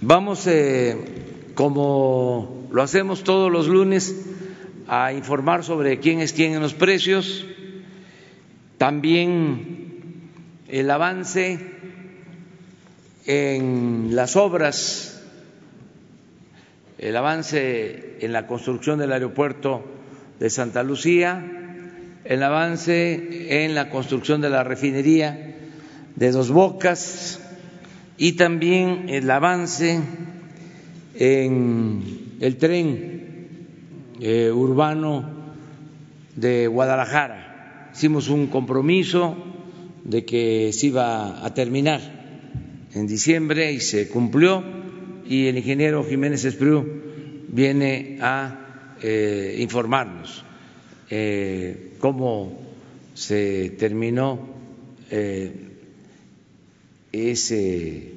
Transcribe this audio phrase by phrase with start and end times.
[0.00, 0.96] Vamos, eh,
[1.54, 4.14] como lo hacemos todos los lunes,
[4.86, 7.44] a informar sobre quién es quién en los precios,
[8.78, 10.30] también
[10.68, 11.58] el avance
[13.26, 15.20] en las obras,
[16.98, 19.84] el avance en la construcción del aeropuerto
[20.38, 21.44] de Santa Lucía,
[22.24, 25.56] el avance en la construcción de la refinería
[26.14, 27.40] de Dos Bocas
[28.18, 30.00] y también el avance
[31.14, 33.48] en el tren
[34.20, 35.24] eh, urbano
[36.34, 37.90] de Guadalajara.
[37.94, 39.36] Hicimos un compromiso
[40.04, 42.00] de que se iba a terminar
[42.94, 44.64] en diciembre y se cumplió
[45.26, 46.84] y el ingeniero Jiménez Espriu
[47.48, 50.44] viene a eh, informarnos
[51.10, 52.58] eh, cómo
[53.14, 54.58] se terminó
[57.12, 58.12] ese,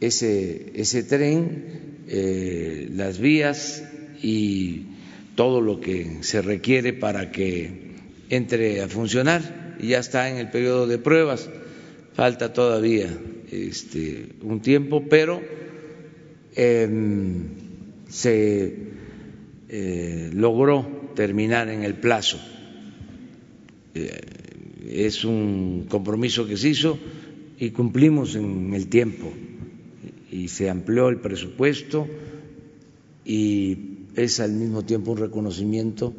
[0.00, 3.84] ese, ese tren, eh, las vías
[4.22, 4.82] y
[5.34, 7.94] todo lo que se requiere para que
[8.30, 9.76] entre a funcionar.
[9.80, 11.48] Y ya está en el periodo de pruebas,
[12.14, 13.08] falta todavía
[13.50, 15.42] este, un tiempo, pero
[16.54, 17.48] em,
[18.08, 18.74] se
[19.68, 22.38] eh, logró terminar en el plazo.
[23.94, 24.20] Eh,
[24.88, 26.98] es un compromiso que se hizo
[27.58, 29.30] y cumplimos en el tiempo
[30.30, 32.06] y se amplió el presupuesto
[33.24, 33.78] y
[34.16, 36.12] es al mismo tiempo un reconocimiento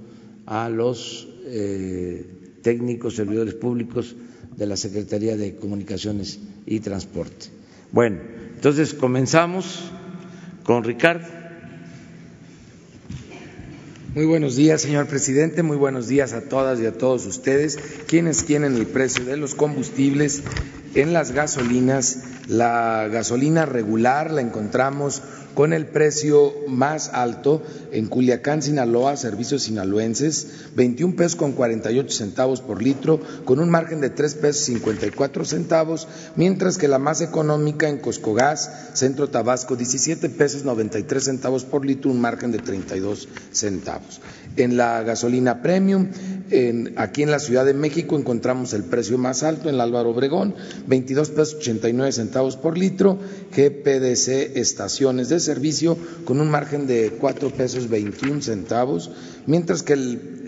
[0.46, 2.26] a los eh,
[2.62, 4.16] técnicos, servidores públicos
[4.56, 7.48] de la Secretaría de Comunicaciones y Transporte.
[7.92, 8.20] Bueno,
[8.56, 9.92] entonces comenzamos
[10.64, 11.28] con Ricardo.
[14.16, 15.62] Muy buenos días, señor presidente.
[15.62, 17.78] Muy buenos días a todas y a todos ustedes.
[18.08, 20.42] Quienes tienen el precio de los combustibles
[20.96, 25.22] en las gasolinas, la gasolina regular la encontramos
[25.56, 32.62] con el precio más alto en Culiacán, Sinaloa, servicios sinaloenses, 21 pesos con 48 centavos
[32.62, 37.88] por litro, con un margen de 3 pesos 54 centavos, mientras que la más económica
[37.88, 44.22] en Coscogas, Centro Tabasco, 17 pesos 93 centavos por litro, un margen de 32 centavos.
[44.58, 46.10] En la gasolina premium,
[46.98, 50.54] aquí en la Ciudad de México encontramos el precio más alto en el Álvaro Obregón,
[50.88, 53.18] 22 pesos 89 centavos por litro,
[53.52, 59.12] GPDC estaciones de servicio con un margen de 4 pesos 21 centavos,
[59.46, 59.96] mientras que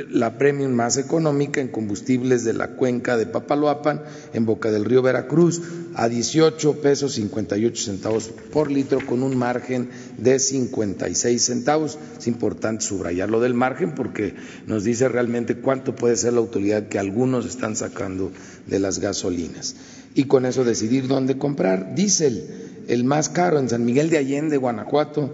[0.10, 4.02] la premium más económica en combustibles de la cuenca de Papaloapan,
[4.34, 5.62] en Boca del Río Veracruz,
[5.96, 11.98] a 18 pesos 58 centavos por litro con un margen de 56 centavos.
[12.18, 14.36] Es importante subrayar lo del margen porque
[14.68, 18.32] nos dice realmente cuánto puede ser la utilidad que algunos están sacando
[18.68, 19.76] de las gasolinas.
[20.14, 21.96] Y con eso decidir dónde comprar.
[21.96, 22.44] Diésel,
[22.88, 25.34] el más caro en San Miguel de Allende, Guanajuato,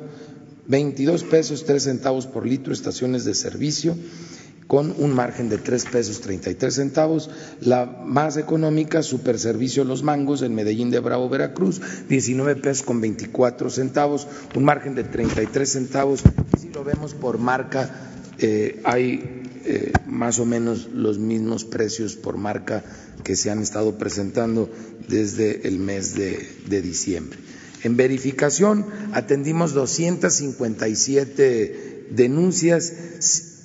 [0.68, 3.96] 22 pesos 3 centavos por litro, estaciones de servicio
[4.68, 7.30] con un margen de 3 pesos 33 centavos.
[7.62, 13.02] La más económica, Super Servicio Los Mangos, en Medellín de Bravo, Veracruz, 19 pesos con
[13.02, 16.24] 24 centavos, un margen de 33 centavos.
[16.60, 17.90] Si lo vemos por marca,
[18.40, 22.84] eh, hay eh, más o menos los mismos precios por marca
[23.24, 24.70] que se han estado presentando
[25.08, 27.40] desde el mes de, diciembre.
[27.84, 32.92] En verificación atendimos 257 denuncias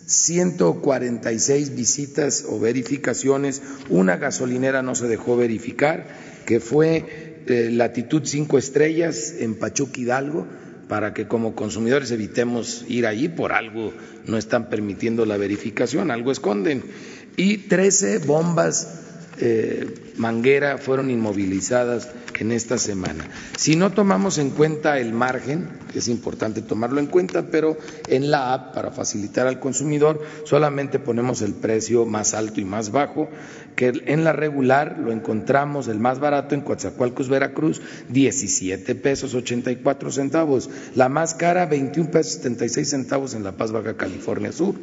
[0.06, 6.06] 146 visitas o verificaciones, una gasolinera no se dejó verificar,
[6.46, 10.46] que fue eh, latitud 5 estrellas en Pachuca Hidalgo,
[10.88, 13.92] para que como consumidores evitemos ir allí, por algo
[14.26, 16.82] no están permitiendo la verificación, algo esconden.
[17.36, 19.07] Y 13 bombas
[19.40, 23.24] eh, manguera fueron inmovilizadas en esta semana.
[23.56, 27.76] Si no tomamos en cuenta el margen, es importante tomarlo en cuenta, pero
[28.08, 32.90] en la app, para facilitar al consumidor, solamente ponemos el precio más alto y más
[32.92, 33.28] bajo,
[33.74, 40.10] que en la regular lo encontramos el más barato en Coatzacoalcos, Veracruz, 17 pesos 84
[40.12, 44.74] centavos, la más cara 21 pesos 76 centavos en La Paz, Baja California Sur.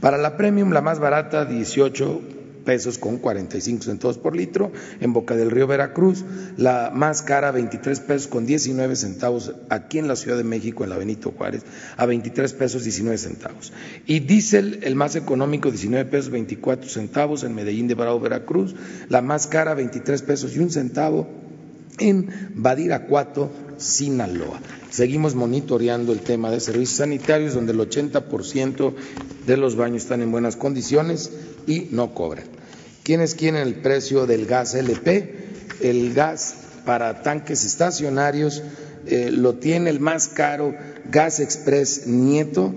[0.00, 5.36] Para la premium, la más barata 18 pesos con 45 centavos por litro, en Boca
[5.36, 6.24] del Río Veracruz,
[6.56, 10.90] la más cara 23 pesos con 19 centavos aquí en la Ciudad de México, en
[10.90, 11.62] la Benito Juárez,
[11.96, 13.72] a 23 pesos 19 centavos.
[14.06, 18.74] Y diésel, el más económico, 19 pesos 24 centavos en Medellín de Bravo, Veracruz,
[19.08, 21.28] la más cara 23 pesos y un centavo
[21.98, 24.60] en Badiracuato, Sinaloa.
[24.90, 28.94] Seguimos monitoreando el tema de servicios sanitarios, donde el 80%
[29.46, 31.30] de los baños están en buenas condiciones
[31.66, 32.44] y no cobran.
[33.02, 35.34] ¿Quiénes quieren el precio del gas LP?
[35.80, 36.54] El gas
[36.84, 38.62] para tanques estacionarios
[39.06, 40.74] eh, lo tiene el más caro
[41.10, 42.74] Gas Express Nieto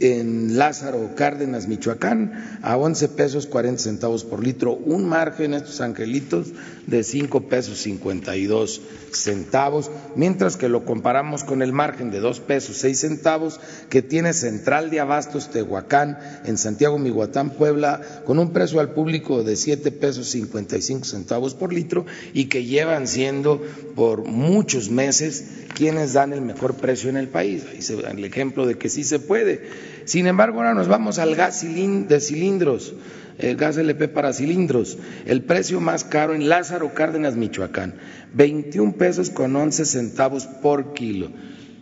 [0.00, 6.48] en Lázaro Cárdenas, Michoacán, a 11 pesos 40 centavos por litro, un margen, estos angelitos,
[6.86, 8.80] de 5 pesos 52
[9.12, 14.32] centavos, mientras que lo comparamos con el margen de 2 pesos 6 centavos que tiene
[14.32, 19.90] Central de Abastos Tehuacán en Santiago Miguatán, Puebla, con un precio al público de 7
[19.92, 23.62] pesos 55 centavos por litro y que llevan siendo
[23.94, 25.44] por muchos meses
[25.74, 27.64] quienes dan el mejor precio en el país.
[27.70, 29.68] Ahí se da el ejemplo de que sí se puede.
[30.04, 32.94] Sin embargo, ahora nos vamos al gas de cilindros,
[33.38, 37.94] el gas LP para cilindros, el precio más caro en Lázaro Cárdenas, Michoacán,
[38.34, 41.30] 21 pesos con 11 centavos por kilo.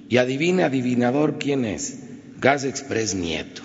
[0.09, 1.99] Y adivine, adivinador, ¿quién es?
[2.41, 3.63] Gas Express Nieto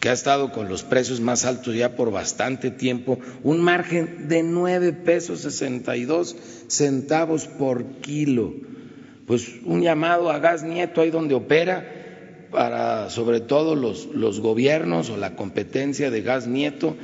[0.00, 4.42] que ha estado con los precios más altos ya por bastante tiempo, un margen de
[4.42, 6.36] 9 pesos 62
[6.68, 8.54] centavos por kilo.
[9.26, 11.99] Pues un llamado a Gas Nieto ahí donde opera
[12.50, 16.96] para sobre todo los, los gobiernos o la competencia de Gas Nieto.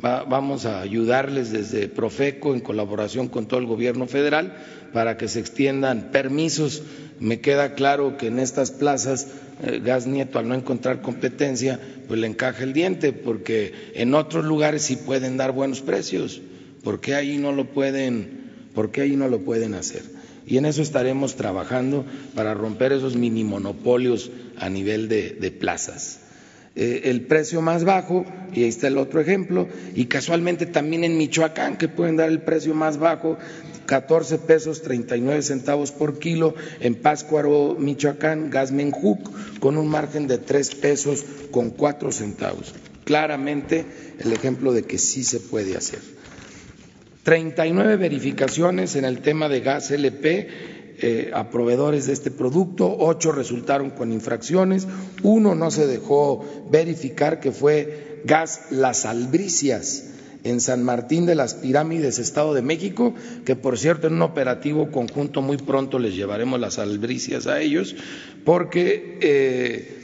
[0.00, 4.56] vamos a ayudarles desde Profeco en colaboración con todo el gobierno federal
[4.92, 6.82] para que se extiendan permisos.
[7.20, 9.28] Me queda claro que en estas plazas
[9.62, 11.78] eh, Gas Nieto al no encontrar competencia
[12.08, 16.40] pues le encaja el diente porque en otros lugares sí pueden dar buenos precios.
[16.82, 20.13] ¿Por qué ahí no lo pueden, por qué ahí no lo pueden hacer?
[20.46, 22.04] Y en eso estaremos trabajando
[22.34, 26.20] para romper esos mini monopolios a nivel de, plazas.
[26.76, 31.16] Eh, el precio más bajo, y ahí está el otro ejemplo, y casualmente también en
[31.16, 33.38] Michoacán, que pueden dar el precio más bajo,
[33.86, 40.74] 14 pesos 39 centavos por kilo, en Páscuaro, Michoacán, Gasmenjuc, con un margen de 3
[40.74, 42.74] pesos con 4 centavos.
[43.04, 43.84] Claramente
[44.18, 46.13] el ejemplo de que sí se puede hacer.
[47.24, 50.48] 39 verificaciones en el tema de gas LP
[50.96, 54.86] eh, a proveedores de este producto, ocho resultaron con infracciones,
[55.22, 60.10] uno no se dejó verificar que fue gas Las Albricias
[60.44, 63.14] en San Martín de las Pirámides, Estado de México,
[63.46, 67.96] que por cierto en un operativo conjunto muy pronto les llevaremos las albricias a ellos,
[68.44, 70.03] porque eh,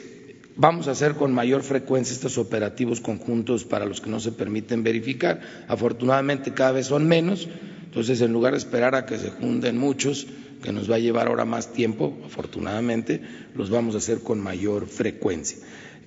[0.61, 4.83] Vamos a hacer con mayor frecuencia estos operativos conjuntos para los que no se permiten
[4.83, 5.41] verificar.
[5.69, 7.49] Afortunadamente cada vez son menos,
[7.83, 10.27] entonces en lugar de esperar a que se junten muchos,
[10.63, 13.23] que nos va a llevar ahora más tiempo, afortunadamente,
[13.55, 15.57] los vamos a hacer con mayor frecuencia.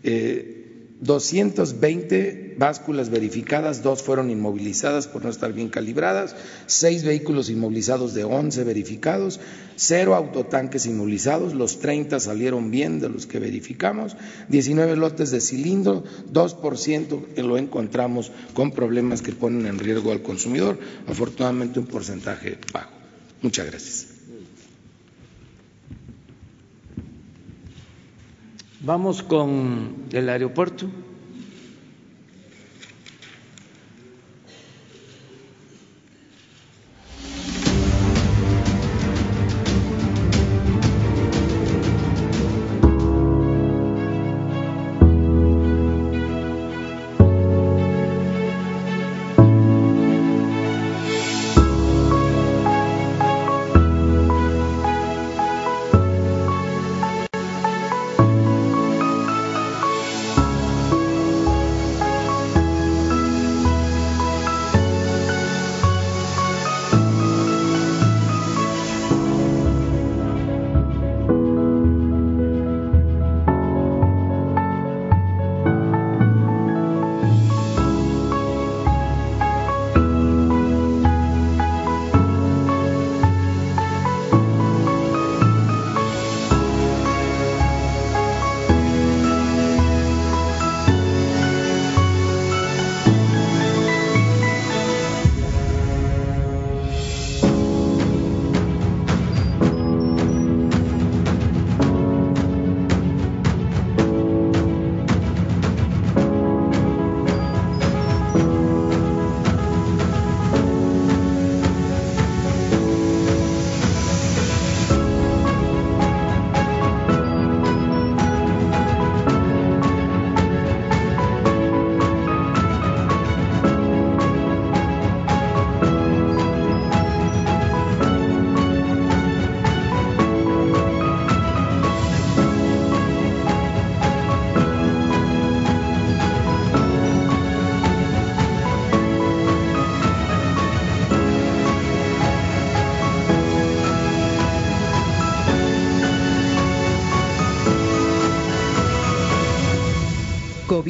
[0.03, 0.62] Eh,
[1.03, 6.35] 220 básculas verificadas, dos fueron inmovilizadas por no estar bien calibradas,
[6.65, 9.39] seis vehículos inmovilizados de 11 verificados,
[9.75, 14.15] cero autotanques inmovilizados, los 30 salieron bien de los que verificamos,
[14.47, 20.79] 19 lotes de cilindro, 2% lo encontramos con problemas que ponen en riesgo al consumidor,
[21.07, 22.91] afortunadamente un porcentaje bajo.
[23.41, 24.12] Muchas gracias.
[28.85, 30.87] Vamos con el aeropuerto.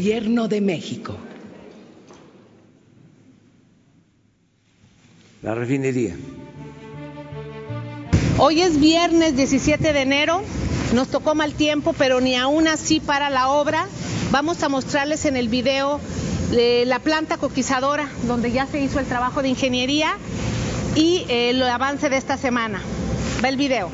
[0.04, 1.16] Gobierno de México.
[5.42, 6.18] La refinería.
[8.38, 10.42] Hoy es viernes 17 de enero,
[10.94, 13.88] nos tocó mal tiempo, pero ni aún así para la obra.
[14.30, 16.02] Vamos a mostrarles en el video
[16.52, 20.18] eh, la planta coquizadora, donde ya se hizo el trabajo de ingeniería
[20.98, 22.82] y eh, el avance de esta semana.
[23.42, 23.90] Va el video.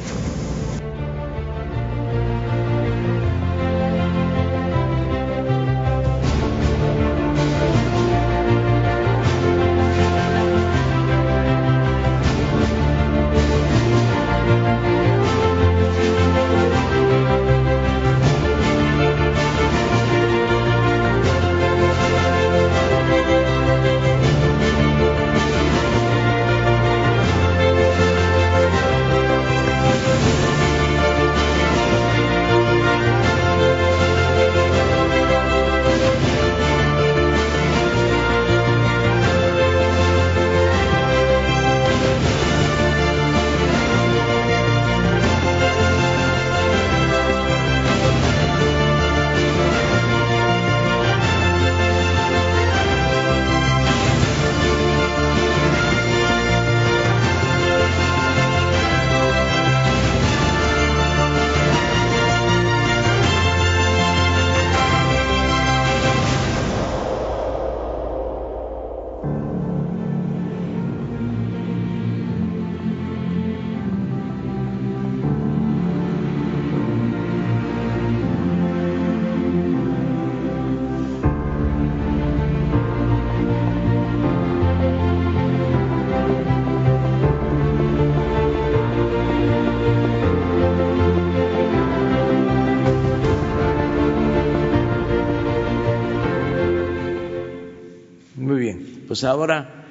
[99.19, 99.83] Pues ahora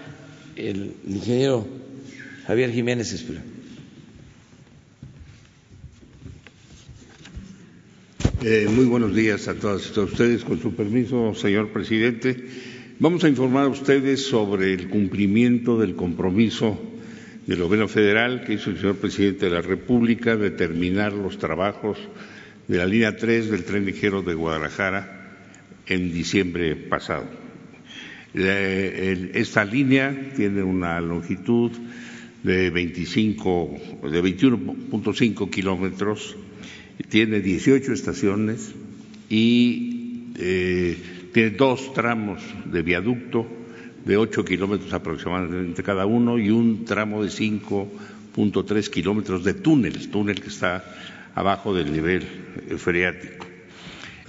[0.56, 1.68] el ingeniero
[2.46, 3.40] Javier Jiménez Espriu.
[8.42, 10.44] Eh, muy buenos días a todas ustedes.
[10.44, 12.42] Con su permiso, señor presidente,
[13.00, 16.80] vamos a informar a ustedes sobre el cumplimiento del compromiso
[17.46, 21.98] del gobierno federal que hizo el señor presidente de la República de terminar los trabajos
[22.66, 25.36] de la línea 3 del tren ligero de Guadalajara
[25.86, 27.47] en diciembre pasado.
[28.34, 31.72] Esta línea tiene una longitud
[32.42, 33.78] de 25,
[34.10, 36.36] de 21.5 kilómetros,
[37.08, 38.74] tiene 18 estaciones
[39.28, 40.96] y eh,
[41.32, 43.46] tiene dos tramos de viaducto
[44.04, 50.40] de 8 kilómetros aproximadamente cada uno y un tramo de 5.3 kilómetros de túnel, túnel
[50.40, 50.84] que está
[51.34, 52.22] abajo del nivel
[52.78, 53.47] freático.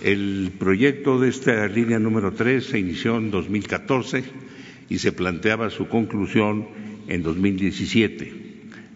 [0.03, 4.24] El proyecto de esta línea número 3 se inició en 2014
[4.88, 6.68] y se planteaba su conclusión
[7.10, 8.34] en 2017.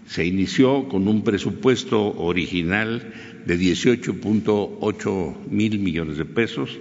[0.06, 3.14] Se inició con un presupuesto original
[3.46, 6.80] de 18.8 mil millones de pesos,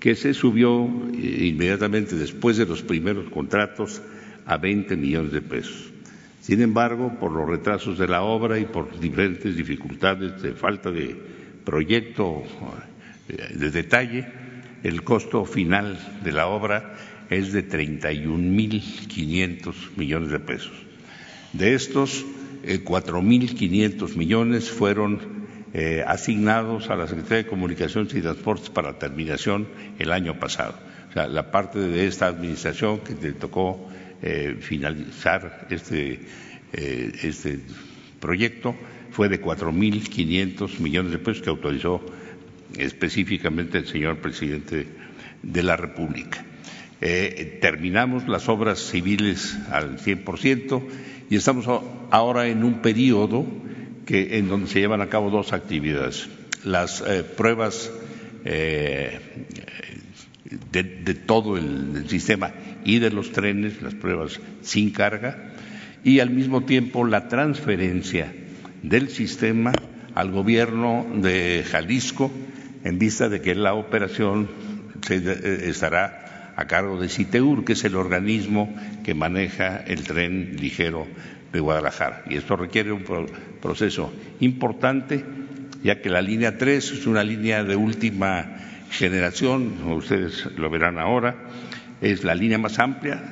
[0.00, 4.00] que se subió inmediatamente después de los primeros contratos
[4.46, 5.92] a 20 millones de pesos.
[6.40, 11.14] Sin embargo, por los retrasos de la obra y por diferentes dificultades de falta de
[11.66, 12.44] proyecto
[13.28, 14.26] de detalle,
[14.82, 16.94] el costo final de la obra
[17.30, 20.72] es de 31.500 millones de pesos.
[21.52, 22.24] De estos,
[22.62, 29.68] eh, 4.500 millones fueron eh, asignados a la Secretaría de Comunicaciones y Transportes para terminación
[29.98, 30.74] el año pasado.
[31.10, 33.88] O sea, la parte de esta administración que le tocó
[34.22, 36.20] eh, finalizar este,
[36.72, 37.60] eh, este
[38.20, 38.74] proyecto
[39.10, 42.02] fue de 4.500 millones de pesos que autorizó
[42.76, 44.86] específicamente el señor presidente
[45.42, 46.44] de la República.
[47.00, 50.82] Eh, terminamos las obras civiles al 100%
[51.30, 51.66] y estamos
[52.10, 53.46] ahora en un periodo
[54.08, 56.28] en donde se llevan a cabo dos actividades.
[56.64, 57.92] Las eh, pruebas
[58.44, 59.20] eh,
[60.72, 62.52] de, todo el sistema
[62.84, 65.52] y de los trenes, las pruebas sin carga,
[66.04, 68.32] y al mismo tiempo la transferencia
[68.82, 69.72] del sistema
[70.14, 72.32] al gobierno de Jalisco
[72.84, 74.48] en vista de que la operación
[75.06, 81.06] se, estará a cargo de CITEUR, que es el organismo que maneja el tren ligero
[81.52, 82.24] de Guadalajara.
[82.28, 83.04] Y esto requiere un
[83.60, 85.24] proceso importante,
[85.82, 88.56] ya que la línea 3 es una línea de última
[88.90, 91.36] generación, ustedes lo verán ahora,
[92.00, 93.22] es la línea más amplia,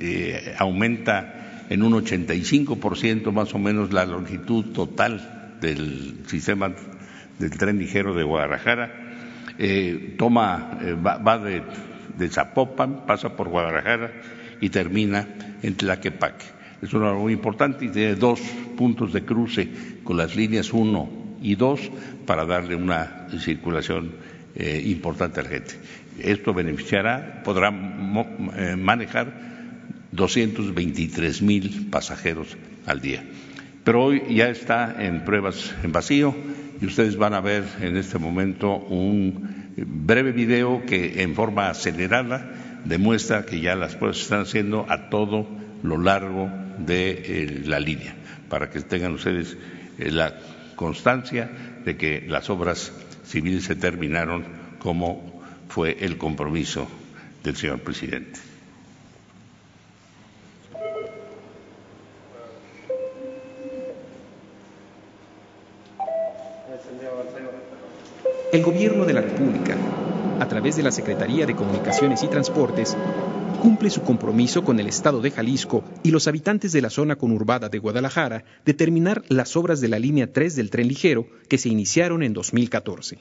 [0.00, 6.72] eh, aumenta en un 85% más o menos la longitud total del sistema
[7.38, 9.08] del tren ligero de Guadalajara
[9.58, 14.12] eh, toma, eh, va, de, Zapopan, pasa por Guadalajara
[14.60, 15.26] y termina
[15.62, 16.46] en Tlaquepaque.
[16.80, 18.40] Es una muy importante y tiene dos
[18.76, 19.68] puntos de cruce
[20.04, 21.90] con las líneas 1 y 2
[22.24, 24.12] para darle una circulación
[24.54, 25.74] eh, importante a la gente.
[26.20, 29.32] Esto beneficiará, podrá manejar
[30.12, 33.24] 223 mil pasajeros al día.
[33.84, 36.34] Pero hoy ya está en pruebas en vacío
[36.80, 42.80] y ustedes van a ver en este momento un breve video que en forma acelerada
[42.84, 45.48] demuestra que ya las pruebas se están haciendo a todo
[45.82, 48.14] lo largo de eh, la línea,
[48.48, 49.56] para que tengan ustedes
[49.98, 50.34] eh, la
[50.76, 51.50] constancia
[51.84, 52.92] de que las obras
[53.24, 54.44] civiles se terminaron
[54.78, 56.88] como fue el compromiso
[57.44, 58.47] del señor presidente.
[68.50, 69.76] El Gobierno de la República,
[70.40, 72.96] a través de la Secretaría de Comunicaciones y Transportes,
[73.60, 77.68] cumple su compromiso con el Estado de Jalisco y los habitantes de la zona conurbada
[77.68, 81.68] de Guadalajara de terminar las obras de la línea 3 del tren ligero que se
[81.68, 83.18] iniciaron en 2014.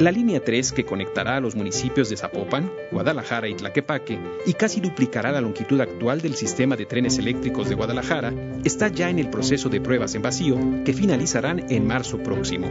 [0.00, 4.80] La línea 3, que conectará a los municipios de Zapopan, Guadalajara y Tlaquepaque, y casi
[4.80, 8.32] duplicará la longitud actual del sistema de trenes eléctricos de Guadalajara,
[8.64, 12.70] está ya en el proceso de pruebas en vacío que finalizarán en marzo próximo.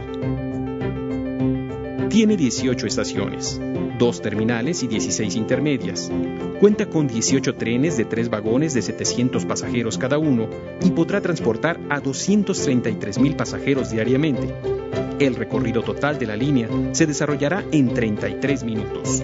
[2.08, 3.60] Tiene 18 estaciones,
[3.96, 6.10] dos terminales y 16 intermedias.
[6.58, 10.50] Cuenta con 18 trenes de tres vagones de 700 pasajeros cada uno
[10.82, 14.79] y podrá transportar a 233 mil pasajeros diariamente
[15.20, 19.22] el recorrido total de la línea se desarrollará en 33 minutos.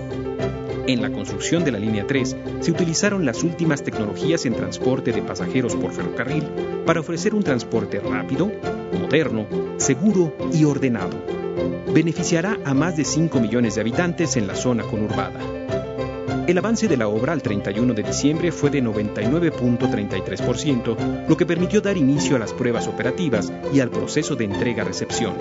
[0.87, 5.23] En la construcción de la línea 3 se utilizaron las últimas tecnologías en transporte de
[5.23, 6.45] pasajeros por ferrocarril
[6.85, 8.53] para ofrecer un transporte rápido,
[8.93, 9.47] moderno,
[9.79, 11.17] seguro y ordenado.
[11.93, 15.66] Beneficiará a más de 5 millones de habitantes en la zona conurbada.
[16.47, 21.81] El avance de la obra al 31 de diciembre fue de 99.33%, lo que permitió
[21.81, 25.35] dar inicio a las pruebas operativas y al proceso de entrega-recepción.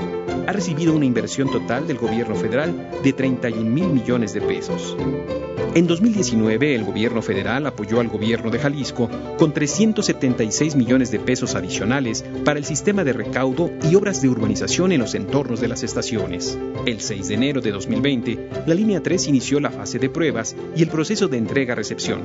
[0.47, 4.97] Ha recibido una inversión total del gobierno federal de 31 mil millones de pesos.
[5.75, 11.53] En 2019, el gobierno federal apoyó al gobierno de Jalisco con 376 millones de pesos
[11.53, 15.83] adicionales para el sistema de recaudo y obras de urbanización en los entornos de las
[15.83, 16.57] estaciones.
[16.85, 20.81] El 6 de enero de 2020, la línea 3 inició la fase de pruebas y
[20.81, 22.21] el proceso de entrega-recepción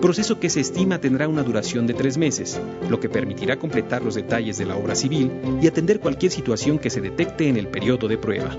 [0.00, 4.14] proceso que se estima tendrá una duración de tres meses, lo que permitirá completar los
[4.14, 8.08] detalles de la obra civil y atender cualquier situación que se detecte en el periodo
[8.08, 8.56] de prueba.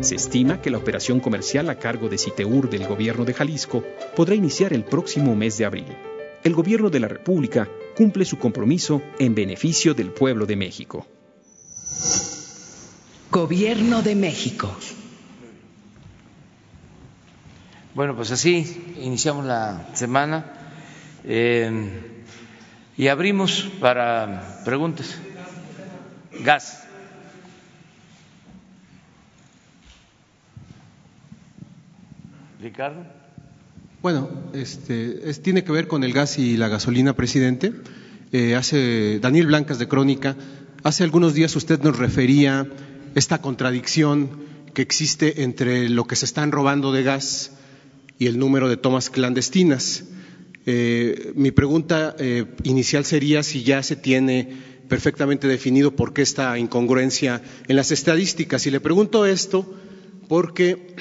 [0.00, 3.84] Se estima que la operación comercial a cargo de Citeur del gobierno de Jalisco
[4.16, 5.86] podrá iniciar el próximo mes de abril.
[6.42, 11.06] El gobierno de la República cumple su compromiso en beneficio del pueblo de México.
[13.30, 14.74] Gobierno de México.
[17.94, 20.59] Bueno, pues así iniciamos la semana
[21.24, 22.24] eh,
[22.96, 25.16] y abrimos para preguntas.
[26.44, 26.84] Gas.
[32.60, 33.04] Ricardo.
[34.02, 37.72] Bueno, este, tiene que ver con el gas y la gasolina, presidente.
[38.32, 40.36] Eh, hace Daniel Blancas de Crónica,
[40.84, 42.66] hace algunos días usted nos refería
[43.14, 44.30] esta contradicción
[44.72, 47.52] que existe entre lo que se están robando de gas
[48.18, 50.04] y el número de tomas clandestinas.
[50.72, 54.48] Eh, mi pregunta eh, inicial sería si ya se tiene
[54.88, 58.64] perfectamente definido por qué esta incongruencia en las estadísticas.
[58.68, 59.68] Y le pregunto esto
[60.28, 60.94] porque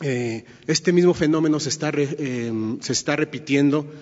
[0.00, 1.90] eh, este mismo fenómeno se está,
[3.16, 3.92] repitiendo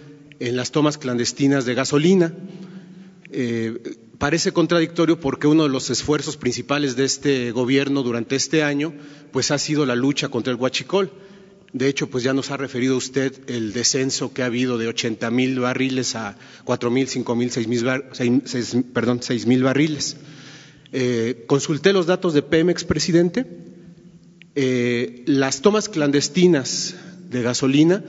[0.41, 2.35] en las tomas clandestinas de gasolina.
[4.19, 8.93] Parece contradictorio porque uno de los esfuerzos principales de este gobierno durante este año
[9.33, 11.11] pues ha sido la lucha contra el huachicol.
[11.73, 15.31] De hecho, pues ya nos ha referido usted el descenso que ha habido de 80
[15.31, 17.69] mil barriles a 4 mil, 5 mil, 6
[19.47, 20.17] mil barriles.
[20.93, 23.47] Eh, consulté los datos de Pemex, presidente,
[24.55, 26.95] eh, las tomas clandestinas
[27.31, 28.05] de gasolina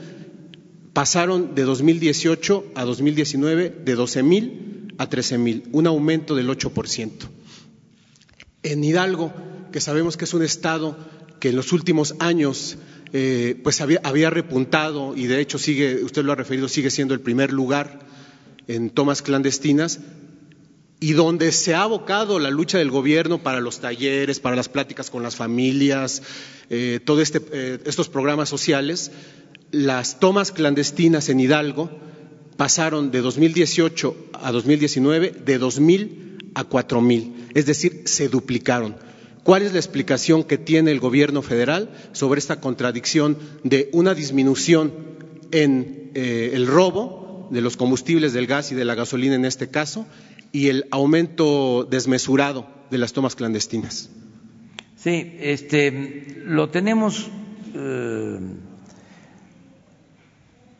[0.91, 7.11] pasaron de 2018 a 2019 de 12 mil a 13 mil, un aumento del 8%.
[8.63, 9.33] En Hidalgo,
[9.71, 10.97] que sabemos que es un estado
[11.39, 12.77] que en los últimos años
[13.13, 17.13] eh, pues había, había, repuntado y de hecho sigue, usted lo ha referido, sigue siendo
[17.13, 17.99] el primer lugar
[18.67, 19.99] en tomas clandestinas,
[21.03, 25.09] y donde se ha abocado la lucha del gobierno para los talleres, para las pláticas
[25.09, 26.21] con las familias,
[26.69, 29.11] eh, todos este, eh, estos programas sociales,
[29.71, 31.91] las tomas clandestinas en Hidalgo
[32.55, 38.95] pasaron de 2018 a 2019 de 2.000 a 4.000, es decir, se duplicaron.
[39.43, 44.93] ¿Cuál es la explicación que tiene el gobierno federal sobre esta contradicción de una disminución
[45.51, 49.69] en eh, el robo de los combustibles del gas y de la gasolina en este
[49.69, 50.07] caso
[50.53, 54.09] y el aumento desmesurado de las tomas clandestinas?
[54.95, 57.29] Sí, este, lo tenemos
[57.75, 58.39] eh,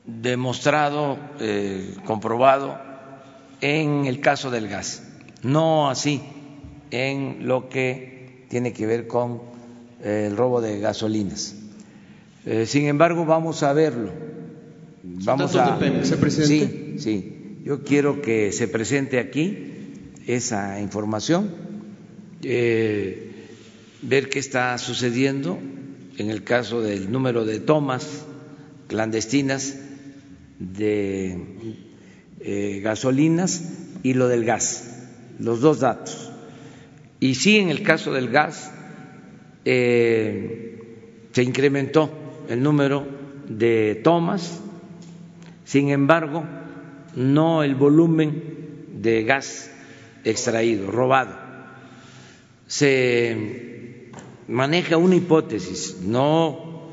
[0.06, 2.80] demostrado, eh, comprobado
[3.60, 5.04] en el caso del gas,
[5.42, 6.22] no así
[6.92, 8.13] en lo que
[8.54, 9.42] tiene que ver con
[10.04, 11.56] eh, el robo de gasolinas.
[12.46, 14.12] Eh, sin embargo, vamos a verlo.
[15.02, 15.80] Vamos a.
[16.30, 17.58] Sí, sí.
[17.66, 19.58] Yo quiero que se presente aquí
[20.28, 21.50] esa información,
[22.44, 25.58] ver qué está sucediendo
[26.20, 28.24] en el caso del número de tomas
[28.88, 29.80] clandestinas
[30.60, 31.40] de
[32.40, 33.64] eh, gasolinas
[34.04, 35.08] y lo del gas,
[35.40, 36.33] los dos datos.
[37.24, 38.70] Y sí, en el caso del gas
[39.64, 40.78] eh,
[41.32, 42.12] se incrementó
[42.50, 43.08] el número
[43.48, 44.60] de tomas,
[45.64, 46.44] sin embargo,
[47.16, 48.44] no el volumen
[49.02, 49.72] de gas
[50.26, 51.40] extraído, robado.
[52.68, 54.10] Se
[54.50, 56.90] maneja una hipótesis, no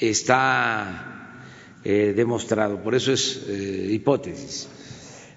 [0.00, 1.42] está
[1.84, 4.70] eh, demostrado, por eso es eh, hipótesis,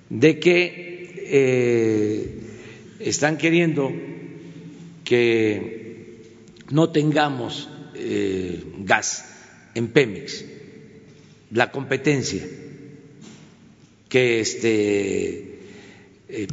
[0.09, 0.79] de que
[3.01, 3.91] están queriendo
[5.09, 6.21] que
[6.69, 7.67] no tengamos
[8.85, 9.25] gas
[9.73, 10.45] en Pemex,
[11.49, 12.45] la competencia,
[14.07, 15.61] que este,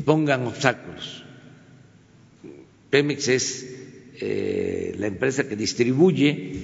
[0.07, 1.23] pongan obstáculos.
[2.89, 3.67] Pemex es
[4.99, 6.55] la empresa que distribuye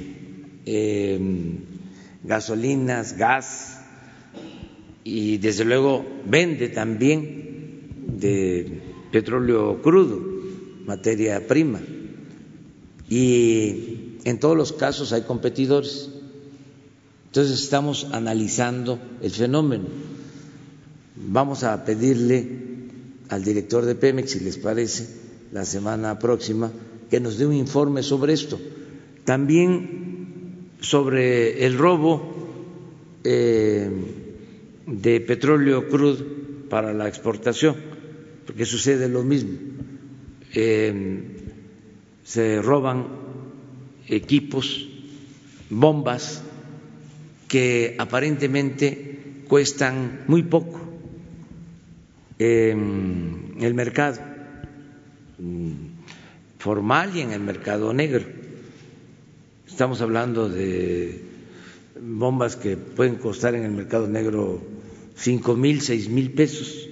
[2.24, 3.85] gasolinas, gas
[5.05, 10.31] y desde luego vende también de petróleo crudo,
[10.86, 11.80] materia prima.
[13.08, 16.10] Y en todos los casos hay competidores.
[17.26, 19.84] Entonces estamos analizando el fenómeno.
[21.16, 22.48] Vamos a pedirle
[23.28, 25.08] al director de Pemex, si les parece,
[25.52, 26.70] la semana próxima,
[27.10, 28.58] que nos dé un informe sobre esto.
[29.24, 32.34] También sobre el robo
[33.24, 33.90] eh,
[34.86, 36.24] de petróleo crudo
[36.68, 37.76] para la exportación,
[38.46, 39.58] porque sucede lo mismo.
[40.54, 41.22] Eh,
[42.24, 43.06] se roban
[44.06, 44.88] equipos,
[45.70, 46.42] bombas
[47.48, 50.80] que aparentemente cuestan muy poco
[52.38, 54.20] en el mercado
[55.38, 55.72] mm,
[56.58, 58.24] formal y en el mercado negro.
[59.66, 61.22] Estamos hablando de
[62.00, 64.62] bombas que pueden costar en el mercado negro
[65.16, 66.88] cinco mil, seis mil pesos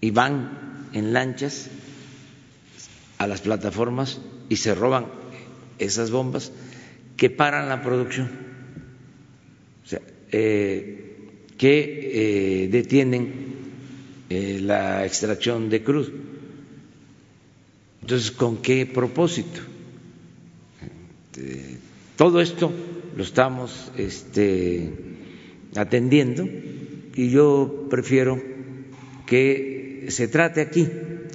[0.00, 1.70] y van en lanchas
[3.24, 5.06] a las plataformas y se roban
[5.78, 6.52] esas bombas
[7.16, 8.30] que paran la producción,
[10.30, 11.16] eh,
[11.56, 13.32] que eh, detienen
[14.28, 16.10] eh, la extracción de crudo.
[18.02, 19.60] Entonces, ¿con qué propósito?
[22.16, 22.70] Todo esto
[23.16, 24.92] lo estamos este,
[25.74, 26.46] atendiendo
[27.14, 28.40] y yo prefiero
[29.26, 30.86] que se trate aquí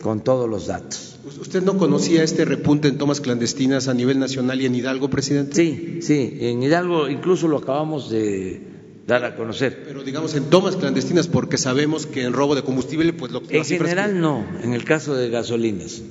[0.02, 1.09] con todos los datos.
[1.38, 5.56] ¿Usted no conocía este repunte en tomas clandestinas a nivel nacional y en Hidalgo, presidente?
[5.56, 8.62] Sí, sí, en Hidalgo incluso lo acabamos de
[9.06, 9.84] dar a conocer.
[9.86, 13.65] Pero digamos en tomas clandestinas, porque sabemos que en robo de combustible, pues lo En
[13.65, 16.02] general no, en el caso de gasolinas.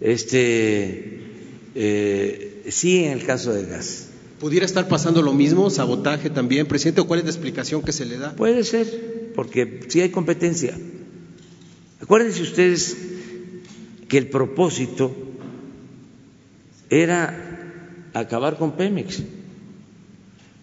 [0.00, 1.20] Este.
[1.74, 4.08] Eh, sí en el caso del gas.
[4.40, 8.04] ¿Pudiera estar pasando lo mismo, sabotaje también, presidente, o cuál es la explicación que se
[8.04, 8.34] le da?
[8.34, 10.76] Puede ser, porque sí hay competencia.
[12.00, 12.96] Acuérdense ustedes
[14.12, 15.10] que el propósito
[16.90, 19.22] era acabar con Pemex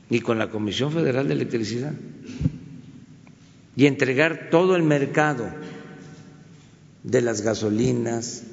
[0.08, 1.94] y con la Comisión Federal de Electricidad
[3.76, 5.50] y entregar todo el mercado
[7.04, 8.44] de las gasolinas,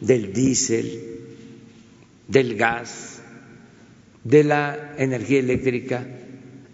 [0.00, 1.20] del diésel,
[2.26, 3.22] del gas,
[4.24, 6.04] de la energía eléctrica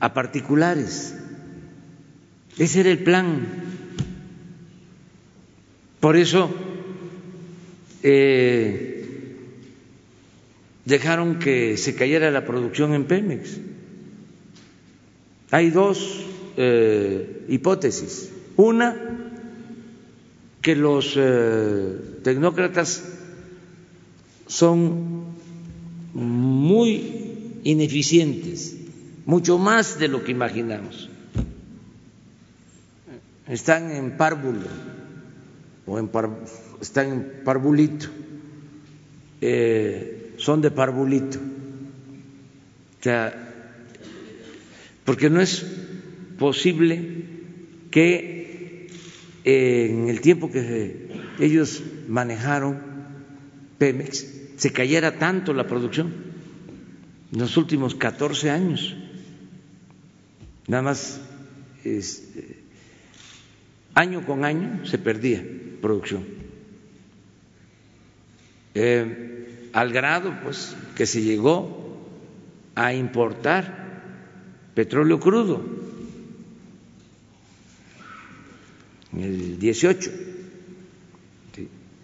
[0.01, 1.15] a particulares.
[2.57, 3.47] Ese era el plan.
[6.01, 6.68] Por eso
[8.03, 9.05] eh,
[10.85, 13.59] dejaron que se cayera la producción en Pemex.
[15.51, 16.25] Hay dos
[16.57, 18.31] eh, hipótesis.
[18.57, 18.97] Una,
[20.63, 23.05] que los eh, tecnócratas
[24.47, 25.27] son
[26.15, 28.77] muy ineficientes,
[29.25, 31.09] mucho más de lo que imaginamos.
[33.47, 34.67] están en párvulo
[35.87, 36.09] o en
[36.81, 38.07] están en parvulito,
[39.41, 41.39] eh, son de parvulito.
[41.39, 43.33] O sea,
[45.05, 45.65] porque no es
[46.39, 47.25] posible
[47.91, 48.89] que
[49.45, 52.81] eh, en el tiempo que ellos manejaron
[53.79, 56.13] Pemex se cayera tanto la producción
[57.33, 58.97] en los últimos 14 años.
[60.67, 61.21] Nada más
[61.85, 62.59] este,
[63.95, 65.43] año con año se perdía
[65.81, 66.38] producción.
[68.75, 71.99] Eh, al grado pues que se llegó
[72.75, 74.03] a importar
[74.75, 75.65] petróleo crudo
[79.13, 80.11] en el 18.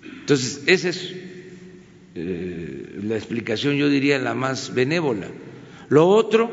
[0.03, 1.15] Entonces, esa es
[2.15, 5.29] eh, la explicación, yo diría, la más benévola.
[5.91, 6.51] Lo otro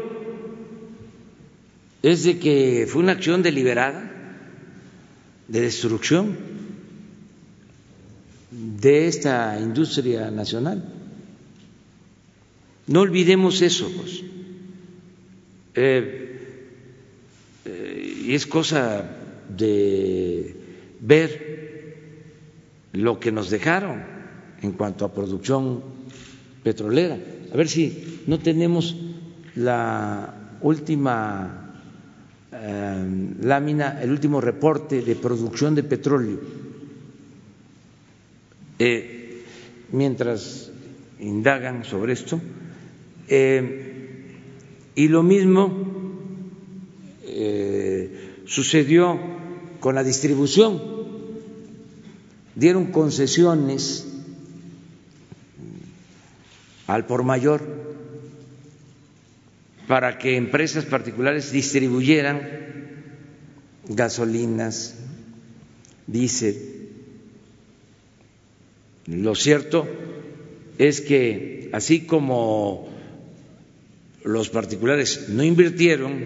[2.03, 4.11] es de que fue una acción deliberada
[5.47, 6.50] de destrucción
[8.81, 10.83] de esta industria nacional.
[12.87, 14.23] No olvidemos eso, pues.
[15.75, 16.27] Eh,
[17.65, 19.05] eh, y es cosa
[19.55, 20.55] de
[20.99, 21.51] ver
[22.93, 24.03] lo que nos dejaron
[24.61, 25.83] en cuanto a producción
[26.63, 27.17] petrolera.
[27.53, 28.95] A ver si no tenemos
[29.55, 31.75] la última
[32.51, 36.60] eh, lámina, el último reporte de producción de petróleo.
[38.83, 39.43] Eh,
[39.91, 40.71] mientras
[41.19, 42.41] indagan sobre esto,
[43.27, 44.33] eh,
[44.95, 45.89] y lo mismo
[48.45, 49.19] sucedió
[49.79, 50.81] con la distribución.
[52.55, 54.07] Dieron concesiones
[56.87, 57.61] al por mayor
[59.87, 62.41] para que empresas particulares distribuyeran
[63.89, 64.95] gasolinas,
[66.07, 66.80] diésel.
[69.07, 69.87] Lo cierto
[70.77, 72.89] es que así como
[74.23, 76.25] los particulares no invirtieron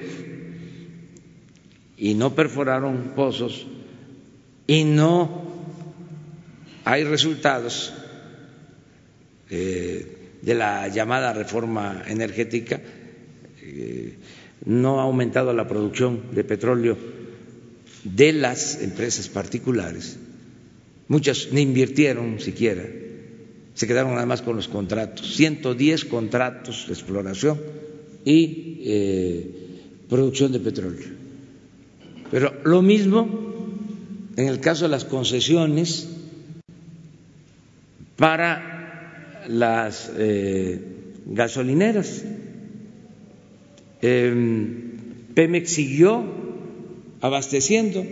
[1.98, 3.66] y no perforaron pozos
[4.68, 5.44] y no
[6.84, 7.94] hay resultados
[9.50, 12.82] eh, de la llamada reforma energética,
[13.62, 14.18] eh,
[14.66, 16.98] no ha aumentado la producción de petróleo
[18.04, 20.18] de las empresas particulares.
[21.08, 22.84] Muchas ni invirtieron siquiera,
[23.74, 27.60] se quedaron nada más con los contratos, 110 contratos de exploración
[28.24, 29.52] y eh,
[30.10, 31.08] producción de petróleo.
[32.32, 33.46] Pero lo mismo
[34.36, 36.10] en el caso de las concesiones
[38.16, 40.82] para las eh,
[41.26, 42.24] gasolineras.
[44.02, 44.94] Em,
[45.34, 46.24] Pemex siguió
[47.22, 48.06] abasteciendo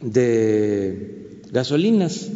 [0.00, 2.28] de gasolinas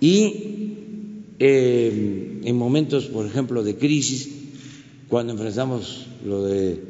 [0.00, 4.28] y em, en momentos, por ejemplo, de crisis,
[5.08, 6.88] cuando enfrentamos lo de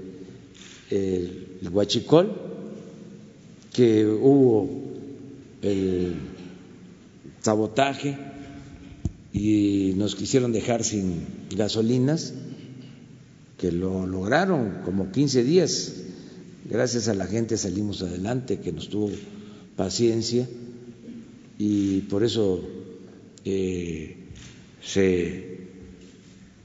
[0.91, 2.33] el huachicol,
[3.73, 4.69] que hubo
[5.63, 6.15] el
[7.41, 8.17] sabotaje
[9.33, 12.33] y nos quisieron dejar sin gasolinas,
[13.57, 15.95] que lo lograron como 15 días.
[16.65, 19.11] Gracias a la gente salimos adelante, que nos tuvo
[19.79, 20.47] paciencia
[21.57, 22.69] y por eso
[23.45, 24.17] eh,
[24.83, 25.59] se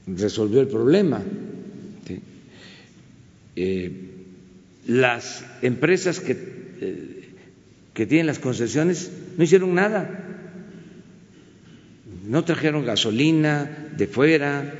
[0.06, 1.22] resolvió el problema.
[3.56, 3.92] Eh,
[4.88, 7.28] las empresas que, eh,
[7.94, 10.24] que tienen las concesiones no hicieron nada,
[12.26, 14.74] no trajeron gasolina de fuera,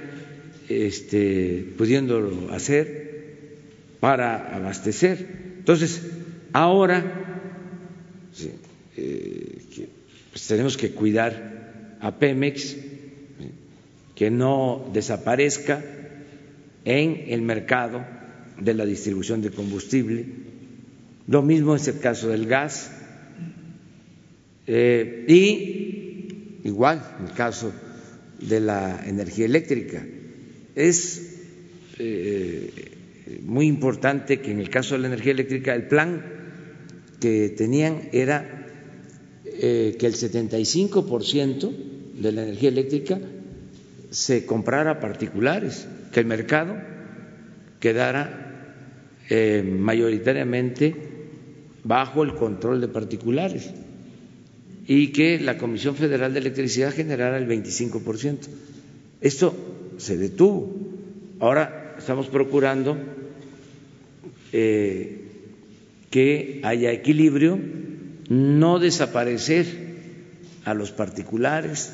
[0.68, 3.58] este, pudiéndolo hacer
[4.00, 5.54] para abastecer.
[5.60, 6.02] Entonces,
[6.52, 7.23] ahora
[8.96, 9.58] eh,
[10.30, 12.76] pues tenemos que cuidar a Pemex,
[14.14, 15.82] que no desaparezca
[16.84, 18.04] en el mercado
[18.60, 20.26] de la distribución de combustible.
[21.26, 22.90] Lo mismo es el caso del gas.
[24.66, 27.72] Eh, y igual en el caso
[28.40, 30.04] de la energía eléctrica.
[30.74, 31.22] Es
[31.98, 32.70] eh,
[33.42, 36.43] muy importante que en el caso de la energía eléctrica el plan
[37.24, 38.68] que tenían era
[39.46, 41.72] eh, que el 75%
[42.20, 43.18] de la energía eléctrica
[44.10, 46.76] se comprara a particulares, que el mercado
[47.80, 48.76] quedara
[49.30, 50.94] eh, mayoritariamente
[51.82, 53.70] bajo el control de particulares
[54.86, 58.36] y que la Comisión Federal de Electricidad generara el 25%.
[59.22, 59.56] Esto
[59.96, 60.76] se detuvo.
[61.40, 62.98] Ahora estamos procurando
[64.52, 65.23] eh,
[66.10, 67.58] que haya equilibrio,
[68.28, 69.66] no desaparecer
[70.64, 71.92] a los particulares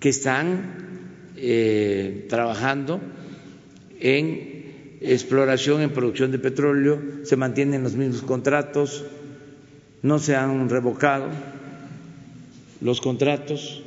[0.00, 0.88] que están
[1.36, 3.00] eh, trabajando
[4.00, 9.04] en exploración, en producción de petróleo, se mantienen los mismos contratos,
[10.02, 11.28] no se han revocado
[12.80, 13.82] los contratos.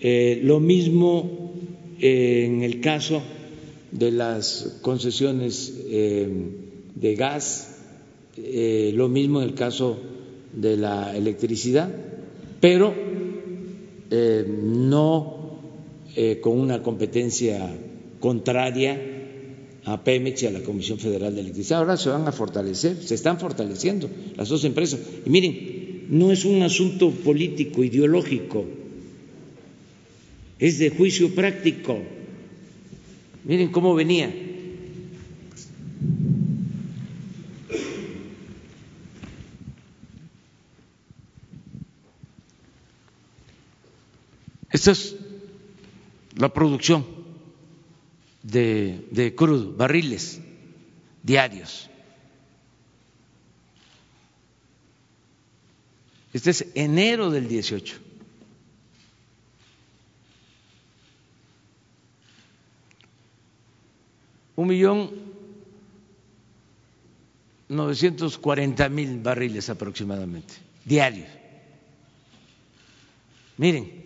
[0.00, 1.54] Eh, lo mismo
[2.00, 3.22] eh, en el caso
[3.92, 7.69] de las concesiones de gas,
[8.94, 9.98] lo mismo en el caso
[10.52, 11.92] de la electricidad,
[12.60, 12.94] pero
[14.46, 15.58] no
[16.40, 17.74] con una competencia
[18.18, 19.00] contraria
[19.84, 21.78] a Pemex y a la Comisión Federal de Electricidad.
[21.78, 25.00] Ahora se van a fortalecer, se están fortaleciendo las dos empresas.
[25.24, 28.66] Y miren, no es un asunto político, ideológico,
[30.58, 31.98] es de juicio práctico.
[33.44, 34.34] Miren cómo venía.
[44.70, 45.16] Esta es
[46.36, 47.04] la producción
[48.42, 50.40] de, de crudo, barriles
[51.22, 51.90] diarios.
[56.32, 57.98] Este es enero del 18.
[64.56, 65.10] Un millón
[67.68, 70.54] novecientos cuarenta mil barriles aproximadamente,
[70.84, 71.28] diarios.
[73.56, 73.99] Miren,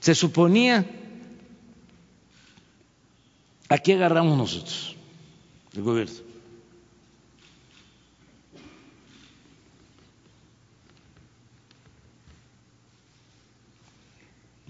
[0.00, 0.86] se suponía,
[3.68, 4.96] aquí agarramos nosotros,
[5.74, 6.30] el gobierno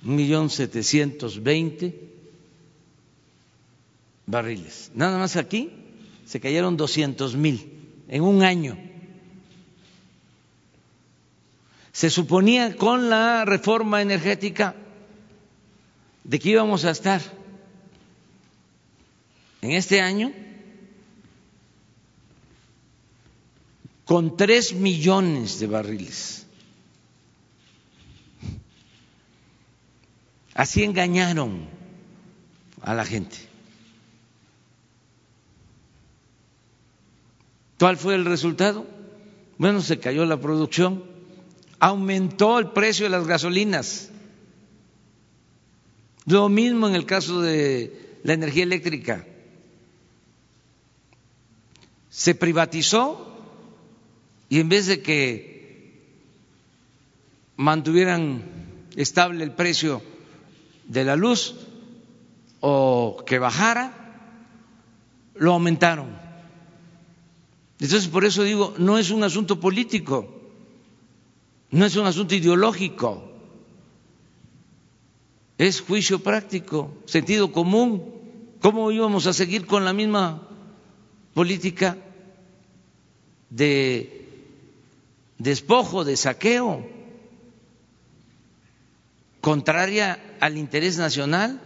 [0.05, 1.95] un millón setecientos veinte
[4.27, 4.91] barriles.
[4.95, 5.71] Nada más aquí
[6.25, 7.73] se cayeron doscientos mil
[8.09, 8.79] en un año.
[11.93, 14.75] Se suponía con la reforma energética
[16.25, 17.21] de que íbamos a estar
[19.63, 20.33] en este año
[24.05, 26.47] con tres millones de barriles.
[30.55, 31.69] Así engañaron
[32.83, 33.37] a la gente.
[37.79, 38.87] ¿Cuál fue el resultado?
[39.57, 41.05] Bueno, se cayó la producción,
[41.79, 44.10] aumentó el precio de las gasolinas.
[46.31, 49.27] Lo mismo en el caso de la energía eléctrica.
[52.09, 53.27] Se privatizó
[54.49, 56.05] y en vez de que
[57.57, 58.45] mantuvieran
[58.95, 60.03] estable el precio
[60.85, 61.57] de la luz
[62.61, 63.93] o que bajara,
[65.35, 66.17] lo aumentaron.
[67.81, 70.29] Entonces, por eso digo, no es un asunto político,
[71.71, 73.30] no es un asunto ideológico,
[75.61, 78.15] es juicio práctico, sentido común.
[78.63, 80.49] ¿Cómo íbamos a seguir con la misma
[81.35, 81.99] política
[83.51, 84.27] de
[85.37, 86.89] despojo, de saqueo,
[89.43, 91.61] contraria al interés nacional?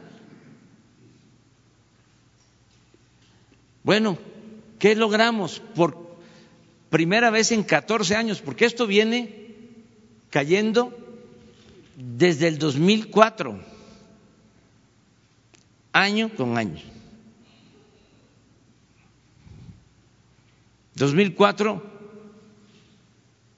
[3.85, 4.19] Bueno,
[4.81, 6.17] ¿qué logramos por
[6.91, 8.43] primera vez en 14 años?
[8.43, 9.53] Porque esto viene
[10.31, 10.93] cayendo
[11.97, 13.74] desde el 2004,
[15.95, 16.83] año con año.
[20.97, 21.83] 2004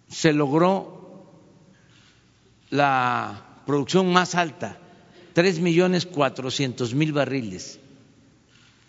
[0.09, 1.33] se logró
[2.71, 4.79] la producción más alta
[5.33, 7.81] tres millones cuatrocientos mil barriles.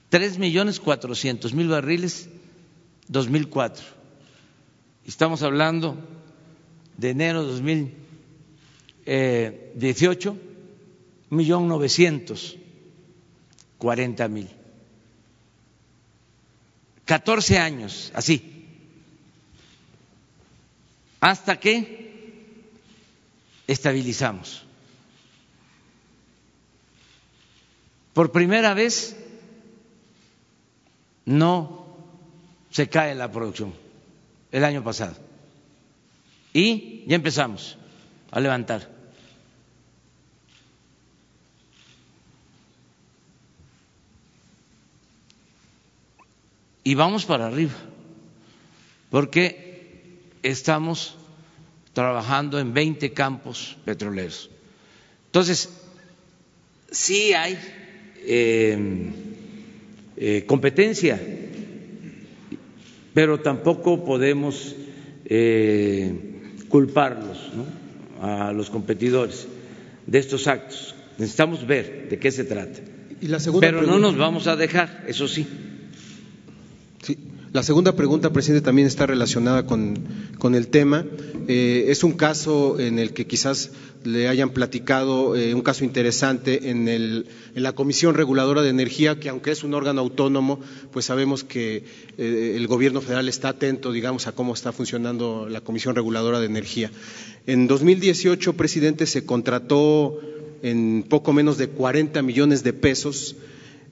[0.10, 2.29] Tres millones cuatrocientos mil barriles
[3.07, 3.83] 2004.
[5.05, 5.97] Estamos hablando
[6.97, 7.51] de enero de
[9.05, 10.38] 2018,
[11.30, 12.57] un millón novecientos
[13.78, 14.49] cuarenta mil.
[17.05, 18.65] Catorce años, así.
[21.19, 22.63] Hasta que
[23.67, 24.63] estabilizamos.
[28.13, 29.15] Por primera vez
[31.25, 31.86] no
[32.71, 33.73] se cae la producción
[34.51, 35.15] el año pasado.
[36.53, 37.78] Y ya empezamos
[38.32, 38.97] a levantar.
[46.88, 47.75] Y vamos para arriba,
[49.09, 51.17] porque estamos
[51.91, 54.49] trabajando en 20 campos petroleros.
[55.25, 55.69] Entonces,
[56.91, 57.57] sí hay
[58.29, 59.13] Em,
[60.17, 61.17] eh, competencia,
[63.13, 64.75] pero tampoco podemos
[65.23, 66.11] eh,
[66.67, 67.38] culparlos
[68.21, 69.47] a los competidores
[70.05, 70.93] de estos actos.
[71.17, 72.81] Necesitamos ver de qué se trata.
[73.61, 75.47] pero no nos vamos a dejar, eso sí.
[77.54, 79.98] La segunda pregunta, presidente, también está relacionada con,
[80.38, 81.06] con el tema.
[81.48, 83.72] Eh, es un caso en el que quizás
[84.04, 89.20] le hayan platicado, eh, un caso interesante en, el, en, la Comisión Reguladora de Energía,
[89.20, 90.60] que aunque es un órgano autónomo,
[90.91, 91.86] pues sabemos que
[92.18, 96.48] eh, el Gobierno federal está atento, digamos, a cómo está funcionando la Comisión Reguladora de
[96.48, 96.91] Energía.
[97.45, 100.20] En 2018, presidente, se contrató
[100.64, 103.38] en poco menos de 40 millones de pesos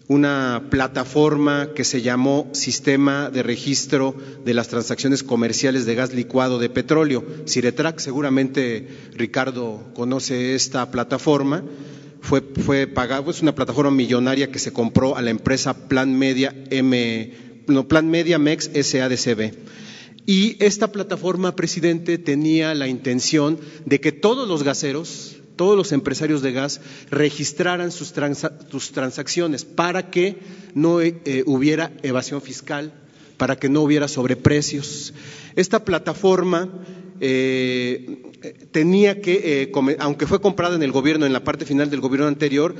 [0.07, 6.59] una plataforma que se llamó Sistema de Registro de las Transacciones Comerciales de Gas Licuado
[6.59, 7.99] de Petróleo, Ciretrac.
[7.99, 11.63] Seguramente Ricardo conoce esta plataforma.
[12.21, 16.53] Fue, fue pagado, es una plataforma millonaria que se compró a la empresa Plan Media
[16.69, 17.33] M,
[17.67, 19.53] no, Plan Media Mex SADCB.
[20.25, 26.41] Y esta plataforma, presidente, tenía la intención de que todos los gaseros, todos los empresarios
[26.41, 30.37] de gas registraran sus, transacciones para que
[30.73, 32.93] no eh, hubiera evasión fiscal,
[33.37, 35.13] para que no hubiera sobreprecios.
[35.55, 36.69] Esta plataforma
[37.21, 38.23] eh,
[38.71, 42.27] tenía que, eh, aunque fue comprada en el gobierno, en la parte final del gobierno
[42.27, 42.75] anterior,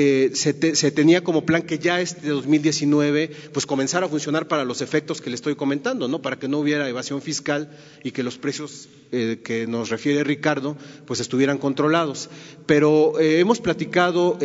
[0.00, 0.52] eh, se,
[0.92, 5.28] tenía como plan que ya este 2019 pues comenzara a funcionar para los efectos que
[5.28, 6.22] le estoy comentando, ¿no?
[6.22, 10.76] Para que no hubiera evasión fiscal y que los precios eh, que nos refiere Ricardo
[11.04, 12.30] pues estuvieran controlados.
[12.64, 14.38] Pero eh, hemos platicado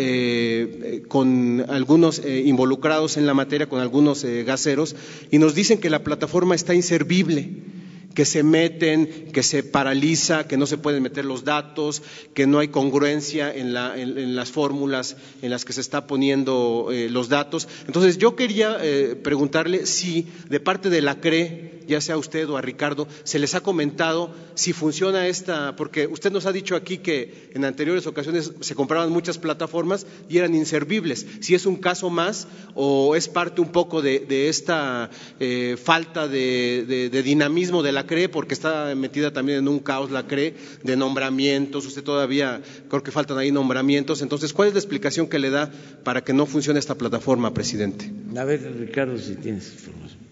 [1.08, 4.96] con algunos involucrados en la materia, con algunos gaseros,
[5.30, 7.73] y nos dicen que la plataforma está inservible
[8.14, 12.02] que se meten, que se paraliza, que no se pueden meter los datos,
[12.34, 17.30] que no hay congruencia en, las fórmulas en las que se está poniendo eh, los
[17.30, 17.68] datos.
[17.88, 22.50] Entonces, yo quería eh, preguntarle si de parte de la CRE, ya sea a usted
[22.50, 26.76] o a Ricardo, se les ha comentado si funciona esta, porque usted nos ha dicho
[26.76, 31.26] aquí que en anteriores ocasiones se compraban muchas plataformas y eran inservibles.
[31.42, 35.10] Si es un caso más o es parte un poco de, esta
[35.40, 40.28] eh, falta de dinamismo de la cree porque está metida también en un caos la
[40.28, 45.28] cree de nombramientos, usted todavía creo que faltan ahí nombramientos, entonces ¿cuál es la explicación
[45.28, 45.72] que le da
[46.04, 48.12] para que no funcione esta plataforma, presidente?
[48.38, 50.23] A ver, Ricardo, si tienes información.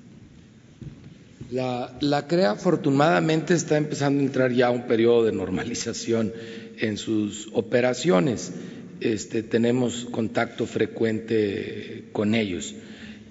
[1.51, 6.31] La, CREA afortunadamente está empezando a entrar ya a un periodo de normalización
[6.79, 8.53] en sus operaciones.
[9.01, 12.73] Este, tenemos contacto frecuente con ellos,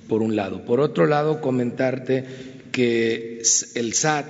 [0.06, 0.66] por un lado.
[0.66, 2.26] Por otro lado, comentarte
[2.72, 3.40] que
[3.74, 4.26] el SAT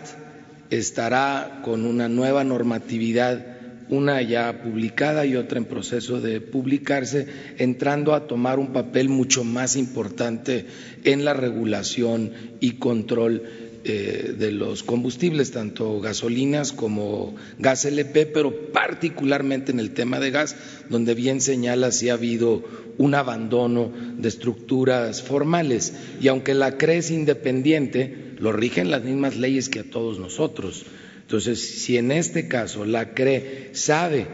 [0.70, 3.44] estará con una nueva normatividad,
[3.88, 7.26] una ya publicada y otra en proceso de publicarse,
[7.58, 10.66] entrando a tomar un papel mucho más importante
[11.02, 12.30] en la regulación
[12.60, 20.20] y control de los combustibles, tanto gasolinas como gas LP, pero particularmente en el tema
[20.20, 20.56] de gas,
[20.88, 22.62] donde bien señala si ha habido
[22.98, 25.94] un abandono de estructuras formales.
[26.20, 30.84] Y aunque la CRE es independiente, lo rigen las mismas leyes que a todos nosotros.
[31.22, 34.26] Entonces, si en este caso la CRE sabe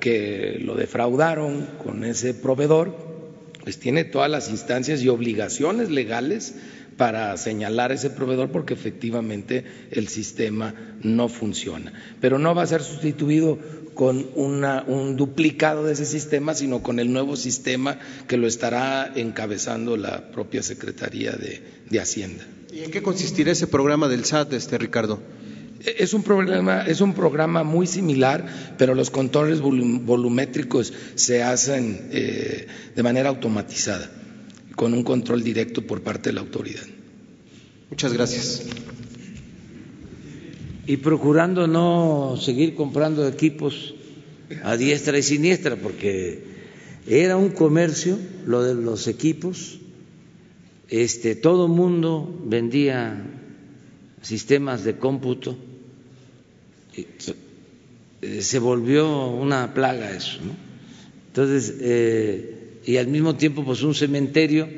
[0.00, 2.96] que lo defraudaron con ese proveedor,
[3.62, 6.54] pues tiene todas las instancias y obligaciones legales
[6.96, 11.92] para señalar ese proveedor porque efectivamente el sistema no funciona.
[12.20, 13.58] Pero no va a ser sustituido
[13.94, 19.96] con un duplicado de ese sistema, sino con el nuevo sistema que lo estará encabezando
[19.96, 22.44] la propia Secretaría de, Hacienda.
[22.72, 25.22] ¿Y en qué consistirá ese programa del SAT, este Ricardo?
[25.84, 28.46] Es un, programa, es un programa muy similar,
[28.78, 32.66] pero los controles volumétricos se hacen eh,
[32.96, 34.10] de manera automatizada
[34.76, 36.84] con un control directo por parte de la autoridad.
[37.90, 38.62] Muchas gracias.
[40.86, 43.94] Y procurando no seguir comprando equipos
[44.62, 46.42] a diestra y siniestra, porque
[47.06, 49.78] era un comercio lo de los equipos,
[50.88, 53.24] este, todo mundo vendía
[54.22, 55.56] sistemas de cómputo,
[58.40, 60.52] se volvió una plaga eso, ¿no?
[61.28, 62.53] Entonces, eh,
[62.86, 64.68] y al mismo tiempo pues un cementerio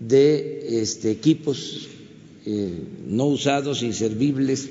[0.00, 1.88] de este, equipos
[2.46, 4.70] eh, no usados, inservibles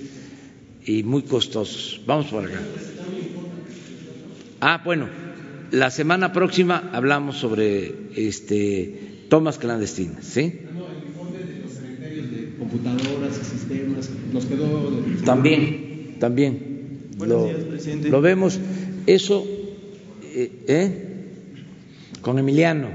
[0.86, 2.02] y muy costosos.
[2.06, 2.60] Vamos por acá.
[4.60, 5.08] Ah, bueno,
[5.72, 10.62] la semana próxima hablamos sobre este, tomas clandestinas, ¿sí?
[12.58, 14.90] computadoras y sistemas, nos quedó...
[15.26, 16.78] También, también.
[17.18, 18.10] Buenos lo, días, presidente.
[18.10, 18.60] Lo vemos.
[19.06, 19.46] Eso,
[20.24, 21.07] eh, ¿eh?
[22.28, 22.90] Con Emiliano.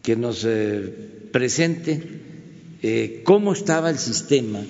[0.00, 2.00] que nos eh, presente
[2.82, 4.60] eh, cómo estaba el sistema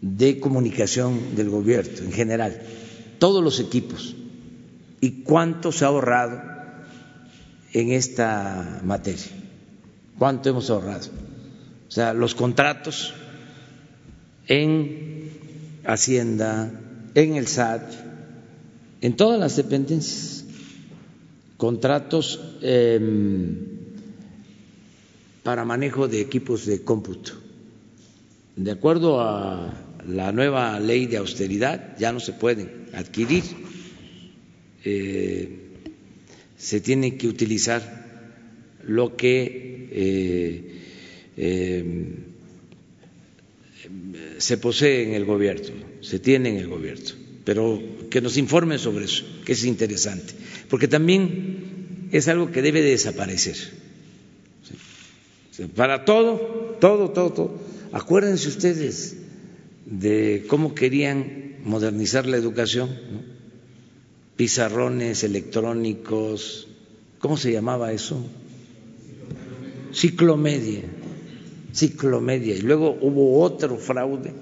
[0.00, 2.62] de comunicación del gobierno en general,
[3.20, 4.16] todos los equipos,
[5.00, 6.42] y cuánto se ha ahorrado
[7.74, 9.30] en esta materia,
[10.18, 11.10] cuánto hemos ahorrado.
[11.86, 13.14] O sea, los contratos
[14.48, 15.30] en
[15.84, 16.72] Hacienda,
[17.14, 18.13] en el SAT,
[19.04, 20.46] en todas las dependencias,
[21.58, 23.58] contratos em,
[25.42, 27.32] para manejo de equipos de cómputo.
[28.56, 29.74] De acuerdo a
[30.08, 33.44] la nueva ley de austeridad, ya no se pueden adquirir,
[34.86, 35.50] eh,
[36.56, 37.82] se tiene que utilizar
[38.84, 40.80] lo que eh,
[41.36, 42.16] em,
[44.38, 47.80] se posee en el gobierno, se tiene en el gobierno, pero
[48.10, 50.34] que nos informen sobre eso, que es interesante,
[50.68, 53.56] porque también es algo que debe desaparecer.
[55.76, 57.60] Para todo, todo, todo, todo.
[57.92, 59.16] Acuérdense ustedes
[59.86, 62.90] de cómo querían modernizar la educación,
[64.36, 66.66] pizarrones electrónicos,
[67.20, 68.26] ¿cómo se llamaba eso?
[69.92, 70.82] Ciclomedia
[71.74, 72.54] ciclomedia.
[72.54, 74.32] Y luego hubo otro fraude.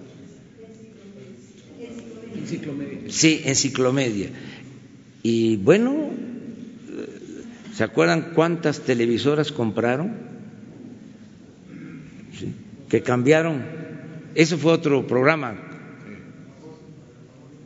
[3.09, 4.31] Sí, enciclomedia.
[5.23, 6.11] Y bueno,
[7.75, 10.15] ¿se acuerdan cuántas televisoras compraron?
[12.89, 13.63] Que cambiaron.
[14.35, 15.57] Eso fue otro programa.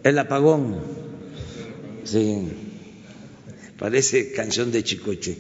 [0.03, 0.79] El apagón.
[2.05, 2.49] Sí.
[3.79, 5.37] Parece canción de Chicoche.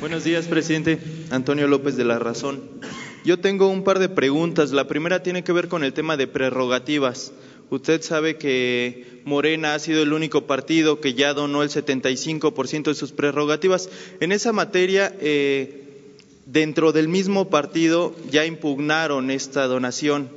[0.00, 0.98] Buenos días, presidente.
[1.30, 2.62] Antonio López de la Razón.
[3.24, 4.70] Yo tengo un par de preguntas.
[4.70, 7.32] La primera tiene que ver con el tema de prerrogativas.
[7.70, 12.94] Usted sabe que Morena ha sido el único partido que ya donó el 75% de
[12.94, 13.90] sus prerrogativas.
[14.20, 16.14] En esa materia, eh,
[16.46, 20.30] dentro del mismo partido ya impugnaron esta donación.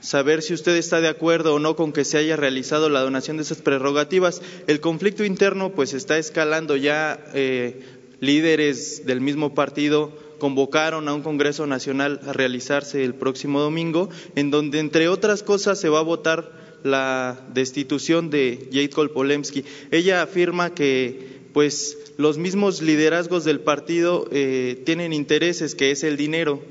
[0.00, 3.36] Saber si usted está de acuerdo o no con que se haya realizado la donación
[3.36, 4.40] de esas prerrogativas.
[4.66, 7.18] El conflicto interno pues está escalando ya.
[7.34, 7.82] Eh,
[8.20, 14.50] líderes del mismo partido convocaron a un Congreso Nacional a realizarse el próximo domingo, en
[14.50, 16.52] donde, entre otras cosas, se va a votar
[16.84, 19.64] la destitución de Jade Kolpolemsky.
[19.90, 26.16] Ella afirma que, pues, los mismos liderazgos del partido eh, tienen intereses, que es el
[26.16, 26.62] dinero.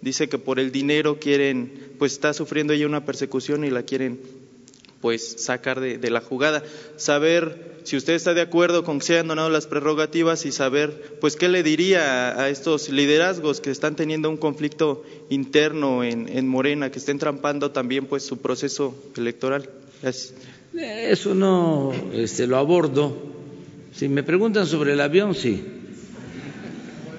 [0.00, 4.20] Dice que por el dinero quieren, pues, está sufriendo ella una persecución y la quieren
[5.00, 6.64] pues sacar de, la jugada.
[6.96, 11.16] Saber si usted está de acuerdo con que se hayan donado las prerrogativas y saber
[11.20, 16.90] pues qué le diría a, estos liderazgos que están teniendo un conflicto interno en, Morena,
[16.90, 19.70] que estén trampando también pues su proceso electoral.
[20.74, 23.16] Eso no este, lo abordo.
[23.94, 25.64] Si me preguntan sobre el avión, sí.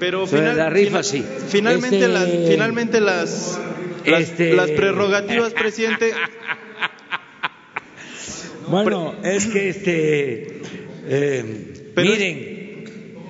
[0.01, 1.24] Pero la rifa, sí.
[1.47, 3.59] Finalmente, este, las, finalmente las,
[4.05, 6.11] las este, prerrogativas, presidente,
[8.70, 10.61] bueno, es que este,
[11.07, 12.84] eh, miren,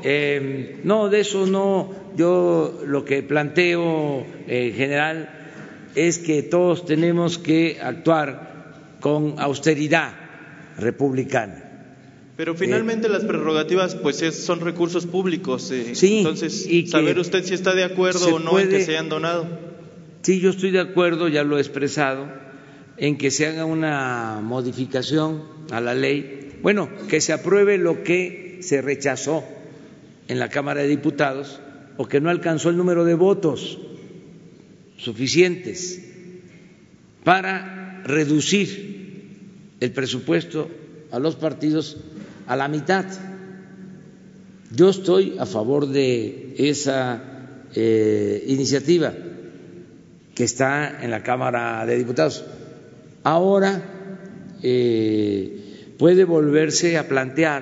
[0.03, 5.29] eh, no, de eso no, yo lo que planteo en general
[5.95, 10.13] es que todos tenemos que actuar con austeridad
[10.77, 11.63] republicana.
[12.35, 15.71] Pero finalmente las prerrogativas pues son recursos públicos.
[15.71, 19.09] Eh, sí, entonces, saber usted si está de acuerdo o no en que se hayan
[19.09, 19.47] donado.
[20.21, 22.46] Sí, yo estoy de acuerdo, ya lo he expresado
[22.97, 28.57] en que se haga una modificación a la ley, bueno, que se apruebe lo que
[28.61, 29.43] se rechazó
[30.27, 31.59] en la Cámara de Diputados
[31.97, 33.79] o que no alcanzó el número de votos
[34.97, 36.03] suficientes
[37.23, 40.69] para reducir el presupuesto
[41.11, 41.97] a los partidos
[42.47, 43.05] a la mitad.
[44.75, 47.21] Yo estoy a favor de esa
[47.75, 49.13] eh, iniciativa
[50.33, 52.43] que está en la Cámara de Diputados
[53.27, 53.83] ahora
[54.63, 57.61] eh, puede volverse a plantear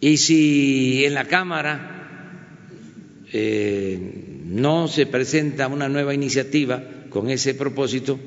[0.00, 8.20] y si en la Cámara eh, no se presenta una nueva iniciativa con ese propósito,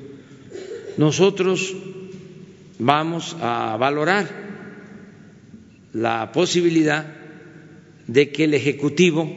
[0.98, 1.72] nosotros
[2.80, 4.28] vamos a valorar
[5.94, 7.06] la posibilidad
[8.08, 9.30] de que el Ejecutivo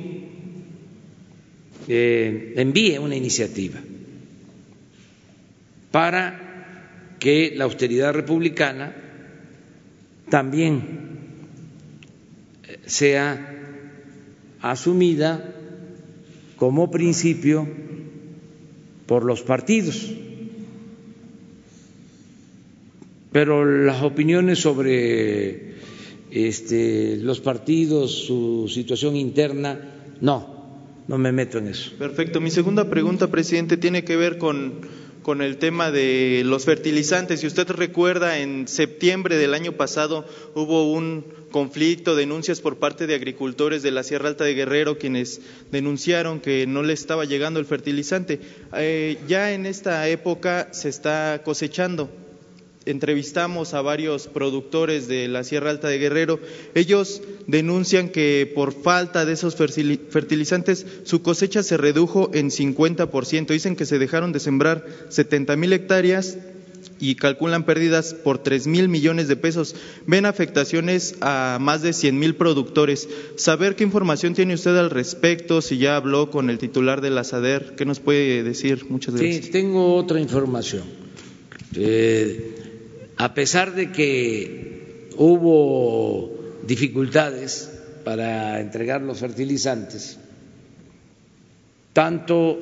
[1.89, 3.80] envíe una iniciativa
[5.91, 8.95] para que la austeridad republicana
[10.28, 10.82] también
[12.86, 13.55] sea
[14.61, 15.55] asumida
[16.57, 17.66] como principio
[19.07, 20.12] por los partidos.
[23.32, 25.74] pero las opiniones sobre
[26.30, 30.57] este, los partidos, su situación interna, no,
[31.09, 31.90] no me meto en eso.
[31.98, 32.40] Perfecto.
[32.40, 34.80] Mi segunda pregunta, presidente, tiene que ver con,
[35.22, 37.40] con el tema de los fertilizantes.
[37.40, 43.14] Si usted recuerda, en septiembre del año pasado hubo un conflicto, denuncias por parte de
[43.14, 45.40] agricultores de la Sierra Alta de Guerrero, quienes
[45.72, 48.40] denunciaron que no le estaba llegando el fertilizante.
[48.74, 52.11] Eh, ya en esta época se está cosechando
[52.91, 56.41] entrevistamos a varios productores de la Sierra Alta de Guerrero.
[56.74, 63.47] Ellos denuncian que por falta de esos fertilizantes su cosecha se redujo en 50%.
[63.47, 66.39] Dicen que se dejaron de sembrar 70 mil hectáreas
[67.01, 69.74] y calculan pérdidas por 3 mil millones de pesos.
[70.07, 73.09] Ven afectaciones a más de 100 mil productores.
[73.36, 77.24] Saber qué información tiene usted al respecto, si ya habló con el titular de la
[77.24, 78.86] SADER, ¿qué nos puede decir?
[78.89, 79.47] Muchas gracias.
[79.47, 80.84] Sí, tengo otra información.
[81.74, 82.67] Eh,
[83.18, 86.30] a pesar de que hubo
[86.64, 87.68] dificultades
[88.04, 90.18] para entregar los fertilizantes,
[91.92, 92.60] tanto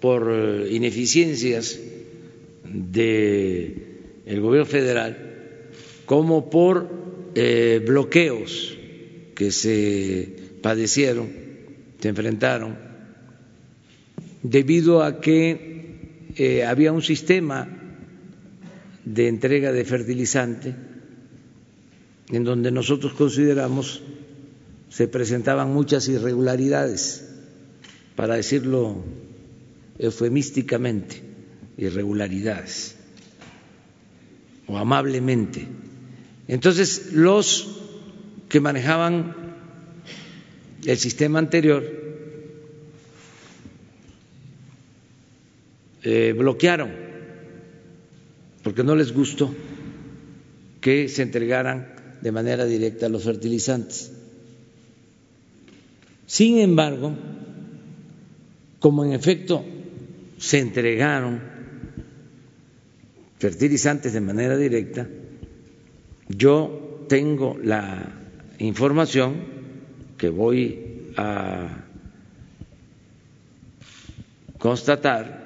[0.00, 1.78] por ineficiencias
[2.64, 5.16] del gobierno federal
[6.06, 6.88] como por
[7.34, 8.76] eh, bloqueos
[9.34, 10.28] que se
[10.62, 11.28] padecieron,
[12.00, 12.78] se enfrentaron,
[14.42, 17.81] debido a que eh, había un sistema
[19.04, 20.74] de entrega de fertilizante,
[22.30, 24.02] en donde nosotros consideramos
[24.88, 27.28] se presentaban muchas irregularidades,
[28.14, 29.02] para decirlo
[29.98, 31.22] eufemísticamente,
[31.78, 32.96] irregularidades,
[34.66, 35.66] o amablemente.
[36.46, 37.80] Entonces, los
[38.48, 39.34] que manejaban
[40.84, 41.84] el sistema anterior
[46.02, 47.11] eh, bloquearon
[48.62, 49.52] porque no les gustó
[50.80, 54.12] que se entregaran de manera directa los fertilizantes.
[56.26, 57.14] Sin embargo,
[58.78, 59.64] como en efecto
[60.38, 61.40] se entregaron
[63.38, 65.08] fertilizantes de manera directa,
[66.28, 68.12] yo tengo la
[68.58, 69.34] información
[70.16, 71.84] que voy a
[74.58, 75.42] constatar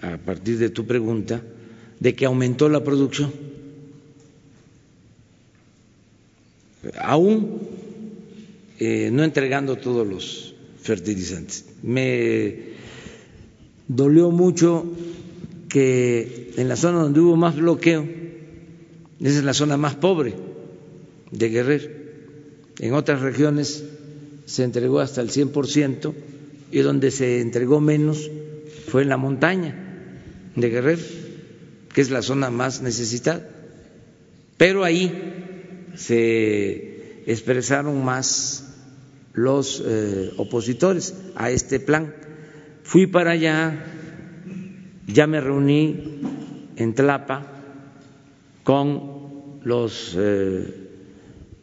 [0.00, 1.42] a partir de tu pregunta
[2.00, 3.32] de que aumentó la producción.
[7.00, 7.60] Aún
[8.78, 11.64] eh, no entregando todos los fertilizantes.
[11.82, 12.54] Me
[13.88, 14.84] dolió mucho
[15.68, 18.06] que en la zona donde hubo más bloqueo,
[19.20, 20.34] esa es la zona más pobre
[21.32, 21.90] de Guerrero,
[22.78, 23.84] en otras regiones
[24.46, 26.14] se entregó hasta el 100%
[26.70, 28.30] y donde se entregó menos
[28.86, 29.74] fue en la montaña
[30.54, 31.02] de Guerrero
[31.98, 33.50] que es la zona más necesitada.
[34.56, 35.10] Pero ahí
[35.96, 38.72] se expresaron más
[39.32, 42.14] los eh, opositores a este plan.
[42.84, 43.84] Fui para allá,
[45.08, 46.20] ya me reuní
[46.76, 47.44] en Tlapa
[48.62, 50.72] con los eh,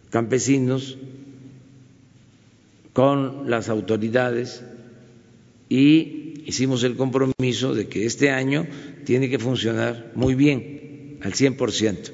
[0.09, 0.97] campesinos,
[2.91, 4.65] con las autoridades
[5.69, 8.67] y hicimos el compromiso de que este año
[9.05, 12.11] tiene que funcionar muy bien, al 100%.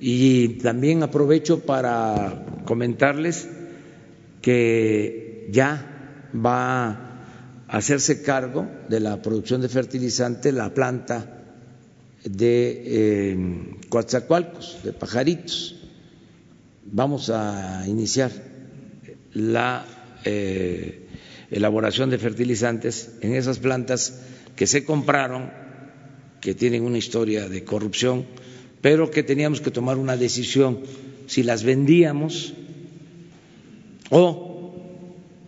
[0.00, 3.48] Y también aprovecho para comentarles
[4.40, 11.38] que ya va a hacerse cargo de la producción de fertilizante la planta
[12.24, 15.76] de eh, Coatzacoalcos, de pajaritos.
[16.84, 18.30] Vamos a iniciar
[19.32, 19.84] la
[20.24, 21.06] eh,
[21.50, 24.20] elaboración de fertilizantes en esas plantas
[24.56, 25.50] que se compraron
[26.40, 28.24] que tienen una historia de corrupción,
[28.80, 30.80] pero que teníamos que tomar una decisión
[31.26, 32.54] si las vendíamos
[34.10, 34.74] o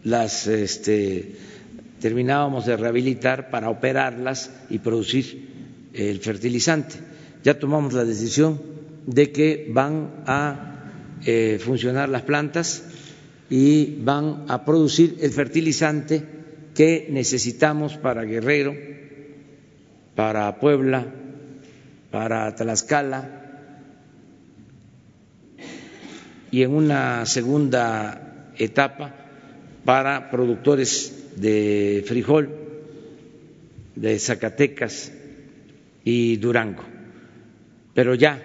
[0.04, 1.36] las este,
[2.00, 5.48] terminábamos de rehabilitar para operarlas y producir
[5.94, 6.96] el fertilizante.
[7.42, 8.60] Ya tomamos la decisión
[9.06, 12.84] de que van a eh, funcionar las plantas
[13.50, 16.22] y van a producir el fertilizante
[16.74, 18.91] que necesitamos para Guerrero
[20.14, 21.06] para Puebla,
[22.10, 23.42] para Tlaxcala
[26.50, 29.14] y en una segunda etapa
[29.84, 32.50] para productores de frijol
[33.96, 35.12] de Zacatecas
[36.04, 36.84] y Durango.
[37.94, 38.40] Pero ya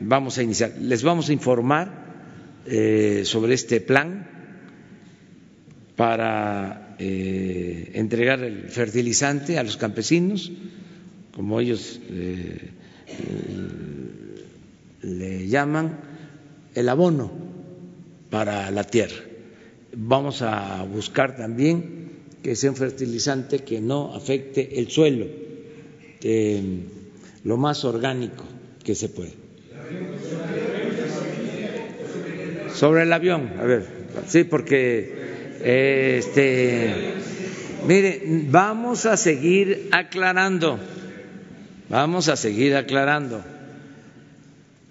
[0.00, 0.72] vamos a iniciar.
[0.80, 1.90] Les vamos a informar
[2.66, 4.28] eh, sobre este plan
[5.96, 10.52] para eh, entregar el fertilizante a los campesinos
[11.38, 12.58] como ellos eh,
[15.02, 16.00] le llaman
[16.74, 17.30] el abono
[18.28, 19.14] para la tierra.
[19.96, 22.08] Vamos a buscar también
[22.42, 25.26] que sea un fertilizante que no afecte el suelo,
[26.24, 26.60] eh,
[27.44, 28.42] lo más orgánico
[28.82, 29.34] que se puede.
[32.74, 33.86] Sobre el avión, a ver,
[34.26, 35.14] sí, porque
[35.62, 37.14] este,
[37.86, 40.80] mire, vamos a seguir aclarando,
[41.88, 43.42] vamos a seguir aclarando,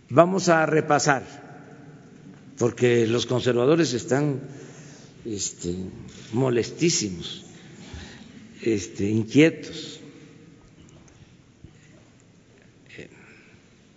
[0.09, 1.23] vamos a repasar,
[2.57, 4.41] porque los conservadores están
[5.25, 5.75] este,
[6.33, 7.45] molestísimos,
[8.61, 9.99] este, inquietos.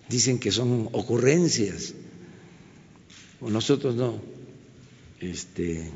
[0.09, 1.95] Dicen que son ocurrencias.
[3.41, 4.21] Nosotros no
[5.21, 5.89] este,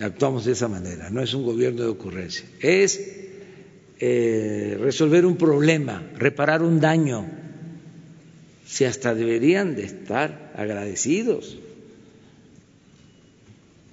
[0.00, 3.00] actuamos de esa manera, no es un gobierno de ocurrencia, es
[4.00, 7.26] eh, resolver un problema, reparar un daño,
[8.66, 11.58] si hasta deberían de estar agradecidos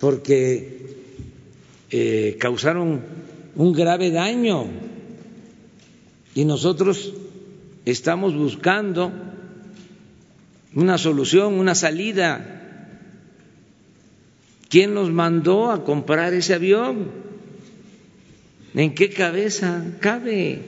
[0.03, 0.67] porque
[1.91, 2.99] eh, causaron
[3.55, 4.65] un grave daño
[6.35, 7.13] y nosotros
[7.85, 9.13] estamos buscando
[10.75, 12.59] una solución, una salida.
[14.67, 17.07] ¿Quién nos mandó a comprar ese avión?
[18.73, 20.61] ¿En qué cabeza cabe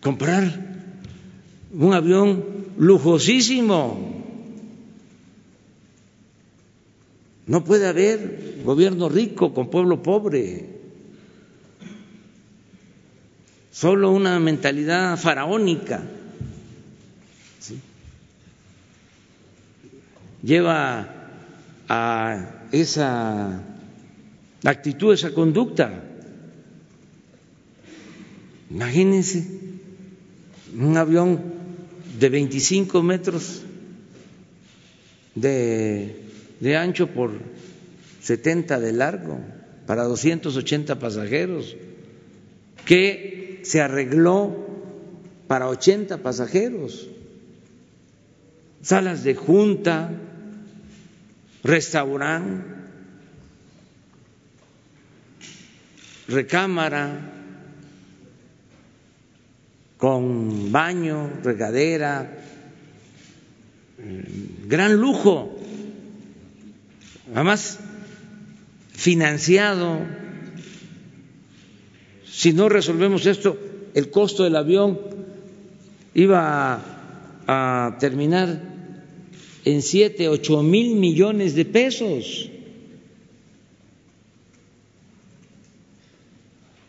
[0.00, 0.66] comprar
[1.72, 2.44] un avión
[2.76, 4.08] lujosísimo?
[7.46, 10.78] No puede haber gobierno rico con pueblo pobre.
[13.72, 16.02] Solo una mentalidad faraónica
[20.42, 21.08] lleva
[21.88, 23.77] a esa
[24.64, 26.04] actitud, esa conducta.
[28.70, 29.46] Imagínense
[30.76, 31.40] un avión
[32.18, 33.62] de 25 metros
[35.34, 36.28] de
[36.60, 37.32] de ancho por
[38.20, 39.40] 70 de largo
[39.86, 41.76] para 280 pasajeros,
[42.84, 44.66] que se arregló
[45.46, 47.08] para 80 pasajeros,
[48.82, 50.10] salas de junta,
[51.64, 52.77] restaurante,
[56.28, 57.32] recámara,
[59.96, 62.44] con baño, regadera,
[64.68, 65.58] gran lujo
[67.34, 67.78] además
[68.92, 70.00] financiado.
[72.30, 73.58] Si no resolvemos esto,
[73.94, 74.98] el costo del avión
[76.14, 76.82] iba
[77.46, 78.60] a, terminar
[79.64, 82.47] en siete, ocho mil millones de pesos.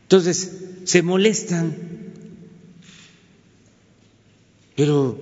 [0.09, 0.51] Entonces,
[0.85, 1.75] se molestan,
[4.75, 5.19] pero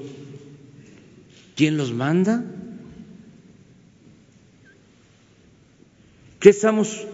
[1.57, 2.45] ¿quién los manda?
[6.39, 7.05] ¿Qué estamos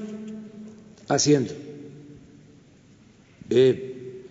[1.07, 1.51] haciendo?
[3.49, 4.21] Eh,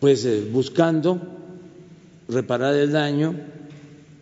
[0.00, 1.20] pues eh, buscando
[2.30, 3.38] reparar el daño,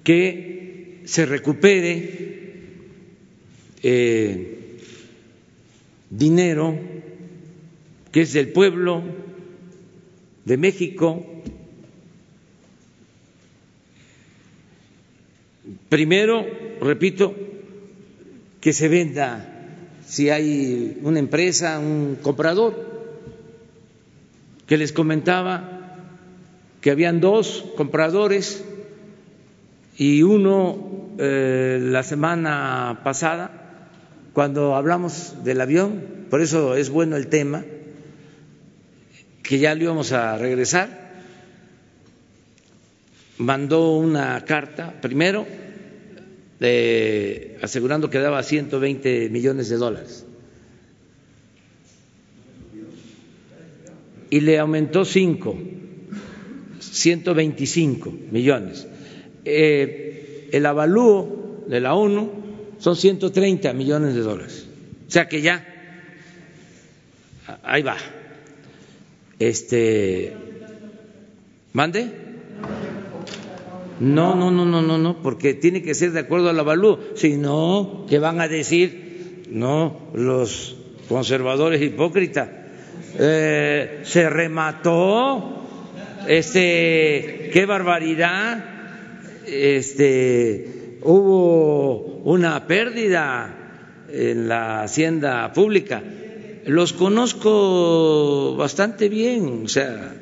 [0.02, 2.72] que se recupere
[3.84, 4.80] eh,
[6.10, 6.95] dinero
[8.16, 9.02] que es del pueblo
[10.46, 11.22] de México.
[15.90, 16.46] Primero,
[16.80, 17.34] repito,
[18.58, 19.68] que se venda
[20.06, 23.12] si hay una empresa, un comprador,
[24.66, 25.98] que les comentaba
[26.80, 28.64] que habían dos compradores
[29.98, 33.92] y uno eh, la semana pasada,
[34.32, 37.62] cuando hablamos del avión, por eso es bueno el tema,
[39.46, 41.06] que ya lo íbamos a regresar,
[43.38, 45.46] mandó una carta, primero,
[47.62, 50.26] asegurando que daba 120 millones de dólares.
[54.30, 55.58] Y le aumentó 5,
[56.80, 58.88] 125 millones.
[59.44, 62.32] Eh, el avalúo de la ONU
[62.78, 64.66] son 130 millones de dólares.
[65.06, 65.64] O sea que ya,
[67.62, 67.96] ahí va.
[69.38, 70.34] Este,
[71.72, 72.10] ¿mande?
[74.00, 76.98] No, no, no, no, no, no, porque tiene que ser de acuerdo al avalúo.
[77.14, 79.44] Si no, ¿qué van a decir?
[79.50, 80.76] No, los
[81.08, 82.48] conservadores hipócritas.
[83.18, 85.62] Eh, se remató,
[86.28, 88.64] este, qué barbaridad,
[89.46, 93.54] este, hubo una pérdida
[94.10, 96.02] en la hacienda pública.
[96.66, 100.14] Los conozco bastante bien, o sea,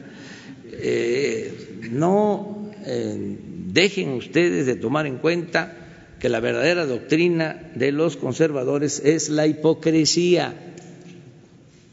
[0.72, 3.38] eh, no eh,
[3.68, 5.74] dejen ustedes de tomar en cuenta
[6.20, 10.54] que la verdadera doctrina de los conservadores es la hipocresía.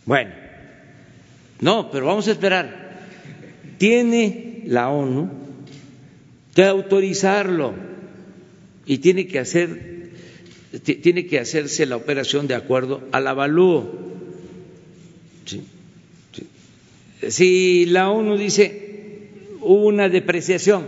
[0.05, 0.31] Bueno,
[1.61, 2.99] no, pero vamos a esperar.
[3.77, 5.29] Tiene la ONU
[6.53, 7.73] que autorizarlo
[8.85, 9.91] y tiene que hacer
[10.83, 14.10] tiene que hacerse la operación de acuerdo al avalúo.
[17.27, 18.81] Si la ONU dice
[19.61, 20.85] hubo una depreciación,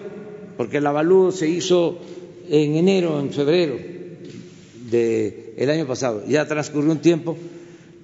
[0.57, 1.99] porque el avalúo se hizo
[2.49, 3.77] en enero, en febrero
[4.89, 7.37] del año pasado, ya transcurrió un tiempo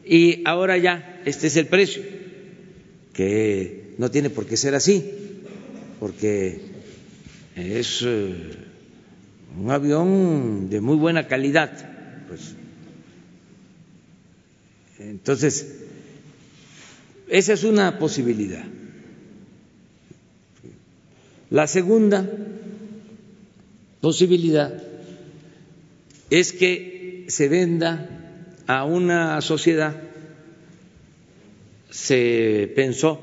[0.06, 2.02] y ahora ya este es el precio,
[3.14, 5.04] que no tiene por qué ser así,
[6.00, 6.62] porque
[7.56, 8.34] es eh,
[9.60, 11.72] un avión de muy buena calidad.
[12.28, 12.56] Pues.
[15.00, 15.89] Entonces,
[17.30, 18.64] esa es una posibilidad.
[21.50, 22.30] La segunda
[24.02, 24.84] posibilidad
[26.30, 28.10] es que se venda
[28.68, 29.96] a una sociedad,
[31.90, 33.20] se pensó,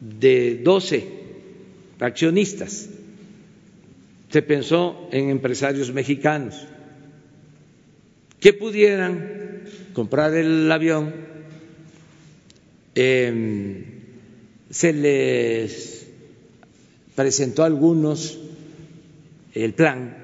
[0.00, 1.18] de 12
[2.00, 2.88] accionistas
[4.30, 6.66] se pensó en empresarios mexicanos
[8.40, 9.62] que pudieran
[9.94, 11.12] comprar el avión,
[12.98, 13.84] em,
[14.70, 16.06] se les
[17.14, 18.38] presentó a algunos
[19.54, 20.16] el plan,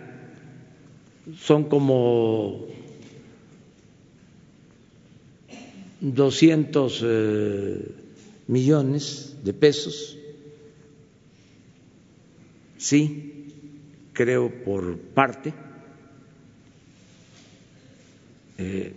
[1.39, 2.67] son como
[6.01, 7.89] 200 eh,
[8.49, 10.19] millones de pesos,
[12.77, 13.53] sí,
[14.13, 15.55] creo, por parte.
[18.59, 18.93] Eh,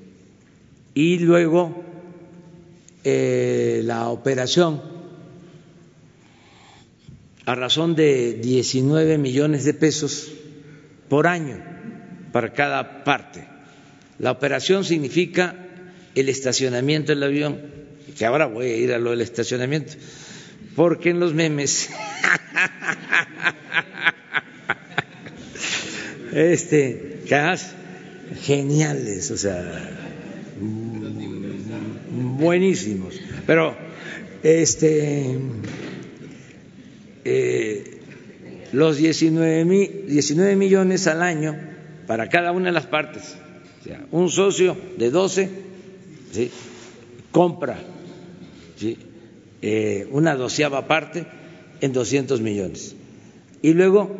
[0.96, 1.84] y luego
[3.10, 4.82] eh, la operación
[7.46, 10.30] a razón de 19 millones de pesos
[11.08, 11.64] por año
[12.34, 13.48] para cada parte.
[14.20, 15.56] La operación significa
[16.16, 17.62] el estacionamiento del avión,
[18.18, 19.94] que ahora voy a ir a lo del estacionamiento,
[20.76, 21.88] porque en los memes
[26.34, 27.72] este, cajas
[28.42, 29.98] geniales, o sea,
[32.38, 33.20] buenísimos.
[33.46, 33.76] Pero,
[34.44, 35.38] este,
[37.26, 37.98] eh,
[38.72, 41.56] los 19, mil, 19 millones al año
[42.06, 43.36] para cada una de las partes.
[43.82, 45.50] O sea, un socio de 12
[46.32, 46.52] ¿sí?
[47.32, 47.80] compra.
[49.62, 51.26] Eh, una doceava parte
[51.82, 52.96] en 200 millones.
[53.62, 54.16] Y luego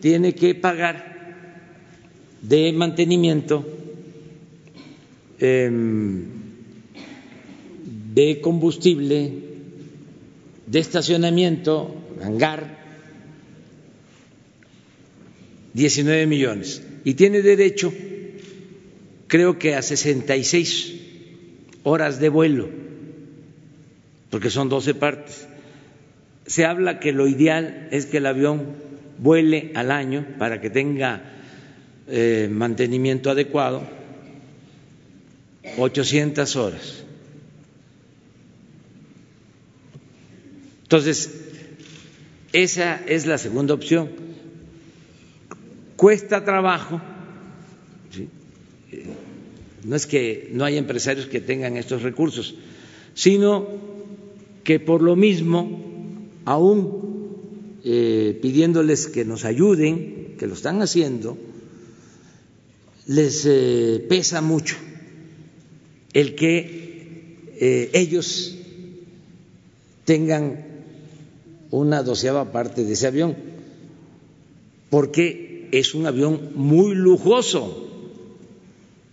[0.00, 1.14] tiene que pagar
[2.42, 3.64] de mantenimiento,
[5.38, 6.24] em,
[8.14, 9.32] de combustible,
[10.66, 11.92] de estacionamiento,
[12.22, 12.78] hangar,
[15.72, 16.82] 19 millones.
[17.02, 17.92] Y tiene derecho,
[19.26, 20.94] creo que a 66
[21.82, 22.68] horas de vuelo,
[24.30, 25.48] porque son 12 partes.
[26.46, 28.76] Se habla que lo ideal es que el avión
[29.18, 31.32] vuele al año para que tenga
[32.06, 33.82] eh, mantenimiento adecuado,
[35.78, 37.03] 800 horas.
[40.84, 41.30] Entonces,
[42.52, 44.10] esa es la segunda opción.
[45.96, 47.00] Cuesta trabajo,
[48.92, 49.06] eh,
[49.82, 52.54] no es que no haya empresarios que tengan estos recursos,
[53.14, 53.66] sino
[54.62, 55.82] que por lo mismo,
[56.44, 61.38] aún eh, pidiéndoles que nos ayuden, que lo están haciendo,
[63.06, 64.76] les eh, pesa mucho
[66.12, 66.84] el que
[67.58, 68.58] ellos
[70.04, 70.73] tengan
[71.74, 73.34] una doceava parte de ese avión,
[74.90, 77.90] porque es un avión muy lujoso.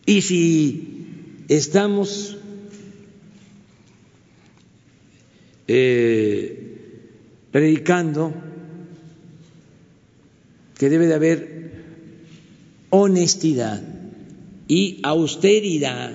[0.05, 2.37] Y si estamos
[5.67, 6.77] eh,
[7.51, 8.33] predicando
[10.77, 11.71] que debe de haber
[12.91, 13.81] honestidad
[14.67, 16.11] y austeridad,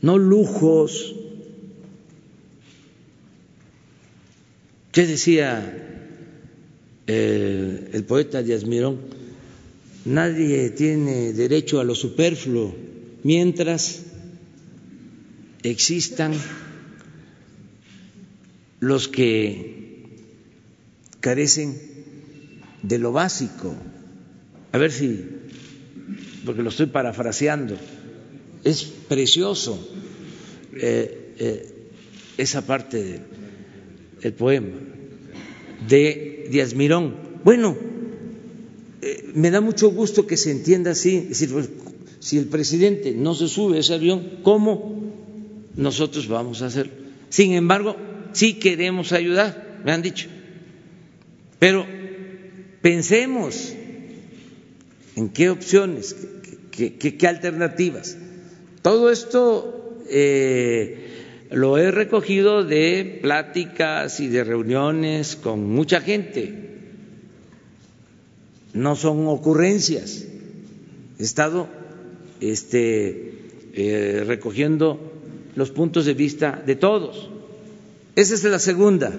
[0.00, 1.17] no lujos.
[4.98, 5.62] ¿Qué decía
[7.06, 8.98] eh, el poeta Díaz Mirón?
[10.04, 12.74] Nadie tiene derecho a lo superfluo
[13.22, 14.02] mientras
[15.62, 16.32] existan
[18.80, 20.02] los que
[21.20, 21.80] carecen
[22.82, 23.76] de lo básico.
[24.72, 25.24] A ver si
[26.44, 27.76] porque lo estoy parafraseando,
[28.64, 29.78] es precioso
[30.74, 31.72] eh, eh,
[32.36, 33.37] esa parte
[34.22, 34.68] del poema.
[35.88, 37.14] de Díaz Mirón.
[37.44, 37.76] Bueno,
[39.02, 41.68] eh, me da mucho gusto que se entienda así, es decir, pues,
[42.20, 45.12] si el presidente no se sube a ese avión, ¿cómo
[45.76, 46.92] nosotros vamos a hacerlo?
[47.28, 47.96] Sin embargo,
[48.32, 50.28] sí queremos ayudar, me han dicho.
[51.58, 51.86] Pero
[52.82, 53.72] pensemos
[55.16, 56.16] en qué opciones,
[56.70, 58.16] qué, qué, alternativas.
[58.82, 61.08] Todo esto eh,
[61.50, 66.54] lo he recogido de pláticas y de reuniones con mucha gente.
[68.74, 70.26] No son ocurrencias.
[71.18, 71.68] He estado
[72.40, 73.32] este,
[73.72, 75.12] eh, recogiendo
[75.56, 77.30] los puntos de vista de todos.
[78.14, 79.12] Esa es la segunda.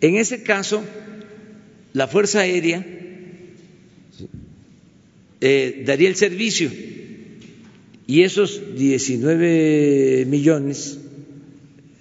[0.00, 0.82] En ese caso,
[1.92, 2.84] la Fuerza Aérea
[5.40, 6.70] eh, daría el servicio
[8.06, 10.98] y esos 19 millones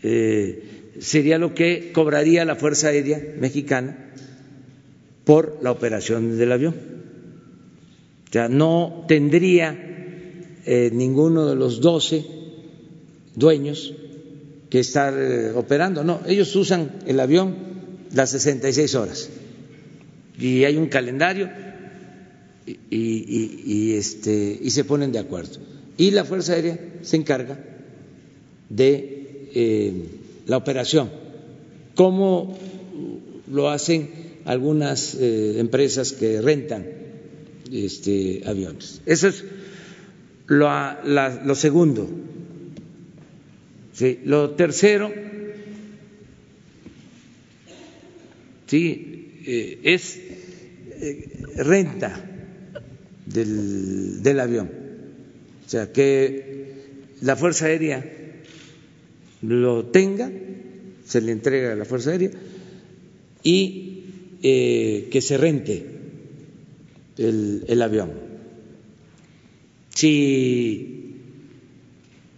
[0.10, 3.98] eh, sería lo que cobraría la Fuerza Aérea Mexicana
[5.26, 6.76] por la operación del avión.
[8.30, 9.78] O sea, no tendría
[10.66, 12.26] eh, ninguno de los 12
[13.36, 13.94] dueños
[14.70, 16.06] que estar eh, operando.
[16.06, 17.56] No, ellos usan el avión
[18.14, 19.30] las 66 horas.
[20.40, 21.50] Y hay un calendario
[22.90, 25.60] y, este, y se ponen de acuerdo.
[25.98, 27.60] Y la Fuerza Aérea se encarga
[28.70, 29.17] de
[29.60, 29.92] eh,
[30.46, 31.10] la operación,
[31.96, 32.56] como
[33.52, 34.10] lo hacen
[34.46, 36.86] algunas eh, empresas que rentan
[37.72, 39.02] este, aviones.
[39.08, 39.44] Eso es
[40.46, 40.70] lo,
[41.44, 42.08] lo segundo.
[43.94, 45.12] Sí, lo tercero,
[48.68, 50.20] sí, eh, es
[51.56, 52.14] renta
[53.26, 54.70] del, del avión.
[55.66, 56.68] O sea, que
[57.22, 58.17] la Fuerza Aérea
[59.48, 60.30] lo tenga,
[61.06, 62.32] se le entrega a la Fuerza Aérea
[63.44, 64.04] y
[64.44, 65.86] eh, que se rente
[67.18, 68.12] el, avión.
[69.96, 71.16] Si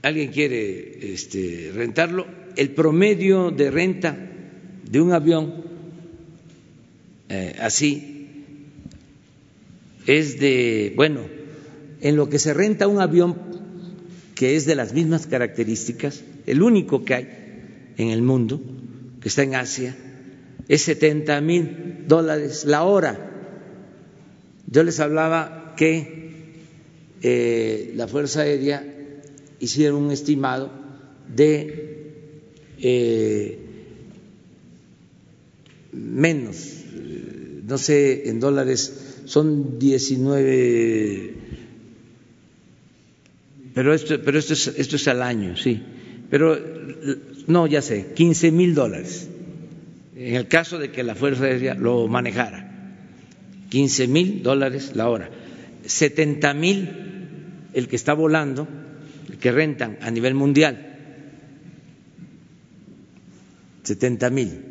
[0.03, 4.16] alguien quiere este, rentarlo, el promedio de renta
[4.89, 5.64] de un avión
[7.30, 8.43] eh, así
[10.05, 11.22] es de, bueno,
[12.01, 13.49] en lo que se renta un avión
[14.36, 17.28] que es de las mismas características, el único que hay
[17.97, 18.60] en el mundo,
[19.22, 19.95] que está en Asia,
[20.68, 23.30] es 70 mil dólares la hora.
[24.66, 26.56] Yo les hablaba que
[27.22, 28.84] eh, la Fuerza Aérea
[29.60, 30.72] hicieron un estimado
[31.36, 32.14] de
[32.80, 33.60] eh,
[35.91, 36.84] menos,
[37.68, 41.34] no sé, en dólares son 19,
[43.76, 45.84] pero esto, pero esto es, esto es al año, sí,
[46.30, 46.58] pero
[47.48, 49.30] no, ya sé, 15 mil dólares,
[50.16, 52.70] en el caso de que la Fuerza Aérea lo manejara,
[53.70, 55.30] 15 mil dólares la hora,
[55.86, 56.90] 70 mil
[57.74, 58.68] el que está volando
[59.40, 60.90] que rentan a nivel mundial,
[63.84, 64.62] 70 mil.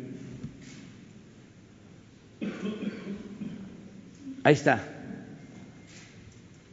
[4.43, 4.87] Ahí está.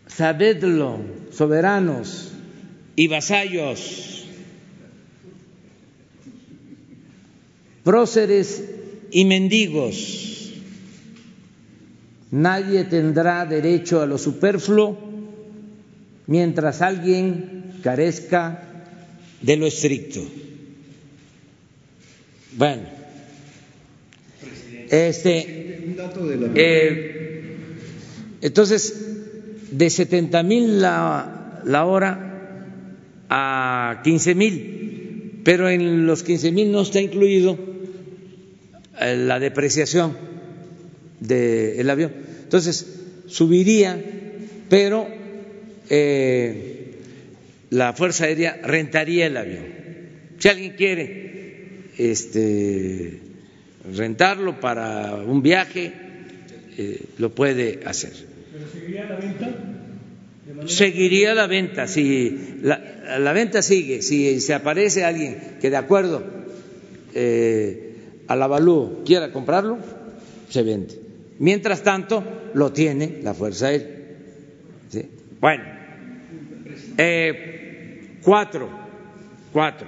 [0.06, 1.00] Sabedlo,
[1.32, 2.32] soberanos
[2.94, 4.15] y vasallos,
[7.86, 8.64] próceres
[9.12, 10.52] y mendigos.
[12.32, 14.98] Nadie tendrá derecho a lo superfluo
[16.26, 18.90] mientras alguien carezca
[19.40, 20.20] de lo estricto.
[22.56, 22.82] Bueno,
[24.90, 25.94] este,
[26.56, 27.56] eh,
[28.40, 32.80] entonces, de 70 mil la, la hora
[33.28, 37.75] a 15 mil, pero en los 15 mil no está incluido
[39.00, 40.16] la depreciación
[41.20, 42.12] del avión.
[42.42, 42.86] Entonces,
[43.26, 43.98] subiría,
[44.68, 45.06] pero
[45.90, 46.94] eh,
[47.70, 49.64] la Fuerza Aérea rentaría el avión.
[50.38, 53.18] Si alguien quiere este,
[53.94, 55.92] rentarlo para un viaje,
[56.78, 58.12] eh, lo puede hacer.
[58.52, 59.54] ¿Pero seguiría la venta?
[60.66, 66.24] Seguiría la venta, si la, la, venta sigue, si se aparece alguien que de acuerdo
[67.14, 67.85] eh,
[68.28, 69.78] al avalúo quiera comprarlo,
[70.48, 71.00] se vende.
[71.38, 72.22] Mientras tanto,
[72.54, 73.94] lo tiene la Fuerza Aérea.
[75.40, 75.64] Bueno,
[76.96, 77.56] eh,
[78.26, 78.68] Cuatro,
[79.52, 79.86] cuatro.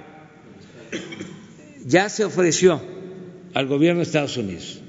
[1.85, 2.81] Ya se ofreció
[3.53, 4.79] al gobierno de Estados Unidos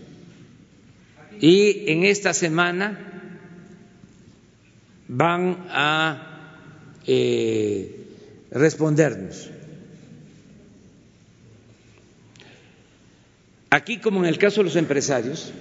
[1.40, 2.96] y en esta semana
[5.08, 8.06] van a eh,
[8.52, 9.50] respondernos.
[13.70, 15.52] Aquí, como en el caso de los empresarios,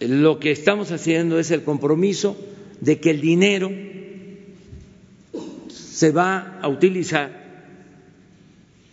[0.00, 2.36] lo que estamos haciendo es el compromiso
[2.80, 3.70] de que el dinero
[5.68, 7.38] se va a utilizar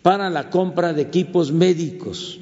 [0.02, 2.40] para la compra de equipos médicos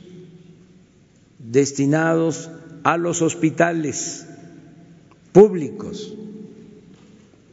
[1.38, 2.50] destinados
[2.82, 4.26] a los hospitales
[5.32, 6.12] públicos.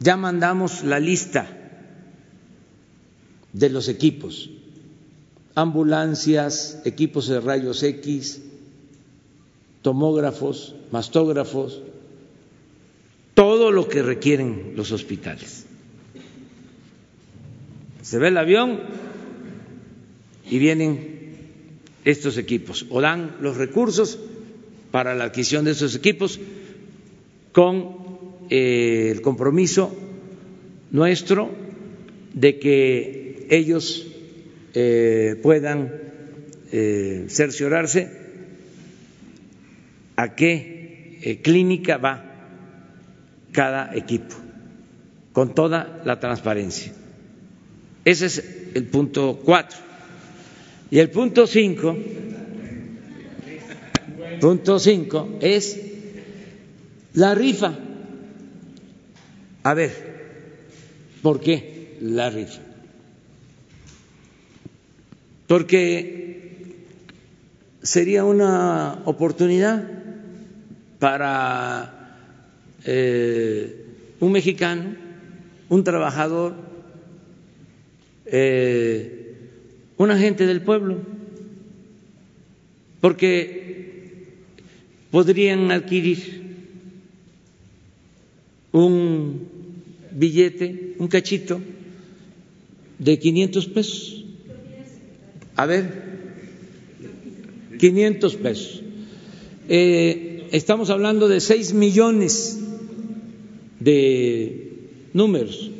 [0.00, 1.48] Ya mandamos la lista
[3.52, 4.50] de los equipos,
[5.54, 8.42] ambulancias, equipos de rayos X,
[9.82, 11.80] tomógrafos, mastógrafos,
[13.34, 15.66] todo lo que requieren los hospitales.
[18.02, 18.80] Se ve el avión
[20.50, 21.14] y vienen
[22.04, 24.18] estos equipos o dan los recursos
[24.90, 26.38] para la adquisición de estos equipos
[27.52, 27.96] con
[28.50, 29.94] eh, el compromiso
[30.90, 31.50] nuestro
[32.34, 34.06] de que ellos
[34.74, 35.92] eh, puedan
[36.72, 38.10] eh, cerciorarse
[40.16, 42.24] a qué clínica va
[43.52, 44.34] cada equipo,
[45.32, 46.92] con toda la transparencia.
[48.04, 48.44] Ese es
[48.74, 49.78] el punto cuatro.
[50.90, 51.96] Y el punto cinco,
[54.40, 55.80] punto cinco es
[57.14, 57.74] la rifa.
[59.62, 59.92] A ver,
[61.22, 62.60] ¿por qué la rifa?
[65.54, 66.82] Porque
[67.80, 69.88] sería una oportunidad
[70.98, 72.26] para
[72.84, 73.84] eh,
[74.18, 74.96] un mexicano,
[75.68, 76.56] un trabajador,
[78.26, 79.36] eh,
[79.96, 80.98] un agente del pueblo,
[83.00, 84.26] porque
[85.12, 86.18] podrían adquirir
[88.72, 89.46] un
[90.10, 91.60] billete, un cachito
[92.98, 94.23] de 500 pesos.
[95.56, 95.84] A ver,
[97.78, 98.82] 500 pesos.
[99.68, 102.60] Eh, estamos hablando de 6 millones
[103.80, 104.72] de
[105.12, 105.70] números.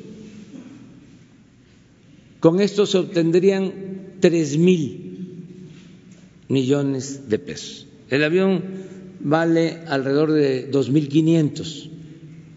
[2.41, 3.73] Con esto se obtendrían
[4.21, 5.47] tres mil
[6.49, 7.87] millones de pesos.
[8.11, 8.63] El avión
[9.21, 11.89] vale alrededor de dos mil quinientos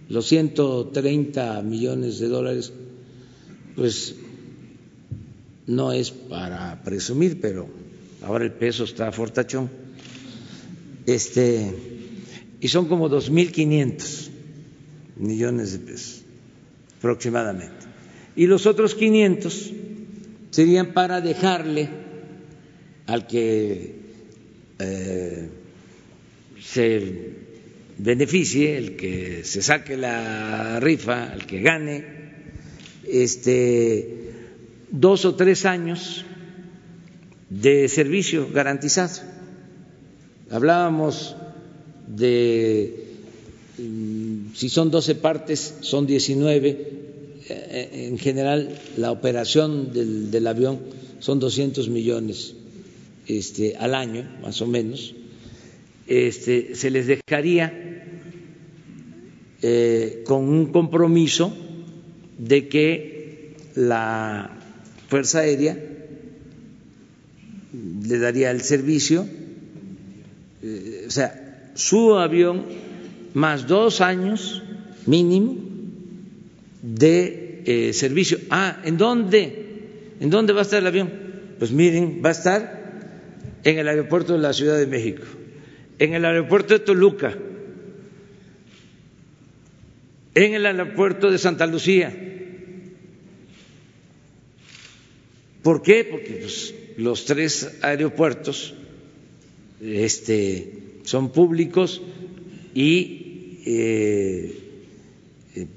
[0.09, 2.71] los 130 millones de dólares,
[3.75, 4.15] pues
[5.67, 7.69] no es para presumir, pero
[8.23, 9.69] ahora el peso está fortachón.
[11.05, 11.73] Este,
[12.59, 14.29] y son como 2.500
[15.17, 16.23] millones de pesos
[16.97, 17.85] aproximadamente.
[18.35, 19.71] Y los otros 500
[20.51, 21.89] serían para dejarle
[23.05, 23.95] al que
[24.79, 25.49] eh,
[26.61, 27.31] se
[27.97, 32.05] beneficie, el que se saque la rifa, el que gane,
[33.07, 34.26] este,
[34.89, 36.25] dos o tres años
[37.49, 39.21] de servicio garantizado.
[40.49, 41.35] Hablábamos
[42.07, 43.05] de
[43.77, 46.97] mm, si son 12 partes, son 19.
[47.49, 50.79] Eh, en general, la operación del, del avión
[51.19, 52.55] son 200 millones
[53.27, 55.13] este, al año, más o menos
[56.07, 57.73] este, se les dejaría
[59.61, 61.53] eh, con un compromiso
[62.37, 64.56] de que la
[65.07, 65.77] Fuerza Aérea
[67.73, 69.27] le daría el servicio,
[70.63, 72.65] eh, o sea, su avión
[73.33, 74.63] más dos años
[75.05, 75.57] mínimo
[76.81, 78.39] de eh, servicio.
[78.49, 79.65] Ah, ¿en dónde?
[80.19, 81.11] ¿En dónde va a estar el avión?
[81.59, 82.83] Pues miren, va a estar
[83.63, 85.23] en el aeropuerto de la Ciudad de México
[85.99, 87.35] en el aeropuerto de Toluca,
[90.35, 92.26] en el aeropuerto de Santa Lucía.
[95.67, 96.05] ¿Por qué?
[96.05, 98.73] Porque pues, los tres aeropuertos
[99.81, 100.71] este,
[101.03, 102.01] son públicos
[102.73, 104.59] y eh,
[105.55, 105.67] eh,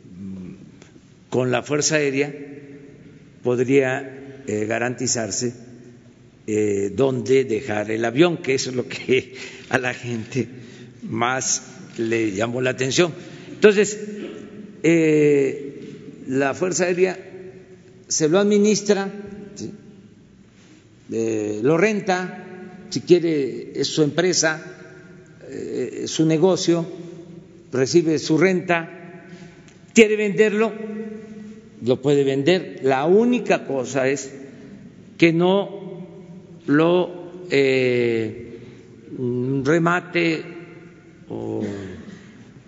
[1.29, 2.33] con la Fuerza Aérea
[3.43, 5.55] podría eh, garantizarse
[6.95, 9.35] dónde dejar el avión, que eso es lo que
[9.71, 10.47] a la gente
[11.03, 11.65] más
[11.99, 13.13] le llamó la atención.
[13.55, 13.99] Entonces,
[16.29, 17.19] la Fuerza Aérea
[18.07, 19.11] se lo administra,
[21.13, 24.77] eh, lo renta, si quiere es su empresa,
[26.07, 26.87] su negocio,
[27.73, 29.25] recibe su renta,
[29.93, 30.73] quiere venderlo,
[31.85, 32.81] lo puede vender.
[32.83, 34.33] La única cosa es
[35.19, 35.81] que no
[36.67, 38.59] lo eh,
[39.65, 40.43] remate
[41.29, 41.63] o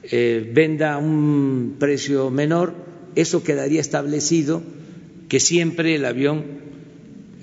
[0.02, 2.74] eh, venda a un precio menor,
[3.14, 4.62] eso quedaría establecido
[5.28, 6.44] que siempre el avión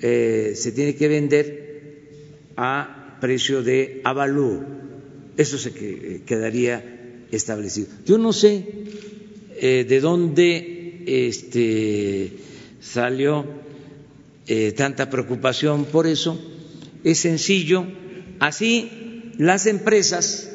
[0.02, 1.70] eh, se tiene que vender
[2.56, 4.64] a precio de avalúo.
[5.36, 5.72] Eso se
[6.24, 7.88] quedaría establecido.
[8.04, 8.66] Yo no sé
[9.56, 12.32] eh, de dónde este,
[12.80, 13.46] salió
[14.46, 16.38] eh, tanta preocupación por eso.
[17.04, 17.86] Es sencillo.
[18.38, 20.50] Así las empresas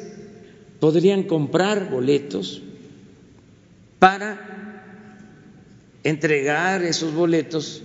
[0.80, 2.62] podrían comprar boletos
[3.98, 4.46] para
[6.04, 7.82] entregar esos boletos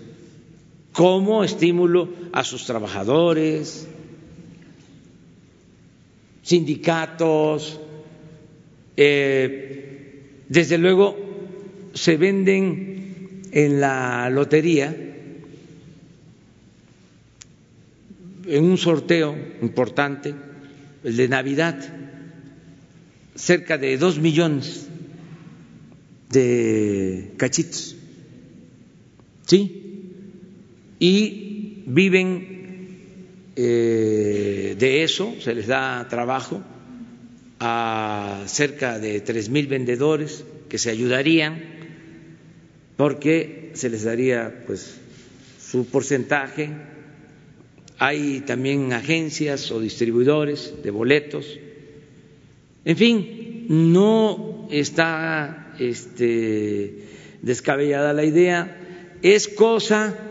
[0.94, 3.88] como estímulo a sus trabajadores,
[6.44, 7.80] sindicatos,
[8.98, 11.18] eh, desde luego
[11.94, 14.96] se venden en la lotería,
[18.48, 20.34] en un sorteo importante,
[21.04, 21.80] el de Navidad,
[23.36, 24.88] cerca de dos millones
[26.30, 27.96] de cachitos,
[29.46, 29.81] ¿sí?
[31.02, 36.62] Y viven eh, de eso, se les da trabajo
[37.60, 41.60] a cerca de tres mil vendedores que se ayudarían
[42.98, 45.00] porque se les daría pues
[45.60, 46.70] su porcentaje.
[47.98, 51.58] Hay también agencias o distribuidores de boletos.
[52.86, 57.08] En fin, no está este,
[57.42, 58.78] descabellada la idea,
[59.24, 60.28] es cosa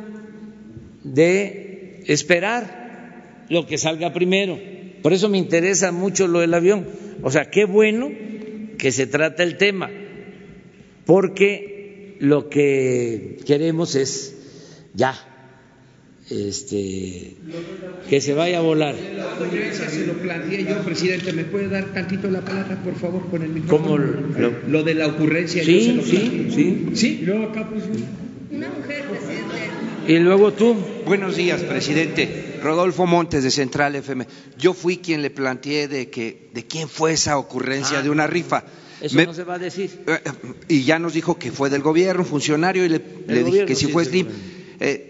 [1.05, 4.59] de esperar lo que salga primero.
[5.03, 6.87] Por eso me interesa mucho lo del avión.
[7.23, 8.11] O sea, qué bueno
[8.79, 9.91] que se trata el tema,
[11.05, 14.37] porque lo que queremos es
[14.95, 15.15] ya
[16.31, 17.35] este,
[18.09, 18.95] que se vaya a volar.
[19.17, 21.33] La ocurrencia se lo planteé yo, presidente.
[21.33, 23.97] ¿Me puede dar tantito la palabra, por favor, con el micrófono?
[24.39, 25.65] Lo, lo, de la ocurrencia.
[25.65, 26.87] Sí, yo se lo sí, sí.
[26.95, 27.85] Sí, luego acá, pues.
[28.53, 29.30] Una mujer, presidente.
[30.07, 30.75] Y luego tú.
[31.07, 32.59] Buenos días, presidente.
[32.63, 34.27] Rodolfo Montes de Central FM.
[34.59, 38.27] Yo fui quien le planteé de que de quién fue esa ocurrencia Ah, de una
[38.27, 38.65] rifa.
[39.01, 40.03] Eso Me- no se va a decir.
[40.07, 40.31] Eh, eh,
[40.69, 43.67] y ya nos dijo que fue del gobierno, un funcionario, y le, le dije gobierno,
[43.67, 44.27] que si sí, fue Slim.
[44.81, 45.07] Eh,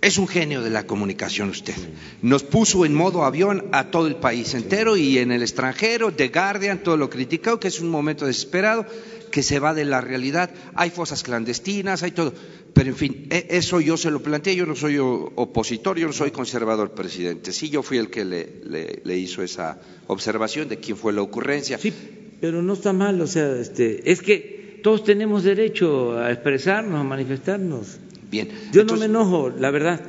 [0.00, 1.74] es un genio de la comunicación usted.
[2.20, 6.28] Nos puso en modo avión a todo el país entero y en el extranjero, The
[6.28, 8.84] Guardian, todo lo criticado, que es un momento desesperado,
[9.30, 10.50] que se va de la realidad.
[10.74, 12.34] Hay fosas clandestinas, hay todo.
[12.74, 16.12] Pero en fin, e- eso yo se lo planteé, yo no soy opositor, yo no
[16.12, 17.52] soy conservador, presidente.
[17.52, 19.78] Sí, yo fui el que le, le- le hizo esa
[20.08, 21.78] observación de quién fue la ocurrencia.
[21.78, 21.92] Sí,
[22.40, 27.04] pero no está mal, o sea, este, es que todos tenemos derecho a expresarnos, a
[27.04, 27.98] manifestarnos.
[28.30, 28.48] Bien.
[28.72, 30.00] Yo Entonces- no me enojo, la verdad,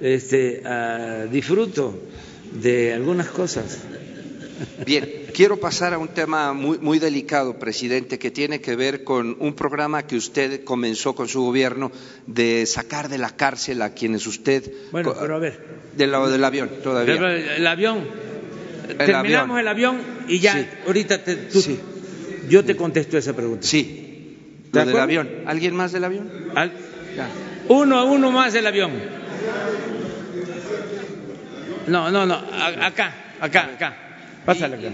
[0.00, 1.98] este, ah, disfruto
[2.60, 3.78] de algunas cosas.
[4.84, 9.36] Bien, quiero pasar a un tema muy, muy delicado, presidente, que tiene que ver con
[9.40, 11.90] un programa que usted comenzó con su gobierno
[12.26, 14.70] de sacar de la cárcel a quienes usted.
[14.92, 15.58] Bueno, pero a ver,
[15.96, 17.14] De del avión, todavía.
[17.14, 18.04] pero el avión,
[18.88, 19.58] El terminamos avión.
[19.58, 20.66] el avión y ya, Sí.
[20.86, 21.78] ahorita te- tú- Sí.
[22.48, 23.66] yo te contesto esa pregunta.
[23.66, 24.36] Sí,
[24.72, 25.28] ¿De lo del avión.
[25.46, 26.30] ¿Alguien más del avión?
[26.54, 26.72] Al-
[27.68, 28.90] uno a uno más el avión.
[31.88, 32.34] No, no, no,
[32.80, 33.96] acá, acá, acá.
[34.44, 34.90] Pásale acá.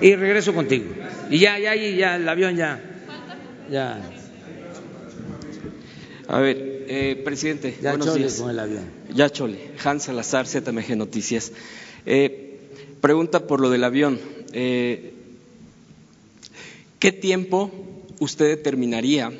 [0.00, 0.86] Y regreso contigo.
[1.30, 2.80] Y ya, ya, ya, ya, el avión ya.
[3.70, 4.00] Ya,
[6.28, 8.34] A ver, eh, presidente, ya buenos chole días.
[8.40, 8.84] con el avión.
[9.14, 11.52] Ya chole, Hans Salazar, ZMG Noticias.
[12.04, 12.58] Eh,
[13.00, 14.18] pregunta por lo del avión.
[14.52, 15.12] Eh,
[16.98, 17.70] ¿Qué tiempo
[18.18, 19.32] usted determinaría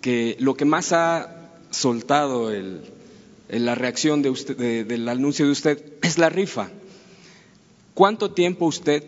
[0.00, 2.82] que lo que más ha soltado el-
[3.48, 6.70] la reacción de usted, de- del anuncio de usted es la rifa?
[7.94, 9.02] ¿Cuánto tiempo usted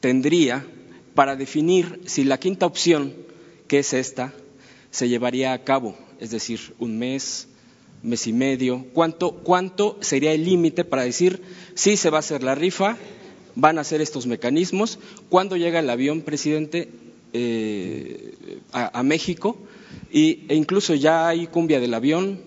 [0.00, 0.66] tendría
[1.14, 3.14] para definir si la quinta opción,
[3.66, 4.32] que es esta,
[4.90, 5.96] se llevaría a cabo?
[6.20, 7.48] Es decir, un mes,
[8.02, 8.86] mes y medio.
[8.92, 11.42] ¿Cuánto, cuánto sería el límite para decir
[11.74, 12.96] si se va a hacer la rifa?
[13.54, 14.98] ¿Van a hacer estos mecanismos?
[15.28, 16.88] ¿Cuándo llega el avión, presidente,
[17.32, 18.34] eh,
[18.72, 19.58] a, a México?
[20.10, 22.40] Y, e incluso ya hay cumbia del avión,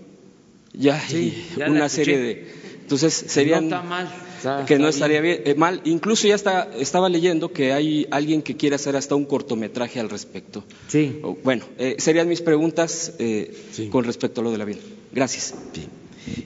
[0.73, 2.53] ya hay Sí, ya la una serie de.
[2.81, 4.09] Entonces serían No está mal.
[4.41, 5.81] Está- que no estaría bien, eh, mal.
[5.85, 10.09] Incluso ya está, estaba leyendo que hay alguien que quiere hacer hasta un cortometraje al
[10.09, 10.63] respecto.
[10.87, 11.19] Sí.
[11.23, 13.87] O- Bueno, eh, serían mis preguntas eh, Sí.
[13.89, 14.79] con respecto a lo del avión.
[15.11, 15.53] Gracias.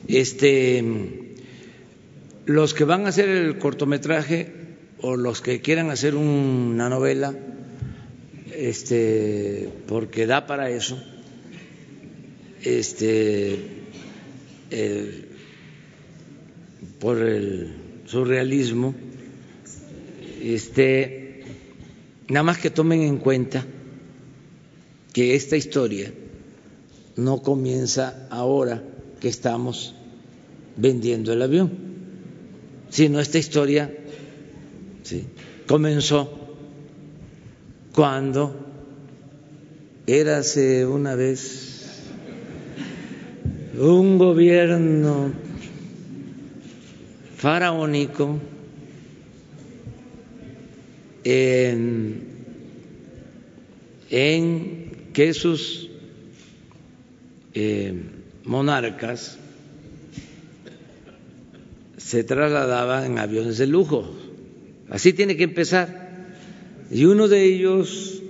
[0.07, 0.83] Este,
[2.45, 4.51] los que van a hacer el cortometraje
[5.01, 7.33] o los que quieran hacer una novela,
[8.53, 10.97] este, porque da para eso,
[12.63, 13.59] este,
[16.99, 17.73] por el
[18.05, 18.95] surrealismo,
[20.41, 21.43] este,
[22.27, 23.65] nada más que tomen en cuenta
[25.13, 26.11] que esta historia
[27.15, 28.83] no comienza ahora
[29.19, 29.95] que estamos
[30.77, 31.85] vendiendo el avión.
[32.89, 33.91] sino esta historia
[35.67, 36.29] comenzó
[37.93, 38.55] cuando
[40.07, 42.03] érase una vez
[43.77, 45.44] un gobierno
[47.35, 48.39] faraónico
[51.23, 52.21] en,
[54.09, 55.89] en que sus
[57.53, 57.93] eh,
[58.43, 59.37] monarcas
[61.97, 64.15] se trasladaban en aviones de lujo.
[64.89, 66.05] Así tiene que empezar.
[66.91, 68.21] Y uno de ellos,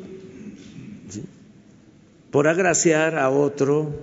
[2.32, 3.94] por agraciar a otro,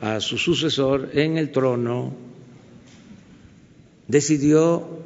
[0.00, 2.21] a su sucesor en el trono,
[4.08, 5.02] decidió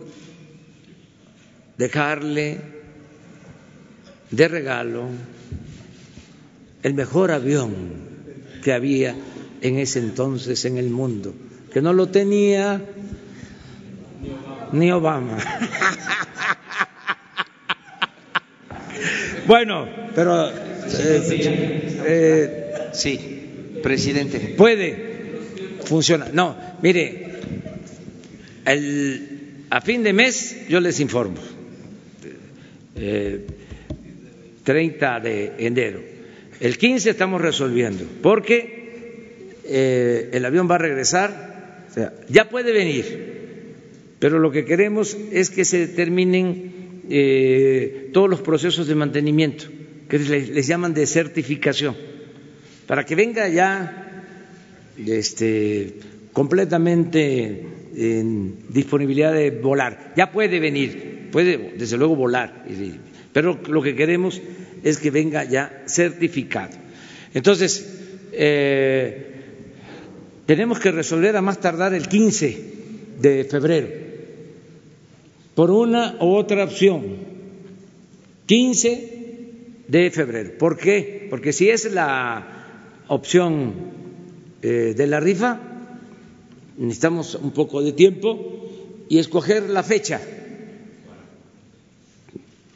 [1.79, 2.61] dejarle
[4.31, 5.09] de regalo
[6.83, 8.07] el mejor avión
[8.63, 9.15] que había
[9.61, 11.35] en ese entonces en el mundo,
[11.73, 12.83] que no lo tenía
[14.73, 15.39] ni Obama.
[19.47, 20.49] bueno, pero...
[20.49, 20.53] Eh,
[22.09, 24.55] eh, sí, presidente.
[24.57, 25.41] Puede,
[25.85, 26.29] funciona.
[26.33, 27.26] No, mire,
[28.67, 31.41] a fin de mes yo les informo.
[32.97, 33.47] Eh,
[34.65, 36.01] 30 de enero.
[36.59, 42.73] El 15 estamos resolviendo, porque eh, el avión va a regresar, o sea, ya puede
[42.73, 43.05] venir,
[44.19, 49.67] pero lo que queremos es que se terminen eh, todos los procesos de mantenimiento,
[50.09, 51.95] que les, llaman de certificación,
[52.87, 54.25] para que venga ya
[55.07, 55.95] este,
[56.33, 60.13] completamente en disponibilidad de volar.
[60.17, 62.65] Ya puede venir, puede desde luego volar,
[63.33, 64.41] pero lo que queremos
[64.85, 66.77] es que venga ya certificado.
[67.35, 69.33] Entonces, eh,
[70.47, 72.65] tenemos que resolver a más tardar el 15
[73.21, 73.89] de febrero
[75.57, 77.17] por una u otra opción.
[78.45, 79.17] 15
[79.89, 80.53] de febrero.
[80.59, 81.27] ¿Por qué?
[81.31, 83.73] Porque si es la opción
[84.63, 85.76] eh, de la rifa,
[86.79, 88.69] necesitamos un poco de tiempo
[89.09, 90.21] y escoger la fecha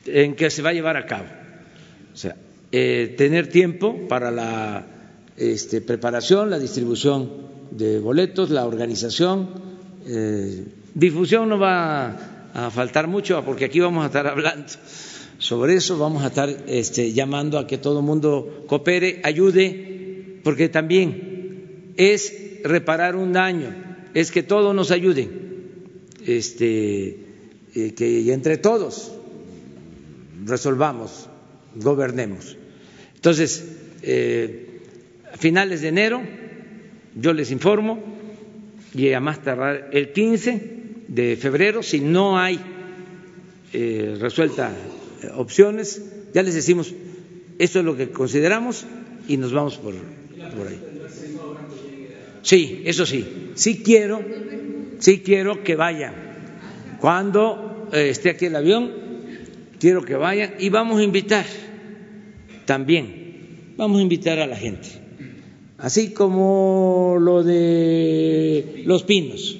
[0.06, 1.26] en que se va a llevar a cabo.
[2.12, 2.36] O sea,
[2.72, 4.86] eh, tener tiempo para la
[5.36, 7.30] este, preparación, la distribución
[7.70, 9.50] de boletos, la organización,
[10.06, 10.64] eh,
[10.94, 14.66] difusión no va a faltar mucho porque aquí vamos a estar hablando
[15.38, 20.68] sobre eso, vamos a estar este, llamando a que todo el mundo coopere, ayude, porque
[20.68, 25.30] también es reparar un daño, es que todos nos ayuden,
[26.26, 27.18] este,
[27.74, 29.12] eh, que entre todos
[30.44, 31.28] resolvamos,
[31.76, 32.56] gobernemos.
[33.14, 33.64] Entonces,
[34.02, 34.80] eh,
[35.32, 36.22] a finales de enero
[37.14, 37.98] yo les informo
[38.94, 42.60] y a más tardar el 15 de febrero, si no hay
[43.72, 44.72] eh, resuelta
[45.22, 46.94] eh, opciones, ya les decimos,
[47.58, 48.86] esto es lo que consideramos
[49.28, 50.89] y nos vamos por, por ahí.
[52.42, 54.22] Sí, eso sí, sí quiero,
[54.98, 56.14] sí quiero que vayan.
[57.00, 58.90] Cuando eh, esté aquí el avión,
[59.78, 61.46] quiero que vayan y vamos a invitar
[62.64, 64.88] también, vamos a invitar a la gente,
[65.78, 69.58] así como lo de los pinos.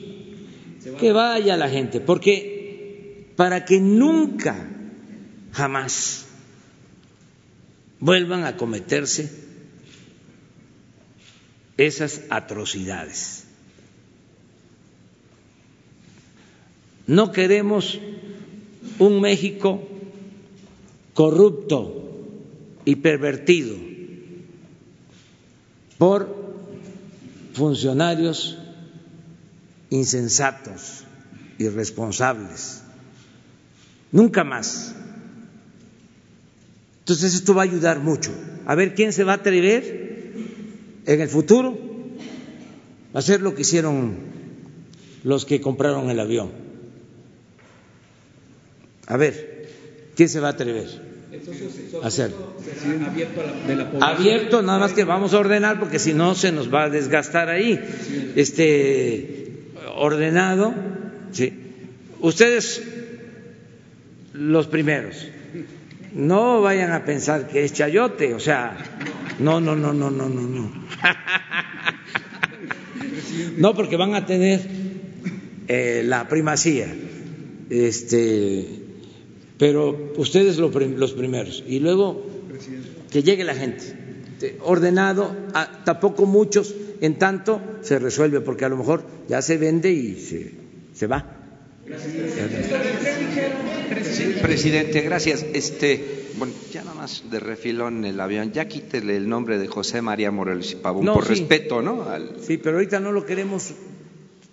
[0.99, 4.69] Que vaya la gente, porque para que nunca,
[5.53, 6.27] jamás
[8.01, 9.50] vuelvan a cometerse
[11.87, 13.45] esas atrocidades.
[17.07, 17.99] No queremos
[18.99, 19.89] un México
[21.15, 22.29] corrupto
[22.85, 23.77] y pervertido
[25.97, 26.37] por
[27.55, 28.59] funcionarios
[29.89, 31.05] insensatos,
[31.59, 32.83] irresponsables.
[34.13, 34.95] Nunca más.
[37.01, 38.31] Entonces esto va a ayudar mucho.
[38.67, 40.10] A ver quién se va a atrever
[41.15, 41.77] en el futuro
[43.15, 44.17] hacer lo que hicieron
[45.25, 46.51] los que compraron el avión.
[49.09, 49.69] A ver,
[50.15, 50.87] ¿quién se va a atrever
[52.01, 52.33] a hacer?
[54.01, 57.49] Abierto, nada más que vamos a ordenar porque si no se nos va a desgastar
[57.49, 57.81] ahí.
[58.37, 59.51] Este
[59.97, 60.73] ordenado.
[61.33, 61.53] ¿sí?
[62.21, 62.83] Ustedes
[64.33, 65.27] los primeros.
[66.15, 68.77] No vayan a pensar que es chayote, o sea,
[69.41, 70.71] no, no, no, no, no, no, no.
[73.57, 74.61] No, porque van a tener
[75.69, 76.95] eh, la primacía.
[77.69, 78.67] Este,
[79.59, 81.63] pero ustedes los primeros.
[81.67, 82.25] Y luego
[83.11, 83.97] que llegue la gente.
[84.63, 85.37] Ordenado,
[85.85, 90.53] tampoco muchos en tanto se resuelve, porque a lo mejor ya se vende y se,
[90.95, 91.37] se va.
[94.43, 95.45] presidente, gracias.
[95.53, 100.01] Este, bueno, ya nada más de refilón el avión, ya quítele el nombre de José
[100.01, 102.03] María Morelos y Pavón, por respeto, ¿no?
[102.41, 103.75] Sí, pero ahorita no lo queremos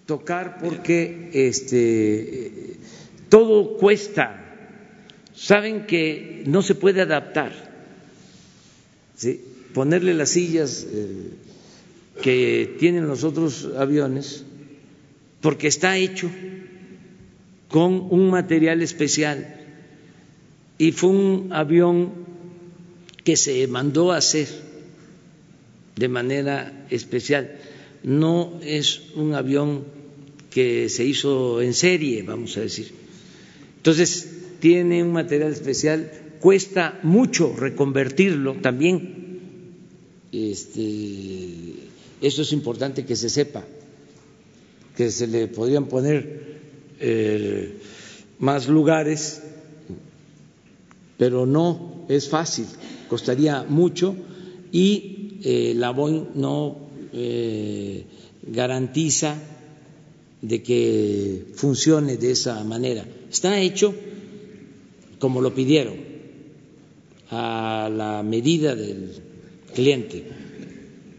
[0.05, 2.75] tocar porque este
[3.29, 4.43] todo cuesta.
[5.33, 7.53] Saben que no se puede adaptar.
[9.15, 9.39] ¿sí?
[9.73, 11.29] Ponerle las sillas eh,
[12.21, 14.43] que tienen los otros aviones,
[15.39, 16.29] porque está hecho
[17.69, 19.56] con un material especial
[20.77, 22.11] y fue un avión
[23.23, 24.47] que se mandó a hacer
[25.95, 27.57] de manera especial.
[28.03, 29.83] No es un avión
[30.49, 32.91] que se hizo en serie, vamos a decir.
[33.77, 34.29] Entonces,
[34.59, 39.27] tiene un material especial, cuesta mucho reconvertirlo también.
[40.31, 41.73] Este,
[42.21, 43.65] eso es importante que se sepa,
[44.95, 46.59] que se le podrían poner
[46.99, 47.73] eh,
[48.39, 49.43] más lugares,
[51.17, 52.65] pero no es fácil,
[53.09, 54.15] costaría mucho
[54.71, 56.77] y eh, la Boeing no
[57.13, 58.05] eh,
[58.43, 59.35] garantiza
[60.41, 63.05] de que funcione de esa manera.
[63.29, 63.93] Está hecho
[65.19, 65.95] como lo pidieron,
[67.29, 69.11] a la medida del
[69.73, 70.23] cliente.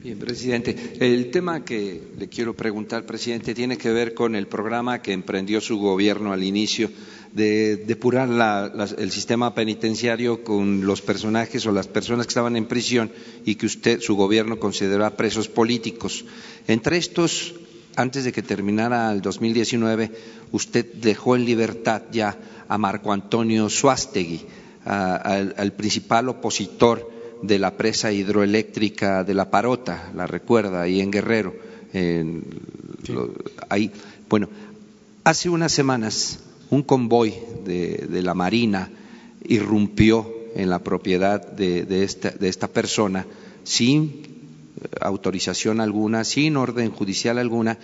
[0.02, 0.76] Bien, presidente.
[1.00, 5.60] El tema que le quiero preguntar, presidente, tiene que ver con el programa que emprendió
[5.60, 6.88] su gobierno al inicio
[7.32, 8.28] de depurar
[8.96, 13.10] el sistema penitenciario con los personajes o las personas que estaban en prisión
[13.44, 16.24] y que usted, su gobierno, consideró presos políticos.
[16.66, 17.54] Entre estos,
[17.96, 20.10] antes de que terminara el 2019,
[20.52, 22.36] usted dejó en libertad ya
[22.68, 24.46] a Marco Antonio Suástegui,
[24.84, 27.10] al principal opositor
[27.42, 31.54] de la presa hidroeléctrica de La Parota, la recuerda, ahí en Guerrero.
[33.68, 33.92] ahí.
[34.28, 34.48] Bueno,
[35.24, 37.34] hace unas semanas un convoy
[37.64, 38.90] de, la Marina
[39.44, 43.26] irrumpió en la propiedad de, esta, de esta persona
[43.64, 44.28] sin
[45.00, 47.78] autorización alguna, sin orden judicial alguna,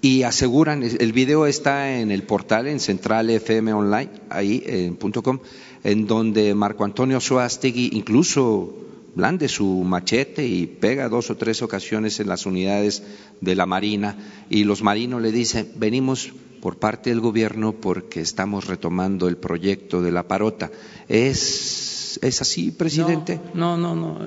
[0.00, 5.40] y aseguran, el video está en el portal, en Central FM Online, ahí en .com,
[5.82, 8.72] en donde Marco Antonio Suástegui incluso
[9.18, 13.02] blande su machete y pega dos o tres ocasiones en las unidades
[13.40, 14.16] de la Marina
[14.48, 20.02] y los marinos le dicen, venimos por parte del gobierno porque estamos retomando el proyecto
[20.02, 20.70] de la parota.
[21.08, 23.40] ¿Es, es así, presidente?
[23.54, 24.20] No, no, no.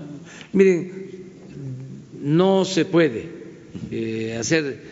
[0.51, 0.91] Miren,
[2.19, 3.29] no se puede
[3.91, 4.83] eh, hacer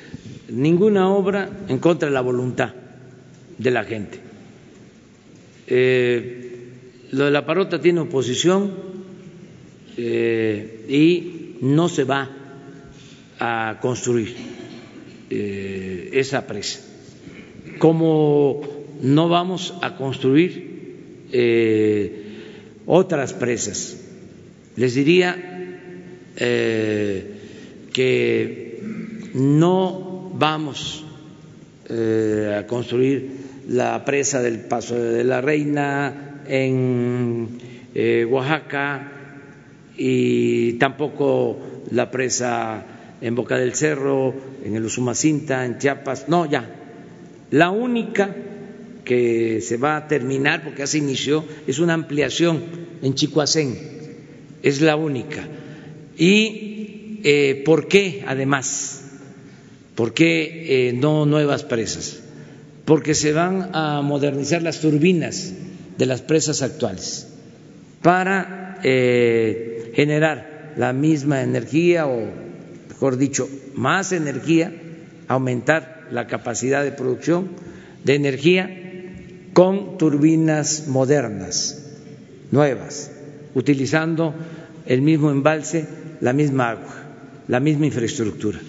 [0.48, 2.74] ninguna obra en contra de la voluntad
[3.58, 4.18] de la gente.
[5.68, 6.46] Eh,
[7.12, 8.89] lo de la parota tiene oposición
[10.02, 12.30] eh, y no se va
[13.38, 14.34] a construir
[15.30, 16.80] eh, esa presa.
[17.80, 18.62] Como
[19.02, 22.24] no vamos a construir eh,
[22.86, 23.98] otras presas,
[24.78, 25.36] les diría
[27.92, 28.80] que
[29.34, 31.04] no vamos
[31.90, 33.32] a construir
[33.68, 37.50] la presa del Paso de la Reina en
[38.30, 39.19] Oaxaca,
[40.02, 41.60] y tampoco
[41.92, 42.86] la presa
[43.20, 46.74] en Boca del Cerro, en el Usumacinta, en Chiapas, no, ya.
[47.52, 48.34] La única
[49.04, 52.64] que se va a terminar, porque ya se inició, es una ampliación
[53.02, 53.78] en Chicoacén,
[54.64, 55.46] es la única.
[56.18, 59.04] ¿Y eh, por qué, además?
[59.96, 62.22] ¿Por qué eh, no nuevas presas?
[62.86, 65.54] Porque se van a modernizar las turbinas
[65.98, 67.28] de las presas actuales
[68.02, 72.26] para eh, generar la misma energía o,
[72.90, 74.74] mejor dicho, más energía,
[75.28, 77.50] aumentar la capacidad de producción
[78.04, 78.70] de energía
[79.54, 81.98] con turbinas modernas,
[82.52, 83.12] nuevas,
[83.56, 84.34] utilizando
[84.86, 85.86] el mismo embalse,
[86.22, 86.96] la misma agua,
[87.48, 88.60] la misma infraestructura.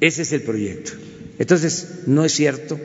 [0.00, 0.92] Ese es el proyecto.
[1.38, 2.78] Entonces, no es cierto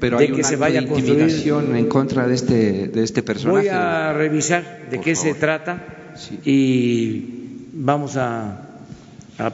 [0.00, 3.60] pero hay que se vaya a intimidación en contra de este, de este personaje.
[3.60, 5.97] Voy a revisar de qué se trata
[6.44, 7.24] y
[7.72, 8.64] vamos a,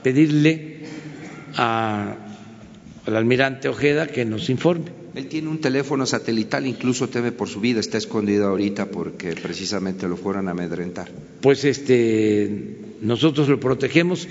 [0.02, 0.80] pedirle
[1.56, 2.16] al
[3.06, 5.04] almirante Ojeda que nos informe.
[5.14, 10.08] Él tiene un teléfono satelital, incluso teme por su vida, está escondido ahorita porque precisamente
[10.08, 11.08] lo fueron a amedrentar.
[11.40, 14.26] Pues este, nosotros lo protegemos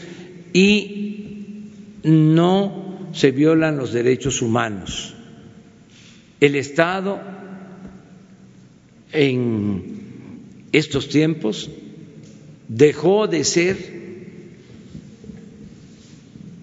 [0.52, 1.70] y
[2.04, 5.16] no se violan los derechos humanos.
[6.42, 7.22] El Estado
[9.14, 9.84] en
[10.74, 11.70] estos tiempos
[12.68, 14.04] dejó de ser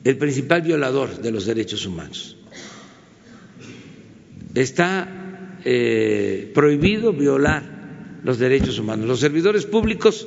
[0.05, 2.37] el principal violador de los derechos humanos.
[4.55, 9.07] Está eh, prohibido violar los derechos humanos.
[9.07, 10.27] Los servidores públicos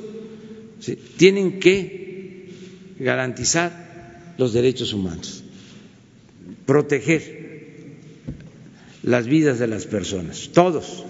[1.16, 2.48] tienen que
[2.98, 5.44] garantizar los derechos humanos,
[6.66, 7.44] proteger
[9.02, 11.04] las vidas de las personas, todos.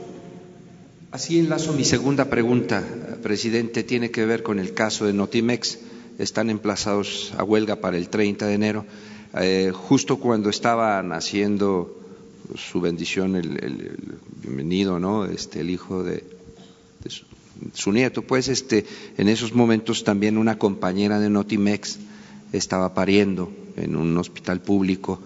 [1.15, 2.82] Así enlazo mi segunda pregunta,
[3.23, 5.78] presidente, tiene que ver con el caso de Notimex.
[6.19, 8.85] Están emplazados a huelga para el 30 de enero.
[9.41, 11.97] Eh, justo cuando estaban haciendo
[12.57, 15.24] su bendición, el, bienvenido, ¿no?
[15.27, 16.24] Este, el hijo de,
[17.07, 17.24] su,
[17.74, 18.85] su, nieto, pues este,
[19.16, 22.01] en esos momentos también una compañera de Notimex
[22.53, 25.20] estaba pariendo en un hospital público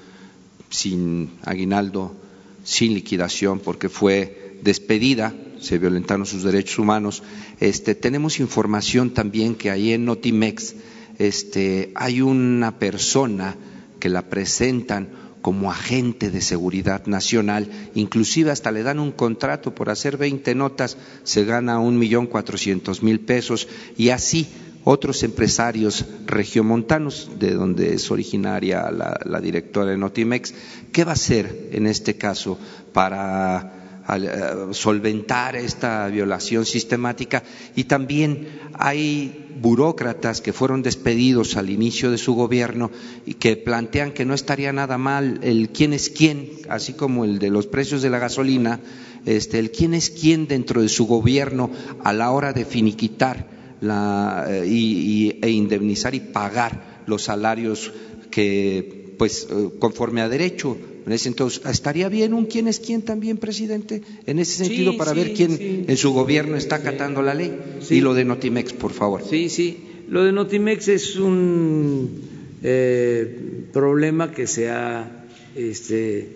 [0.69, 2.15] sin aguinaldo
[2.63, 7.23] sin liquidación porque fue despedida, se violentaron sus derechos humanos.
[7.61, 10.75] Este, tenemos información también que ahí en Notimex
[11.19, 13.57] este, hay una persona
[13.99, 15.09] que la presentan
[15.43, 20.97] como agente de seguridad nacional, inclusive hasta le dan un contrato por hacer 20 notas,
[21.23, 23.69] se gana un millón cuatrocientos mil pesos.
[23.97, 24.49] Y así
[24.85, 30.55] otros empresarios regiomontanos, de donde es originaria la, directora de Notimex,
[30.93, 32.59] ¿qué va a hacer en este caso
[32.93, 33.78] para
[34.17, 37.43] eh, solventar esta violación sistemática.
[37.77, 42.91] Y también hay burócratas que fueron despedidos al inicio de su gobierno
[43.27, 47.39] y que plantean que no estaría nada mal el quién es quién, así como el
[47.39, 48.81] de los precios de la gasolina,
[49.27, 51.71] este, el quién es quién dentro de su gobierno
[52.03, 53.47] a la hora de finiquitar
[53.81, 57.93] la, eh, y, e indemnizar y pagar los salarios
[58.31, 60.77] que, pues, eh, conforme a derecho.
[61.07, 64.03] En ese entonces, ¿estaría bien un quién es quién también, presidente?
[64.27, 67.53] En ese sentido, para ver quién en su gobierno está acatando la ley.
[67.91, 69.23] Y lo de Notimex, por favor.
[69.29, 69.79] Sí, sí.
[70.09, 72.23] Lo de Notimex es un
[72.63, 76.29] eh, problema que se ha este,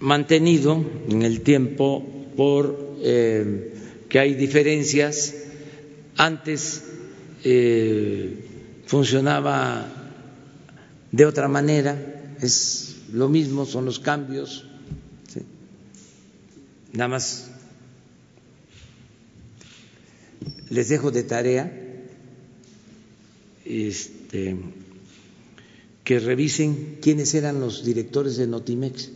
[0.00, 2.04] mantenido en el tiempo
[2.36, 3.72] por eh,
[4.08, 5.34] que hay diferencias.
[6.16, 6.84] Antes
[7.44, 8.34] eh,
[8.90, 9.86] funcionaba
[11.12, 14.66] de otra manera, es lo mismo, son los cambios.
[16.92, 17.52] Nada más
[20.70, 21.72] les dejo de tarea
[23.64, 24.56] este,
[26.02, 29.10] que revisen quiénes eran los directores de Notimex.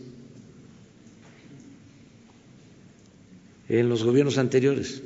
[3.67, 5.01] en los gobiernos anteriores.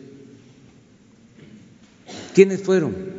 [2.36, 3.19] ¿Quiénes fueron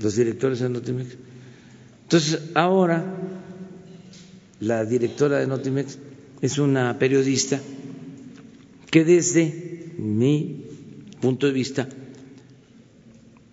[0.00, 1.16] los directores de Notimex?
[2.02, 3.04] Entonces, ahora
[4.60, 5.98] la directora de Notimex
[6.40, 7.60] es una periodista
[8.90, 10.64] que desde mi
[11.20, 11.88] punto de vista,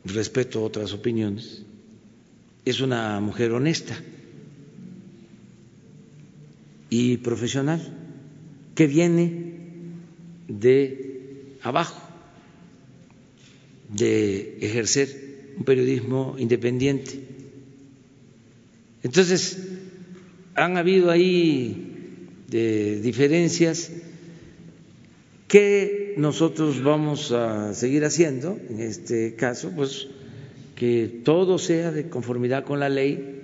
[0.06, 1.64] respeto otras opiniones,
[2.66, 3.96] es una mujer honesta
[6.90, 7.82] y profesional
[8.76, 9.54] que viene
[10.48, 12.00] de abajo,
[13.90, 15.23] de ejercer
[15.58, 17.20] un periodismo independiente.
[19.04, 19.58] Entonces,
[20.56, 23.92] han habido ahí de diferencias
[25.48, 30.08] que nosotros vamos a seguir haciendo en este caso, pues
[30.76, 33.42] que todo sea de conformidad con la ley.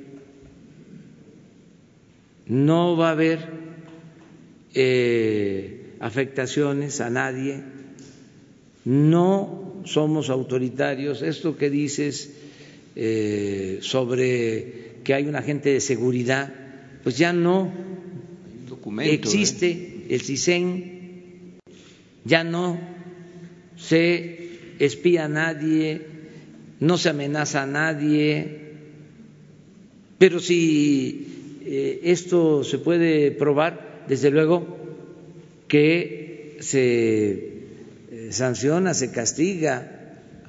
[2.48, 3.48] No va a haber
[4.74, 7.62] eh, afectaciones a nadie,
[8.86, 11.22] no somos autoritarios.
[11.22, 12.34] Esto que dices
[12.96, 16.54] eh, sobre que hay un agente de seguridad,
[17.04, 17.72] pues ya no
[19.02, 20.06] existe ¿eh?
[20.10, 21.60] el CISEN,
[22.26, 22.80] ya no
[23.78, 24.50] se
[24.80, 26.02] espía a nadie,
[26.80, 28.60] no se amenaza a nadie,
[30.18, 34.78] pero si eh, esto se puede probar, desde luego
[35.68, 37.59] que se
[38.30, 40.00] sanciona, se castiga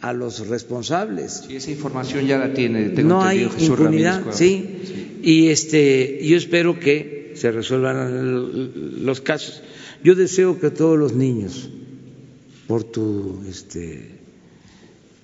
[0.01, 1.44] a los responsables.
[1.47, 2.89] Sí, esa información ya la tiene.
[3.02, 9.62] no hay impunidad, sí, Y este, yo espero que se resuelvan los casos.
[10.02, 11.69] Yo deseo que todos los niños,
[12.66, 14.09] por tu este,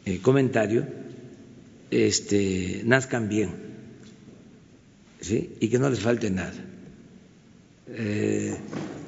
[0.04, 0.86] eh, comentario,
[1.90, 3.50] este, nazcan bien,
[5.20, 5.52] ¿sí?
[5.60, 6.64] y que no les falte nada.
[7.88, 8.54] Eh,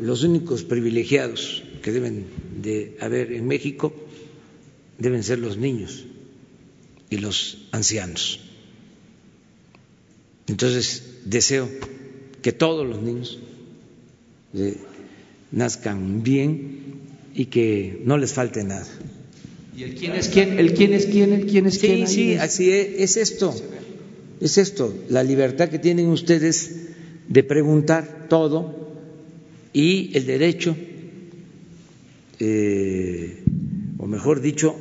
[0.01, 2.27] los únicos privilegiados que deben
[2.63, 3.93] de haber en México
[4.99, 6.05] deben ser los niños
[7.11, 8.41] y los ancianos.
[10.47, 11.69] Entonces, deseo
[12.43, 13.39] que todos los niños
[14.55, 14.77] eh,
[15.53, 17.01] nazcan bien
[17.35, 18.87] y que no les falte nada.
[19.77, 20.59] ¿Y el quién es quién?
[20.59, 21.33] ¿El quién es quién?
[21.33, 22.07] ¿El quién es quién?
[22.09, 23.55] Sí, sí, así es, es esto.
[24.41, 26.77] Es esto, la libertad que tienen ustedes
[27.29, 28.89] de preguntar todo
[29.73, 30.77] y el derecho,
[32.41, 33.43] eh,
[33.99, 34.77] o mejor dicho,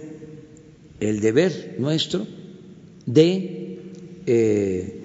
[1.00, 2.28] el deber nuestro
[3.06, 3.80] de
[4.26, 5.02] eh,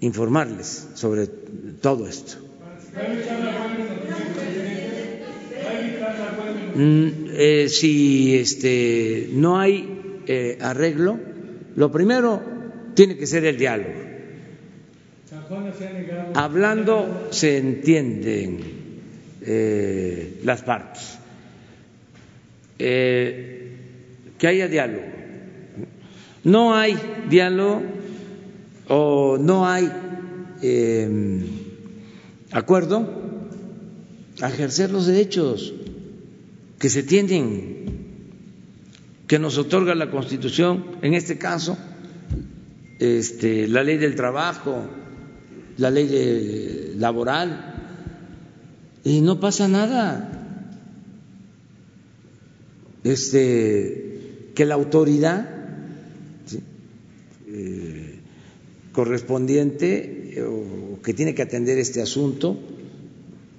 [0.00, 2.36] informarles sobre todo esto.
[6.74, 11.18] Mm, eh, si este, no hay arreglo,
[11.76, 12.42] lo primero
[12.94, 13.94] tiene que ser el diálogo.
[16.34, 18.60] Hablando se entienden
[20.44, 21.17] las partes.
[22.78, 25.04] Que haya diálogo.
[26.44, 26.96] No hay
[27.28, 27.82] diálogo
[28.88, 29.90] o no hay
[32.52, 33.06] acuerdo
[34.40, 35.74] a ejercer los derechos
[36.78, 37.76] que se tienen,
[39.26, 41.76] que nos otorga la Constitución, en este caso,
[42.98, 44.84] este, la ley del trabajo,
[45.76, 47.74] la ley laboral,
[49.04, 50.37] y no pasa nada.
[53.08, 55.48] Este, que la autoridad
[57.46, 58.18] eh,
[58.92, 62.60] correspondiente o que tiene que atender este asunto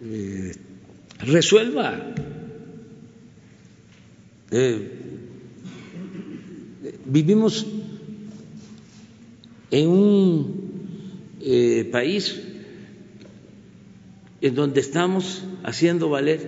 [0.06, 0.52] eh,
[1.22, 2.14] resuelva
[4.52, 4.92] eh,
[7.06, 7.66] vivimos
[9.72, 10.70] en un
[11.92, 12.40] país
[14.42, 16.40] en donde estamos haciendo valer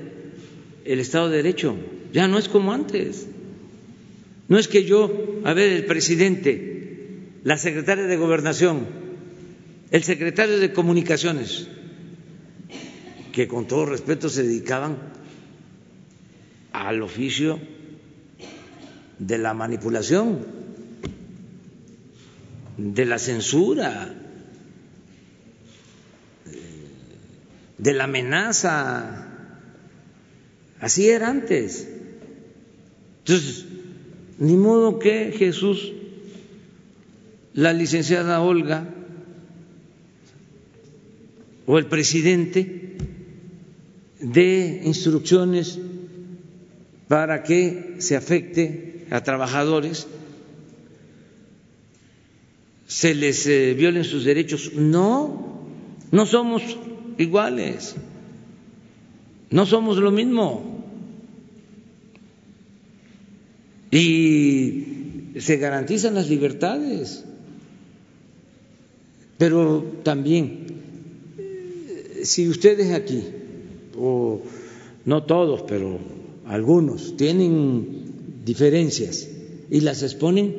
[0.85, 1.75] el Estado de Derecho.
[2.13, 3.27] Ya no es como antes.
[4.47, 8.85] No es que yo, a ver, el presidente, la secretaria de Gobernación,
[9.91, 11.67] el secretario de Comunicaciones,
[13.31, 14.97] que con todo respeto se dedicaban
[16.73, 17.59] al oficio
[19.19, 20.45] de la manipulación,
[22.77, 24.13] de la censura,
[27.77, 29.27] de la amenaza.
[30.79, 31.90] Así era antes.
[33.25, 33.65] Entonces,
[34.39, 35.91] ni modo que Jesús,
[37.53, 38.87] la licenciada Olga
[41.67, 42.97] o el presidente
[44.19, 45.79] de instrucciones
[47.07, 50.07] para que se afecte a trabajadores,
[52.87, 54.73] se les eh, violen sus derechos.
[54.73, 55.61] No,
[56.11, 56.63] no somos
[57.17, 57.95] iguales,
[59.49, 60.70] no somos lo mismo.
[63.91, 67.25] Y se garantizan las libertades,
[69.37, 70.65] pero también,
[71.37, 73.23] eh, si ustedes aquí,
[73.97, 74.41] o
[75.05, 75.99] no todos, pero
[76.45, 79.27] algunos, tienen diferencias
[79.69, 80.55] y las exponen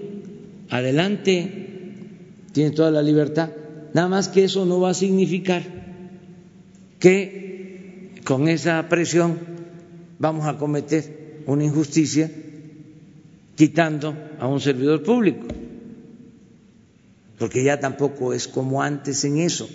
[0.68, 1.50] adelante,
[2.52, 3.50] tienen toda la libertad.
[3.94, 5.62] Nada más que eso no va a significar
[6.98, 9.38] que con esa presión
[10.18, 12.30] vamos a cometer una injusticia
[13.56, 15.46] quitando a un servidor público,
[17.38, 19.68] porque ya tampoco es como antes en eso,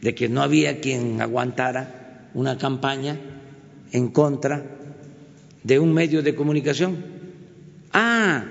[0.00, 3.18] de que no había quien aguantara una campaña
[3.92, 4.64] en contra
[5.62, 7.04] de un medio de comunicación.
[7.92, 8.44] Ah,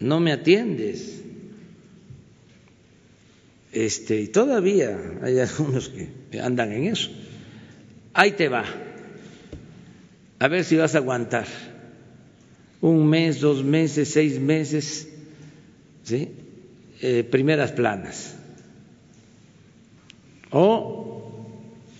[0.00, 1.22] no me atiendes.
[3.72, 7.10] Este, y todavía hay algunos que andan en eso.
[8.14, 8.64] Ahí te va.
[10.40, 11.46] A ver si vas a aguantar.
[12.80, 15.08] Un mes, dos meses, seis meses,
[16.04, 16.30] ¿sí?
[17.00, 18.34] Eh, primeras planas.
[20.50, 21.30] O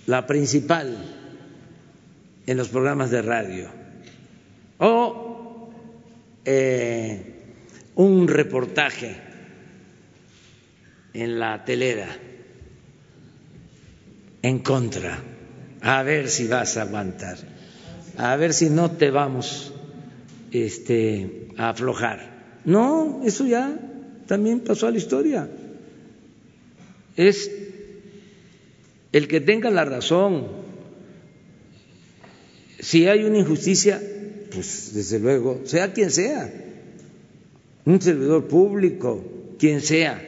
[0.07, 0.97] la principal
[2.47, 3.69] en los programas de radio
[4.79, 5.71] o
[6.45, 7.23] eh,
[7.97, 9.17] un reportaje
[11.13, 12.09] en la telera
[14.41, 15.19] en contra,
[15.83, 17.37] a ver si vas a aguantar,
[18.17, 19.75] a ver si no te vamos
[20.53, 22.61] este, a aflojar.
[22.65, 23.79] No, eso ya
[24.27, 25.49] también pasó a la historia.
[27.17, 27.51] Es
[29.13, 30.47] el que tenga la razón,
[32.79, 34.01] si hay una injusticia,
[34.53, 36.53] pues desde luego, sea quien sea,
[37.85, 39.25] un servidor público,
[39.59, 40.23] quien sea,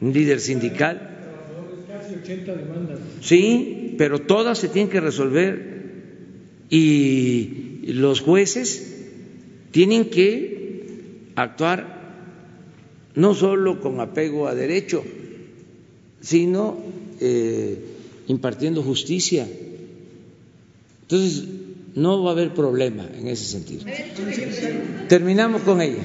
[0.00, 1.10] un líder sindical.
[3.20, 5.74] Sí, pero todas se tienen que resolver
[6.68, 8.93] y los jueces
[9.74, 11.98] tienen que actuar
[13.16, 15.02] no solo con apego a derecho,
[16.20, 16.76] sino
[17.20, 17.76] eh,
[18.28, 19.48] impartiendo justicia.
[21.02, 21.44] Entonces,
[21.96, 23.84] no va a haber problema en ese sentido.
[25.08, 26.04] Terminamos con ella.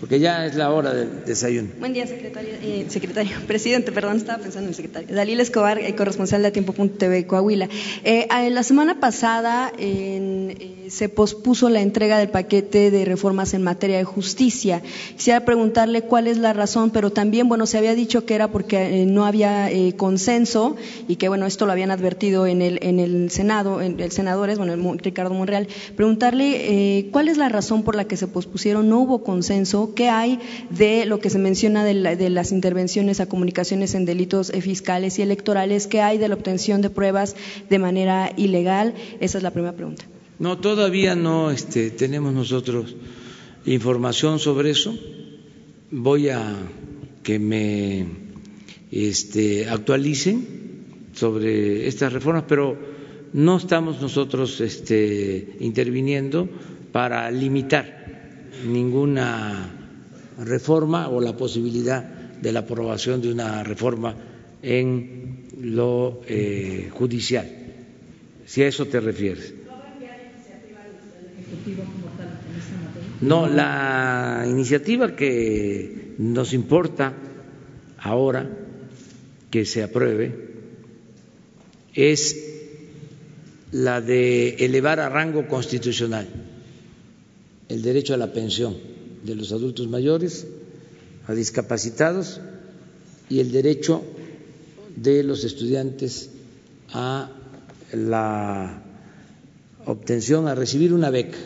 [0.00, 1.70] Porque ya es la hora del desayuno.
[1.78, 2.54] Buen día, secretario.
[2.62, 3.36] Eh, secretario.
[3.46, 5.14] Presidente, perdón, estaba pensando en el secretario.
[5.14, 7.68] Dalila Escobar, eh, corresponsal de Tiempo.tv Coahuila.
[8.04, 13.98] Eh, la semana pasada eh, se pospuso la entrega del paquete de reformas en materia
[13.98, 14.82] de justicia.
[15.16, 19.04] Quisiera preguntarle cuál es la razón, pero también, bueno, se había dicho que era porque
[19.06, 20.76] no había consenso
[21.08, 24.58] y que, bueno, esto lo habían advertido en el, en el Senado, en el senadores,
[24.58, 25.68] bueno, el, Ricardo Monreal.
[25.96, 30.38] Preguntarle cuál es la razón por la que se pospusieron, no hubo consenso ¿Qué hay
[30.70, 35.86] de lo que se menciona de, las intervenciones a comunicaciones en delitos fiscales y electorales?
[35.86, 37.36] ¿Qué hay de la obtención de pruebas
[37.68, 38.94] de manera ilegal?
[39.20, 40.04] Esa es la primera pregunta.
[40.38, 42.94] No, todavía no este, tenemos nosotros
[43.66, 44.96] información sobre eso.
[45.90, 46.54] Voy a
[47.22, 48.06] que me
[48.90, 50.46] este, actualicen
[51.12, 52.78] sobre estas reformas, pero
[53.32, 56.48] no estamos nosotros este, interviniendo
[56.92, 59.77] para limitar ninguna
[60.38, 64.14] reforma o la posibilidad de la aprobación de una reforma
[64.62, 67.48] en lo eh, judicial,
[68.46, 69.54] si a eso te refieres.
[73.20, 77.14] No, la iniciativa que nos importa
[77.98, 78.48] ahora
[79.50, 80.48] que se apruebe
[81.94, 82.44] es
[83.72, 86.28] la de elevar a rango constitucional
[87.68, 88.76] el derecho a la pensión
[89.24, 90.46] de los adultos mayores,
[91.26, 92.40] a discapacitados
[93.28, 94.02] y el derecho
[94.96, 96.30] de los estudiantes
[96.92, 97.30] a
[97.92, 98.82] la
[99.86, 101.38] obtención, a recibir una beca.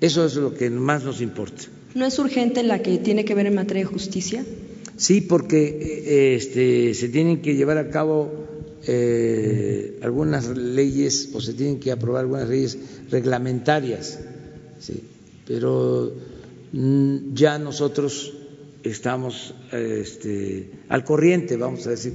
[0.00, 1.64] Eso es lo que más nos importa.
[1.94, 4.44] ¿No es urgente la que tiene que ver en materia de justicia?
[4.96, 8.30] Sí, porque eh, este, se tienen que llevar a cabo
[8.86, 12.78] eh, algunas leyes o se tienen que aprobar algunas leyes
[13.10, 14.18] reglamentarias,
[14.80, 15.02] ¿sí?
[15.46, 16.12] pero
[16.72, 18.34] ya nosotros
[18.82, 22.14] estamos este, al corriente, vamos a decir,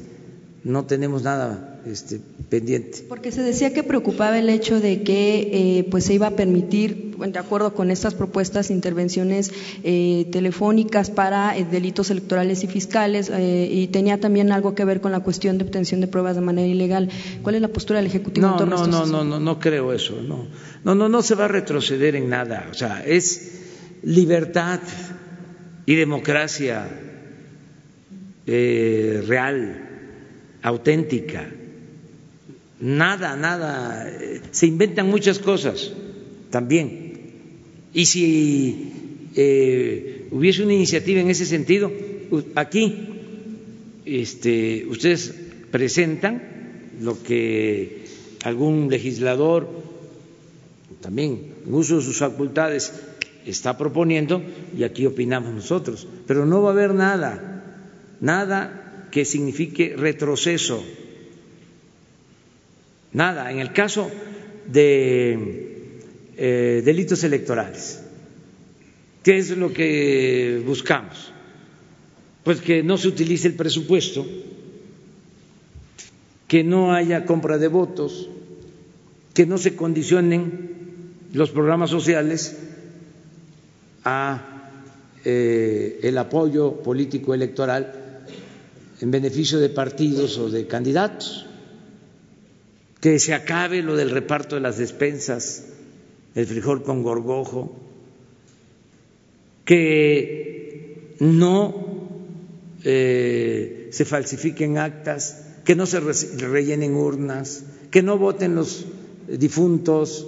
[0.64, 3.06] no tenemos nada este, pendiente.
[3.10, 7.18] Porque se decía que preocupaba el hecho de que eh, pues se iba a permitir,
[7.18, 9.52] de acuerdo con estas propuestas, intervenciones
[9.84, 15.12] eh, telefónicas para eh, delitos electorales y fiscales y tenía también algo que ver con
[15.12, 17.10] la cuestión de obtención de pruebas de manera ilegal.
[17.42, 18.48] ¿Cuál es la postura del Ejecutivo?
[18.48, 20.22] No, no, no, no, no, no creo eso.
[20.22, 20.48] No,
[20.84, 22.68] no, no, no se va a retroceder en nada.
[22.72, 23.62] O sea, es
[24.04, 24.80] libertad
[25.86, 26.88] y democracia
[28.46, 29.90] eh, real,
[30.62, 31.50] auténtica.
[32.80, 34.10] Nada, nada.
[34.10, 35.92] Eh, se inventan muchas cosas
[36.50, 37.14] también.
[37.94, 41.92] Y si eh, hubiese una iniciativa en ese sentido,
[42.56, 43.10] aquí
[44.06, 45.34] este, ustedes
[45.72, 46.44] presentan
[47.02, 48.04] lo que
[48.44, 49.70] algún legislador,
[51.02, 52.94] también en uso de sus facultades,
[53.45, 54.41] está proponiendo
[54.78, 56.07] y aquí opinamos nosotros.
[56.28, 57.64] Pero no va a haber nada,
[58.20, 60.84] nada que signifique retroceso.
[63.11, 63.52] Nada.
[63.52, 64.10] En el caso
[64.68, 65.99] de
[66.36, 68.03] eh, delitos electorales,
[69.24, 71.32] ¿qué es lo que buscamos?
[72.44, 74.26] Pues que no se utilice el presupuesto,
[76.48, 78.30] que no haya compra de votos,
[79.34, 80.74] que no se condicionen
[81.34, 82.57] los programas sociales
[84.04, 84.70] a
[85.26, 88.26] eh, el apoyo político electoral
[89.00, 91.46] en beneficio de partidos o de candidatos,
[93.00, 95.66] que se acabe lo del reparto de las despensas,
[96.36, 97.76] el frijol con gorgojo,
[99.66, 102.08] que no
[102.84, 108.86] eh, se falsifiquen actas, que no se rellenen urnas, que no voten los
[109.28, 110.28] difuntos,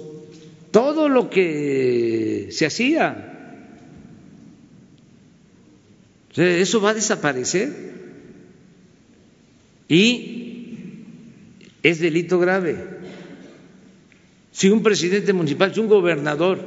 [0.70, 3.35] todo lo que se hacía
[6.36, 7.72] eso va a desaparecer
[9.88, 11.02] y
[11.82, 12.76] es delito grave.
[14.52, 16.58] Si un presidente municipal, si un gobernador,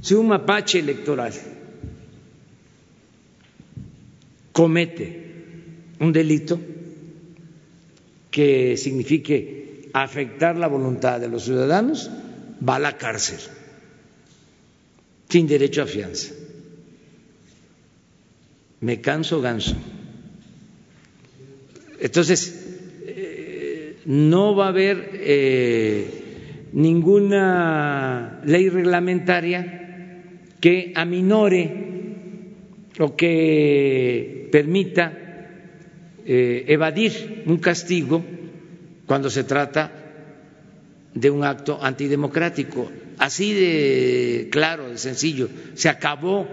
[0.00, 1.32] si un mapache electoral
[4.52, 5.24] comete
[6.00, 6.58] un delito
[8.30, 12.10] que signifique afectar la voluntad de los ciudadanos,
[12.66, 13.38] va a la cárcel
[15.28, 16.34] sin derecho a fianza
[18.80, 19.76] me canso ganso.
[22.00, 22.66] Entonces,
[23.06, 30.22] eh, no va a haber eh, ninguna ley reglamentaria
[30.60, 31.88] que aminore
[32.98, 35.12] o que permita
[36.26, 38.24] eh, evadir un castigo
[39.06, 39.90] cuando se trata
[41.14, 42.90] de un acto antidemocrático.
[43.18, 45.48] Así de claro, de sencillo.
[45.74, 46.46] Se acabó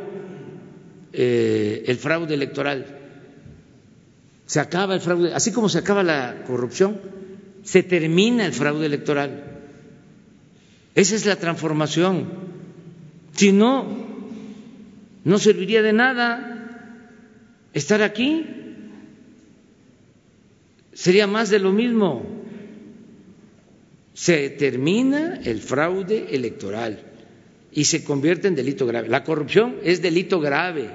[1.15, 2.85] eh, el fraude electoral.
[4.45, 6.99] Se acaba el fraude, así como se acaba la corrupción,
[7.63, 9.43] se termina el fraude electoral.
[10.93, 12.29] Esa es la transformación.
[13.33, 13.85] Si no,
[15.23, 16.55] no serviría de nada
[17.73, 18.45] estar aquí.
[20.93, 22.25] Sería más de lo mismo.
[24.13, 27.03] Se termina el fraude electoral
[27.73, 29.09] y se convierte en delito grave.
[29.09, 30.89] La corrupción es delito grave.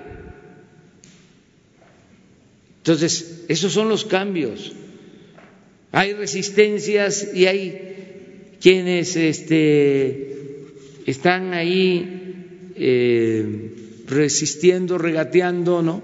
[2.80, 4.72] Entonces, esos son los cambios.
[5.92, 10.34] Hay resistencias y hay quienes este,
[11.04, 16.02] están ahí eh, resistiendo, regateando, ¿no?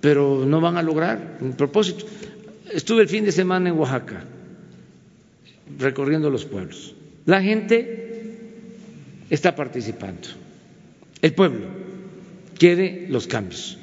[0.00, 2.06] Pero no van a lograr un propósito.
[2.72, 4.24] Estuve el fin de semana en Oaxaca,
[5.78, 6.94] recorriendo los pueblos.
[7.26, 8.30] La gente
[9.28, 10.28] está participando.
[11.20, 11.66] El pueblo
[12.56, 13.78] quiere los cambios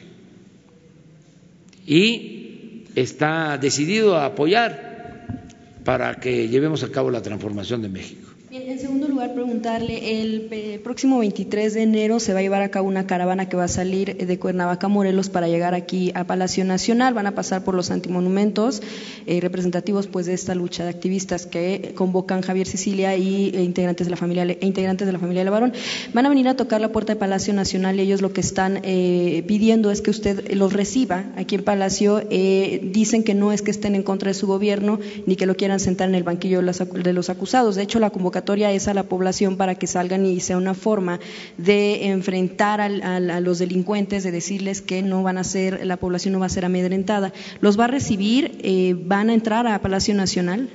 [1.86, 5.46] y está decidido a apoyar
[5.84, 10.80] para que llevemos a cabo la transformación de México en segundo lugar, preguntarle, el eh,
[10.84, 13.68] próximo 23 de enero se va a llevar a cabo una caravana que va a
[13.68, 17.16] salir de Cuernavaca, Morelos, para llegar aquí a Palacio Nacional.
[17.16, 18.84] Van a pasar por los antimonumentos
[19.26, 24.06] eh, representativos pues, de esta lucha de activistas que convocan Javier Sicilia y e integrantes
[24.06, 25.74] de la familia e integrantes de la familia Levarón.
[26.14, 28.82] Van a venir a tocar la puerta de Palacio Nacional y ellos lo que están
[28.84, 32.20] pidiendo es que usted los reciba aquí en Palacio.
[32.20, 35.80] dicen que no es que estén en contra de su gobierno ni que lo quieran
[35.80, 37.76] sentar en el banquillo de los acusados.
[37.76, 41.20] De hecho, la convocatoria es a la población para que salgan y sea una forma
[41.58, 46.40] de enfrentar a, los delincuentes, de decirles que no van a ser, la población no
[46.40, 47.34] va a ser amedrentada.
[47.62, 48.60] ¿Los va a recibir?
[48.62, 50.70] Eh, ¿Van a entrar a Palacio Nacional?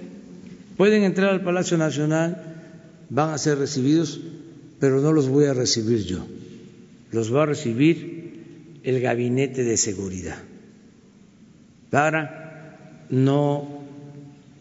[0.77, 2.43] Pueden entrar al Palacio Nacional,
[3.11, 4.20] van a ser recibidos,
[4.81, 6.24] pero no los voy a recibir yo.
[7.11, 10.39] Los va a recibir el Gabinete de Seguridad
[11.90, 13.82] para no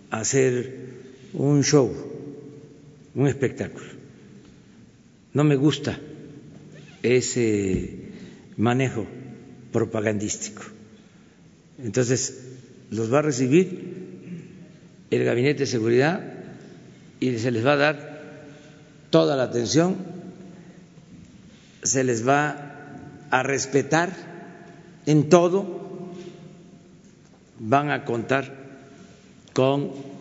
[0.10, 0.88] hacer
[1.34, 2.07] un show
[3.18, 3.88] un espectáculo.
[5.34, 6.00] No me gusta
[7.02, 8.12] ese
[8.58, 9.08] manejo
[9.74, 10.62] propagandístico.
[11.84, 12.44] Entonces,
[12.92, 13.98] los va a recibir
[15.10, 16.22] el Gabinete de Seguridad
[17.20, 18.44] y se les va a dar
[19.10, 19.96] toda la atención,
[21.82, 22.86] se les va
[23.32, 24.12] a respetar
[25.08, 26.12] en todo,
[27.60, 28.54] van a contar
[29.54, 30.17] con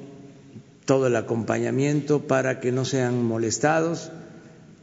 [0.87, 4.11] todo el acompañamiento para que no sean molestados,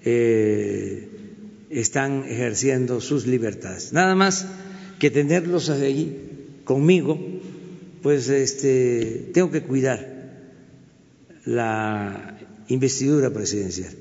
[0.03, 1.09] eh,
[1.69, 3.93] están ejerciendo sus libertades.
[3.93, 4.45] Nada más
[4.99, 6.15] que tenerlos allí
[6.65, 7.17] conmigo,
[8.01, 10.13] pues este, tengo que cuidar
[11.45, 13.93] la investidura presidencial,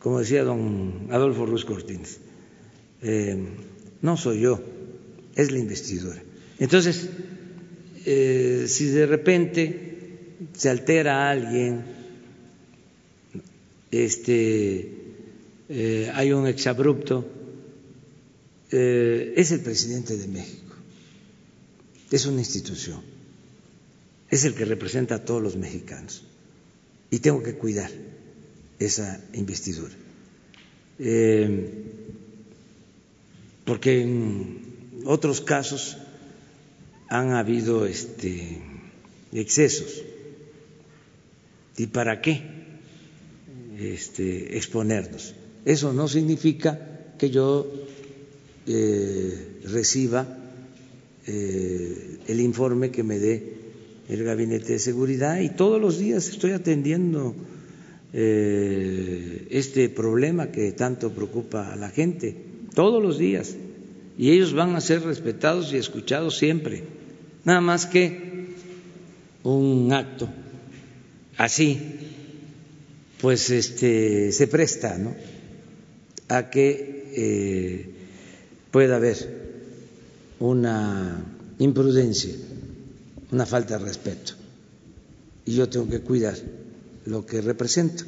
[0.00, 2.18] como decía don Adolfo Ruiz Cortines.
[3.00, 3.36] Eh,
[4.02, 4.60] no soy yo,
[5.36, 6.22] es la investidura.
[6.58, 7.08] Entonces,
[8.04, 9.91] eh, si de repente
[10.54, 11.82] se altera a alguien,
[13.90, 14.90] este,
[15.68, 17.26] eh, hay un exabrupto,
[18.70, 20.74] eh, es el presidente de México,
[22.10, 23.02] es una institución,
[24.30, 26.24] es el que representa a todos los mexicanos.
[27.10, 27.90] Y tengo que cuidar
[28.78, 29.92] esa investidura.
[30.98, 31.70] Eh,
[33.66, 35.98] porque en otros casos
[37.08, 38.62] han habido este,
[39.32, 40.02] excesos
[41.76, 42.42] ¿Y para qué
[43.78, 45.34] este, exponernos?
[45.64, 47.66] Eso no significa que yo
[48.66, 50.26] eh, reciba
[51.26, 53.54] eh, el informe que me dé
[54.08, 57.34] el Gabinete de Seguridad y todos los días estoy atendiendo
[58.12, 62.36] eh, este problema que tanto preocupa a la gente,
[62.74, 63.56] todos los días.
[64.18, 66.82] Y ellos van a ser respetados y escuchados siempre.
[67.44, 68.52] Nada más que
[69.42, 70.28] un acto
[71.36, 71.78] así
[73.22, 75.14] pues este, se presta ¿no?
[76.28, 77.90] a que eh,
[78.72, 79.16] pueda haber
[80.40, 81.24] una
[81.58, 82.34] imprudencia,
[83.30, 84.32] una falta de respeto.
[85.44, 86.36] Y yo tengo que cuidar
[87.06, 88.04] lo que represento,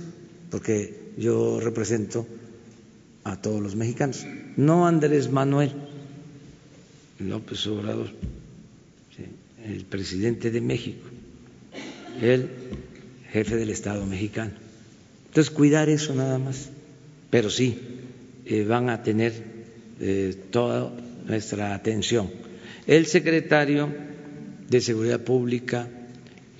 [0.50, 2.26] porque yo represento
[3.22, 4.26] a todos los mexicanos,
[4.56, 5.72] no Andrés Manuel
[7.20, 8.10] López Obrador,
[9.64, 11.06] el presidente de México.
[12.20, 12.50] Él
[13.34, 14.52] jefe del Estado mexicano.
[15.26, 16.70] Entonces, cuidar eso nada más.
[17.30, 17.76] Pero sí,
[18.46, 19.32] eh, van a tener
[20.00, 20.92] eh, toda
[21.26, 22.30] nuestra atención.
[22.86, 23.92] El secretario
[24.70, 25.88] de Seguridad Pública,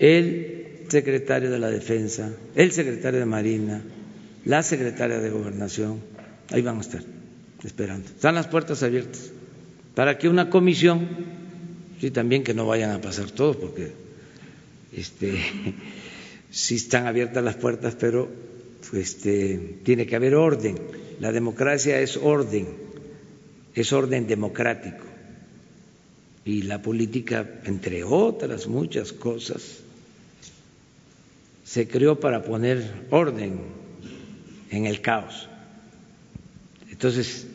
[0.00, 3.80] el secretario de la Defensa, el secretario de Marina,
[4.44, 6.00] la secretaria de Gobernación,
[6.50, 7.02] ahí van a estar
[7.62, 8.08] esperando.
[8.08, 9.30] Están las puertas abiertas.
[9.94, 11.06] para que una comisión,
[12.02, 13.92] y también que no vayan a pasar todos, porque
[14.92, 15.38] este,
[16.54, 18.28] sí están abiertas las puertas, pero
[18.92, 20.78] este, tiene que haber orden.
[21.18, 22.68] La democracia es orden,
[23.74, 25.04] es orden democrático.
[26.44, 29.80] Y la política, entre otras muchas cosas,
[31.64, 33.58] se creó para poner orden
[34.70, 35.48] en el caos.
[36.88, 37.48] Entonces,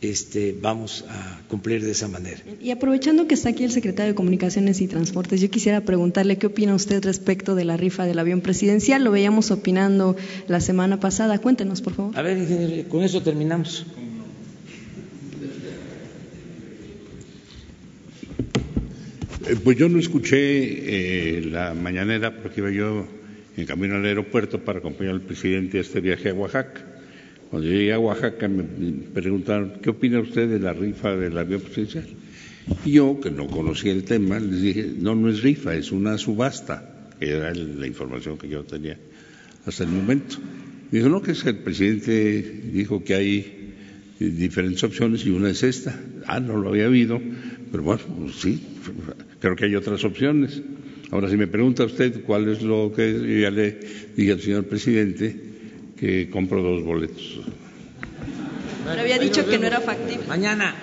[0.00, 2.38] este, vamos a cumplir de esa manera.
[2.60, 6.46] Y aprovechando que está aquí el secretario de Comunicaciones y Transportes, yo quisiera preguntarle qué
[6.46, 9.02] opina usted respecto de la rifa del avión presidencial.
[9.02, 10.16] Lo veíamos opinando
[10.46, 11.38] la semana pasada.
[11.38, 12.18] Cuéntenos, por favor.
[12.18, 13.86] A ver, con eso terminamos.
[19.48, 23.06] Eh, pues yo no escuché eh, la mañanera porque iba yo
[23.56, 26.87] en camino al aeropuerto para acompañar al presidente a este viaje a Oaxaca.
[27.50, 28.62] Cuando llegué a Oaxaca me
[29.14, 32.06] preguntaron, ¿qué opina usted de la rifa del avión presidencial?
[32.84, 36.18] Y yo, que no conocía el tema, les dije, no, no es rifa, es una
[36.18, 38.98] subasta, que era la información que yo tenía
[39.64, 40.36] hasta el momento.
[40.90, 42.42] Me dijo, no, que es el presidente
[42.72, 43.74] dijo que hay
[44.18, 45.98] diferentes opciones y una es esta.
[46.26, 47.20] Ah, no lo había habido,
[47.70, 48.62] pero bueno, pues sí,
[49.40, 50.62] creo que hay otras opciones.
[51.10, 53.78] Ahora, si me pregunta usted cuál es lo que yo ya le
[54.14, 55.47] dije al señor presidente,
[55.98, 57.40] que compro dos boletos.
[58.84, 60.26] Pero había dicho que no era factible.
[60.26, 60.74] Mañana.